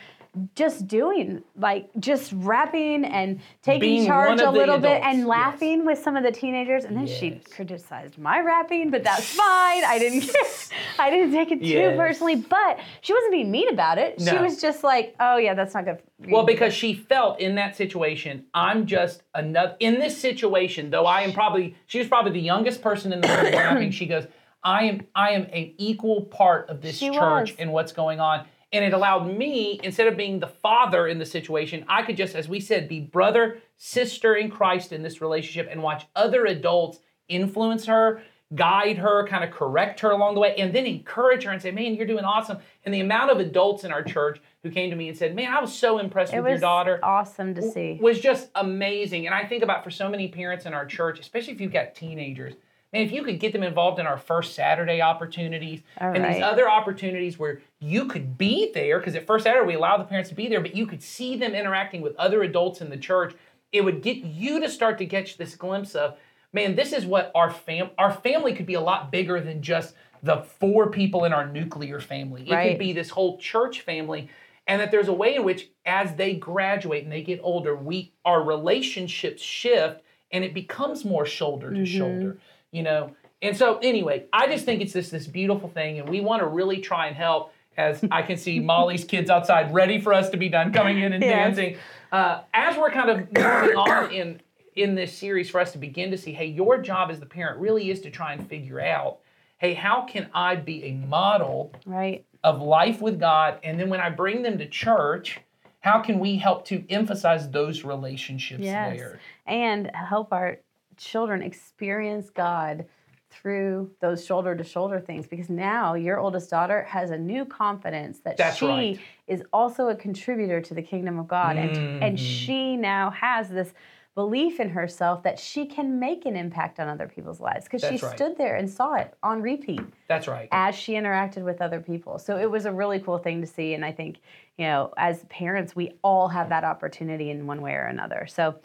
just 0.55 0.87
doing 0.87 1.43
like 1.57 1.89
just 1.99 2.31
rapping 2.35 3.03
and 3.03 3.39
taking 3.63 3.79
Being 3.81 4.05
charge 4.05 4.39
a 4.39 4.51
little 4.51 4.77
bit 4.77 5.01
and 5.03 5.19
yes. 5.19 5.27
laughing 5.27 5.85
with 5.85 5.97
some 5.99 6.15
of 6.15 6.23
the 6.23 6.31
teenagers 6.31 6.85
and 6.85 6.95
then 6.95 7.07
she 7.07 7.41
criticized 7.53 8.17
my 8.19 8.39
rapping 8.39 8.91
but 8.91 9.03
that's 9.03 9.25
fine 9.33 9.83
i 9.85 9.97
didn't 9.97 10.29
i 10.99 11.09
didn't 11.09 11.31
take 11.31 11.51
it 11.51 11.59
too 11.61 11.65
Yes. 11.67 11.97
personally 11.97 12.35
but 12.35 12.79
she 13.01 13.11
wasn't 13.13 13.31
being 13.31 13.49
mean 13.49 13.69
about 13.69 13.97
it 13.97 14.21
she 14.21 14.37
was 14.37 14.61
just 14.61 14.83
like 14.83 15.15
oh 15.19 15.37
yeah 15.37 15.53
that's 15.55 15.73
not 15.73 15.85
good. 15.85 15.97
Well, 16.27 16.45
because 16.45 16.73
she 16.73 16.93
felt 16.93 17.39
in 17.39 17.55
that 17.55 17.77
situation, 17.77 18.43
I'm 18.53 18.85
just 18.85 19.23
another. 19.33 19.77
In 19.79 19.99
this 20.01 20.17
situation, 20.17 20.89
though, 20.89 21.05
I 21.05 21.21
am 21.21 21.31
probably 21.31 21.75
she 21.87 21.97
was 21.97 22.09
probably 22.09 22.33
the 22.33 22.41
youngest 22.41 22.81
person 22.81 23.13
in 23.13 23.21
the 23.21 23.27
room 23.29 23.37
rapping. 23.53 23.91
She 23.91 24.05
goes, 24.05 24.27
I 24.61 24.83
am 24.83 25.07
I 25.15 25.29
am 25.31 25.43
an 25.53 25.73
equal 25.77 26.23
part 26.23 26.67
of 26.69 26.81
this 26.81 26.97
She 26.97 27.07
church 27.07 27.51
was. 27.51 27.55
and 27.57 27.71
what's 27.71 27.93
going 27.93 28.19
on. 28.19 28.45
And 28.71 28.85
it 28.85 28.93
allowed 28.93 29.35
me, 29.35 29.79
instead 29.83 30.07
of 30.07 30.15
being 30.15 30.39
the 30.39 30.47
father 30.47 31.07
in 31.07 31.17
the 31.17 31.25
situation, 31.25 31.85
I 31.87 32.03
could 32.03 32.17
just, 32.17 32.35
as 32.35 32.47
we 32.47 32.59
said, 32.59 32.87
be 32.87 32.99
brother, 32.99 33.61
sister 33.77 34.35
in 34.35 34.51
Christ 34.51 34.91
in 34.91 35.01
this 35.01 35.21
relationship 35.21 35.67
and 35.71 35.81
watch 35.81 36.05
other 36.15 36.45
adults 36.45 36.99
influence 37.27 37.85
her, 37.85 38.21
guide 38.53 38.97
her, 38.97 39.27
kind 39.27 39.43
of 39.43 39.51
correct 39.51 39.99
her 40.01 40.11
along 40.11 40.35
the 40.35 40.39
way, 40.39 40.55
and 40.55 40.73
then 40.73 40.85
encourage 40.85 41.43
her 41.43 41.51
and 41.51 41.61
say, 41.61 41.71
Man, 41.71 41.95
you're 41.95 42.07
doing 42.07 42.23
awesome. 42.23 42.57
And 42.83 42.93
the 42.93 42.99
amount 42.99 43.31
of 43.31 43.39
adults 43.39 43.83
in 43.83 43.91
our 43.91 44.03
church 44.03 44.39
who 44.63 44.71
came 44.71 44.89
to 44.89 44.95
me 44.95 45.07
and 45.07 45.17
said, 45.17 45.35
Man, 45.35 45.51
I 45.51 45.61
was 45.61 45.73
so 45.73 45.99
impressed 45.99 46.33
it 46.33 46.41
with 46.41 46.49
your 46.49 46.59
daughter 46.59 46.99
awesome 47.01 47.55
to 47.55 47.61
see 47.61 47.97
was 48.01 48.19
just 48.19 48.49
amazing. 48.55 49.25
And 49.25 49.35
I 49.35 49.45
think 49.45 49.63
about 49.63 49.83
for 49.83 49.91
so 49.91 50.09
many 50.09 50.27
parents 50.27 50.65
in 50.65 50.73
our 50.73 50.85
church, 50.85 51.19
especially 51.19 51.53
if 51.53 51.61
you've 51.61 51.73
got 51.73 51.95
teenagers, 51.95 52.53
man, 52.91 53.03
if 53.03 53.11
you 53.11 53.23
could 53.23 53.39
get 53.39 53.53
them 53.53 53.63
involved 53.63 53.99
in 53.99 54.07
our 54.07 54.17
first 54.17 54.55
Saturday 54.55 55.01
opportunities 55.01 55.81
All 55.99 56.11
and 56.13 56.25
these 56.25 56.41
other 56.41 56.69
opportunities 56.69 57.37
where 57.37 57.61
you 57.79 58.05
could 58.05 58.37
be 58.37 58.71
there, 58.73 58.99
because 58.99 59.15
at 59.15 59.25
First 59.25 59.43
Saturday 59.45 59.65
we 59.65 59.75
allow 59.75 59.97
the 59.97 60.03
parents 60.03 60.29
to 60.29 60.35
be 60.35 60.47
there, 60.47 60.59
but 60.61 60.75
you 60.75 60.85
could 60.85 61.01
see 61.01 61.35
them 61.37 61.53
interacting 61.53 62.01
with 62.01 62.15
other 62.17 62.43
adults 62.43 62.81
in 62.81 62.89
the 62.89 62.97
church, 62.97 63.33
it 63.71 63.81
would 63.81 64.01
get 64.01 64.17
you 64.17 64.59
to 64.59 64.69
start 64.69 64.97
to 64.97 65.05
catch 65.05 65.37
this 65.37 65.55
glimpse 65.55 65.95
of, 65.95 66.17
man, 66.51 66.75
this 66.75 66.91
is 66.91 67.05
what 67.05 67.31
our 67.35 67.49
fam 67.51 67.91
our 67.97 68.11
family 68.11 68.53
could 68.53 68.65
be 68.65 68.73
a 68.73 68.81
lot 68.81 69.11
bigger 69.11 69.39
than 69.39 69.61
just 69.61 69.95
the 70.23 70.37
four 70.37 70.89
people 70.89 71.23
in 71.23 71.31
our 71.31 71.47
nuclear 71.47 71.99
family. 72.01 72.43
It 72.47 72.51
Right. 72.51 72.69
could 72.71 72.79
be 72.79 72.91
this 72.91 73.09
whole 73.09 73.37
church 73.37 73.81
family 73.81 74.27
and 74.67 74.81
that 74.81 74.91
there's 74.91 75.07
a 75.07 75.13
way 75.13 75.35
in 75.35 75.43
which 75.43 75.69
as 75.85 76.15
they 76.15 76.33
graduate 76.33 77.03
and 77.03 77.11
they 77.11 77.21
get 77.21 77.39
older 77.41 77.75
we 77.75 78.11
our 78.25 78.43
relationships 78.43 79.41
shift 79.41 80.01
and 80.31 80.43
it 80.43 80.53
becomes 80.53 81.05
more 81.05 81.25
shoulder 81.25 81.71
to 81.73 81.79
Mhm. 81.81 81.87
shoulder 81.87 82.37
you 82.71 82.83
know 82.83 83.15
and 83.41 83.55
so 83.57 83.79
anyway 83.79 84.25
i 84.33 84.45
just 84.45 84.65
think 84.65 84.81
it's 84.81 84.93
this 84.93 85.09
this 85.09 85.25
beautiful 85.25 85.69
thing 85.69 85.97
and 85.99 86.07
we 86.09 86.19
want 86.21 86.41
to 86.41 86.45
really 86.47 86.77
try 86.77 87.07
and 87.07 87.15
help 87.15 87.51
as 87.79 88.03
i 88.11 88.21
can 88.21 88.37
see 88.37 88.59
molly's 88.59 89.03
kids 89.05 89.29
outside 89.29 89.73
ready 89.73 89.99
for 89.99 90.13
us 90.13 90.29
to 90.29 90.37
be 90.37 90.49
done 90.49 90.71
coming 90.73 90.99
in 90.99 91.13
and 91.13 91.21
dancing 91.23 91.77
uh, 92.11 92.41
as 92.53 92.75
we're 92.77 92.91
kind 92.91 93.09
of 93.09 93.17
moving 93.31 93.77
on 93.77 94.11
in 94.11 94.41
in 94.75 94.95
this 94.95 95.17
series 95.17 95.49
for 95.49 95.59
us 95.61 95.71
to 95.71 95.77
begin 95.77 96.11
to 96.11 96.17
see 96.17 96.33
hey 96.33 96.45
your 96.45 96.77
job 96.77 97.09
as 97.09 97.19
the 97.19 97.25
parent 97.25 97.59
really 97.59 97.89
is 97.89 98.01
to 98.01 98.09
try 98.11 98.33
and 98.33 98.47
figure 98.49 98.81
out 98.81 99.19
hey 99.57 99.73
how 99.73 100.01
can 100.01 100.29
i 100.33 100.55
be 100.55 100.83
a 100.83 100.91
model 101.07 101.71
right 101.85 102.25
of 102.41 102.61
life 102.61 103.01
with 103.01 103.19
God. 103.19 103.59
And 103.65 103.77
then 103.77 103.89
when 103.89 103.99
I 103.99 104.09
bring 104.09 104.43
them 104.43 104.57
to 104.59 104.65
church, 104.65 105.41
how 105.81 105.99
can 105.99 106.19
we 106.19 106.37
help 106.37 106.63
to 106.67 106.85
emphasize 106.89 107.51
those 107.51 107.83
relationships 107.83 108.63
Yes. 108.63 108.97
there? 108.97 109.19
and 109.45 109.91
help 109.93 110.31
our 110.31 110.59
children 110.95 111.41
experience 111.41 112.29
God 112.29 112.85
through 113.29 113.91
those 113.99 114.25
shoulder 114.25 114.55
to 114.55 114.63
shoulder 114.63 114.99
things 114.99 115.27
because 115.27 115.49
now 115.49 115.93
your 115.93 116.19
oldest 116.19 116.49
daughter 116.49 116.83
has 116.83 117.11
a 117.11 117.17
new 117.17 117.45
confidence 117.45 118.19
that 118.19 118.37
That's 118.37 118.57
she 118.57 118.65
right. 118.65 118.99
is 119.27 119.43
also 119.53 119.89
a 119.89 119.95
contributor 119.95 120.61
to 120.61 120.73
the 120.73 120.81
kingdom 120.81 121.19
of 121.19 121.27
God 121.27 121.57
and 121.57 121.75
and 122.01 122.17
Mhm. 122.17 122.19
she 122.19 122.75
now 122.77 123.11
has 123.11 123.49
this 123.49 123.73
belief 124.15 124.59
in 124.59 124.69
herself 124.69 125.23
that 125.23 125.39
she 125.39 125.65
can 125.65 125.99
make 125.99 126.25
an 126.25 126.35
impact 126.35 126.79
on 126.79 126.89
other 126.89 127.07
people's 127.07 127.39
lives 127.39 127.65
because 127.65 127.81
she 127.81 128.03
right. 128.03 128.15
stood 128.15 128.37
there 128.37 128.55
and 128.55 128.69
saw 128.69 128.95
it 128.95 129.13
on 129.23 129.41
repeat 129.41 129.81
That's 130.07 130.27
right. 130.27 130.49
as 130.51 130.75
she 130.75 130.93
interacted 130.93 131.43
with 131.43 131.61
other 131.61 131.79
people. 131.79 132.17
So 132.19 132.37
it 132.37 132.49
was 132.49 132.65
a 132.65 132.71
really 132.71 132.99
cool 132.99 133.19
thing 133.19 133.39
to 133.41 133.47
see. 133.47 133.75
And 133.75 133.85
I 133.85 133.91
think, 133.91 134.19
you 134.57 134.65
know, 134.65 134.91
as 134.97 135.23
parents, 135.25 135.75
we 135.75 135.93
all 136.03 136.27
have 136.27 136.49
that 136.49 136.63
opportunity 136.65 137.29
in 137.29 137.45
one 137.47 137.61
way 137.61 137.73
or 137.75 137.83
another. 137.85 138.25
So 138.27 138.55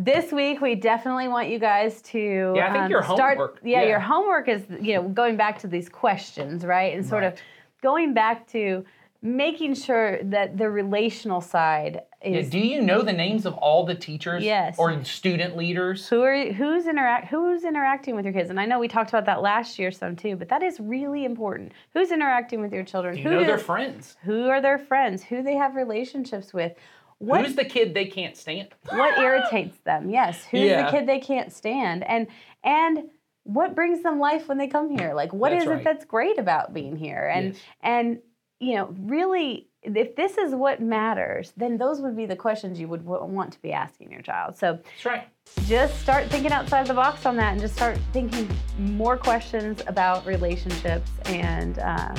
this 0.00 0.30
week, 0.32 0.60
we 0.60 0.76
definitely 0.76 1.26
want 1.28 1.48
you 1.48 1.58
guys 1.58 2.00
to 2.02 2.52
Yeah, 2.56 2.68
I 2.68 2.72
think 2.72 2.84
um, 2.84 2.90
your 2.90 3.02
start. 3.02 3.36
homework- 3.36 3.58
Yeah, 3.64 3.82
yeah. 3.82 3.88
your 3.88 4.00
homework 4.00 4.48
is, 4.48 4.62
you 4.80 4.94
know, 4.94 5.08
going 5.08 5.36
back 5.36 5.58
to 5.60 5.66
these 5.66 5.88
questions, 5.88 6.64
right? 6.64 6.94
And 6.94 7.04
sort 7.04 7.24
of 7.24 7.34
going 7.82 8.14
back 8.14 8.46
to 8.52 8.84
making 9.20 9.74
sure 9.74 10.22
that 10.22 10.56
the 10.56 10.70
relational 10.70 11.40
side 11.40 12.02
Yeah, 12.22 12.38
is 12.38 12.50
do 12.50 12.60
you 12.60 12.80
know 12.80 13.02
the 13.02 13.12
names 13.12 13.46
of 13.46 13.54
all 13.54 13.84
the 13.84 13.96
teachers 13.96 14.44
Yes. 14.44 14.76
or 14.78 15.02
student 15.04 15.56
leaders? 15.56 16.08
who 16.08 16.22
are 16.22 16.52
who's 16.52 16.86
interact 16.86 17.26
who's 17.26 17.64
interacting 17.64 18.14
with 18.14 18.24
your 18.24 18.32
kids 18.32 18.48
and 18.48 18.60
i 18.60 18.64
know 18.64 18.78
we 18.78 18.86
talked 18.86 19.10
about 19.10 19.24
that 19.26 19.42
last 19.42 19.76
year 19.76 19.90
some 19.90 20.14
too 20.14 20.36
but 20.36 20.48
that 20.50 20.62
is 20.62 20.78
really 20.78 21.24
important 21.24 21.72
who's 21.94 22.12
interacting 22.12 22.60
with 22.60 22.72
your 22.72 22.84
children 22.84 23.16
Do 23.16 23.22
you 23.22 23.28
who 23.28 23.34
know 23.40 23.44
their 23.44 23.58
friends? 23.58 24.16
who 24.22 24.48
are 24.50 24.60
their 24.60 24.78
friends 24.78 25.24
who 25.24 25.42
they 25.42 25.54
have 25.56 25.74
relationships 25.74 26.54
with 26.54 26.74
what 27.18 27.44
Who's 27.44 27.56
the 27.56 27.64
kid 27.64 27.94
they 27.94 28.06
can't 28.06 28.36
stand? 28.36 28.68
what 28.90 29.18
irritates 29.18 29.78
them 29.84 30.10
yes 30.10 30.44
who's 30.44 30.60
Yeah. 30.62 30.84
the 30.86 30.90
kid 30.96 31.06
they 31.08 31.18
can't 31.20 31.52
stand 31.52 32.04
and 32.04 32.26
and 32.64 33.10
what 33.44 33.74
brings 33.74 34.02
them 34.02 34.18
life 34.20 34.48
when 34.48 34.58
they 34.58 34.68
come 34.68 34.90
here 34.90 35.14
like 35.14 35.32
what 35.32 35.52
is 35.52 35.64
That's 35.64 35.66
it 35.66 35.74
right. 35.74 35.84
that's 35.84 36.04
great 36.04 36.38
about 36.38 36.74
being 36.74 36.96
here 36.96 37.26
and 37.34 37.54
Yes. 37.54 37.62
and 37.82 38.18
you 38.60 38.74
know 38.76 38.94
really 39.00 39.68
if 39.82 40.16
this 40.16 40.36
is 40.38 40.54
what 40.54 40.82
matters 40.82 41.52
then 41.56 41.78
those 41.78 42.00
would 42.00 42.16
be 42.16 42.26
the 42.26 42.36
questions 42.36 42.78
you 42.80 42.88
would 42.88 43.04
w- 43.06 43.24
want 43.32 43.52
to 43.52 43.62
be 43.62 43.72
asking 43.72 44.10
your 44.12 44.20
child 44.22 44.56
so 44.56 44.74
That's 44.84 45.04
right. 45.04 45.28
just 45.66 45.98
start 46.00 46.26
thinking 46.28 46.52
outside 46.52 46.86
the 46.86 46.94
box 46.94 47.24
on 47.26 47.36
that 47.36 47.52
and 47.52 47.60
just 47.60 47.74
start 47.74 47.96
thinking 48.12 48.48
more 48.78 49.16
questions 49.16 49.82
about 49.86 50.26
relationships 50.26 51.10
and 51.26 51.78
um, 51.78 52.14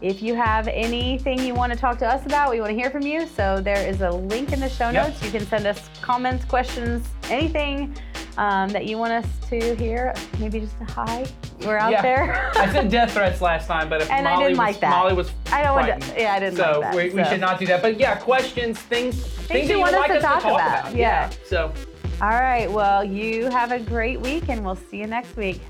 if 0.00 0.22
you 0.22 0.34
have 0.34 0.68
anything 0.68 1.38
you 1.40 1.54
want 1.54 1.72
to 1.72 1.78
talk 1.78 1.98
to 1.98 2.06
us 2.06 2.24
about 2.26 2.50
we 2.50 2.60
want 2.60 2.70
to 2.70 2.76
hear 2.76 2.90
from 2.90 3.02
you 3.02 3.26
so 3.26 3.60
there 3.60 3.86
is 3.88 4.00
a 4.00 4.10
link 4.10 4.52
in 4.52 4.60
the 4.60 4.68
show 4.68 4.90
Yep. 4.90 5.08
notes 5.08 5.22
you 5.24 5.30
can 5.30 5.44
send 5.46 5.66
us 5.66 5.88
comments 6.00 6.44
questions 6.44 7.06
anything 7.30 7.94
um, 8.36 8.68
that 8.70 8.86
you 8.86 8.96
want 8.98 9.12
us 9.12 9.26
to 9.48 9.74
hear 9.74 10.14
maybe 10.38 10.60
just 10.60 10.76
a 10.80 10.84
hi 10.92 11.26
we're 11.66 11.76
out 11.78 11.90
Yeah. 11.90 12.02
there 12.02 12.50
I 12.54 12.70
said 12.70 12.88
death 12.90 13.12
threats 13.12 13.40
last 13.40 13.66
time, 13.66 13.88
but 13.88 14.00
if 14.02 14.10
And 14.12 14.28
I 14.28 14.34
Molly 14.34 14.44
didn't 14.52 14.58
was, 14.66 14.78
that. 14.78 14.90
Molly 14.90 15.14
was 15.14 15.30
I 15.50 15.62
don't 15.64 15.74
want 15.74 16.00
to, 16.02 16.20
yeah, 16.20 16.34
I 16.34 16.38
didn't 16.40 16.56
so 16.56 16.78
like 16.78 16.80
that. 16.82 16.94
we, 16.94 17.10
we 17.10 17.24
should 17.24 17.40
not 17.40 17.58
do 17.58 17.66
that. 17.66 17.82
But 17.82 17.98
yeah, 17.98 18.14
questions, 18.16 18.78
things, 18.78 19.16
things, 19.24 19.66
that 19.68 19.74
you 19.74 19.80
want 19.80 19.94
us 19.94 20.00
like 20.00 20.10
to 20.12 20.16
us 20.18 20.22
talk 20.22 20.38
to 20.42 20.48
talk 20.50 20.54
about. 20.54 20.80
about. 20.86 20.94
Yeah. 20.96 21.30
So 21.46 21.72
All 22.22 22.28
right. 22.28 22.70
Well, 22.70 23.02
you 23.02 23.46
have 23.50 23.72
a 23.72 23.80
great 23.80 24.20
week, 24.20 24.48
and 24.48 24.64
we'll 24.64 24.76
see 24.76 24.98
you 24.98 25.06
next 25.08 25.36
week. 25.36 25.60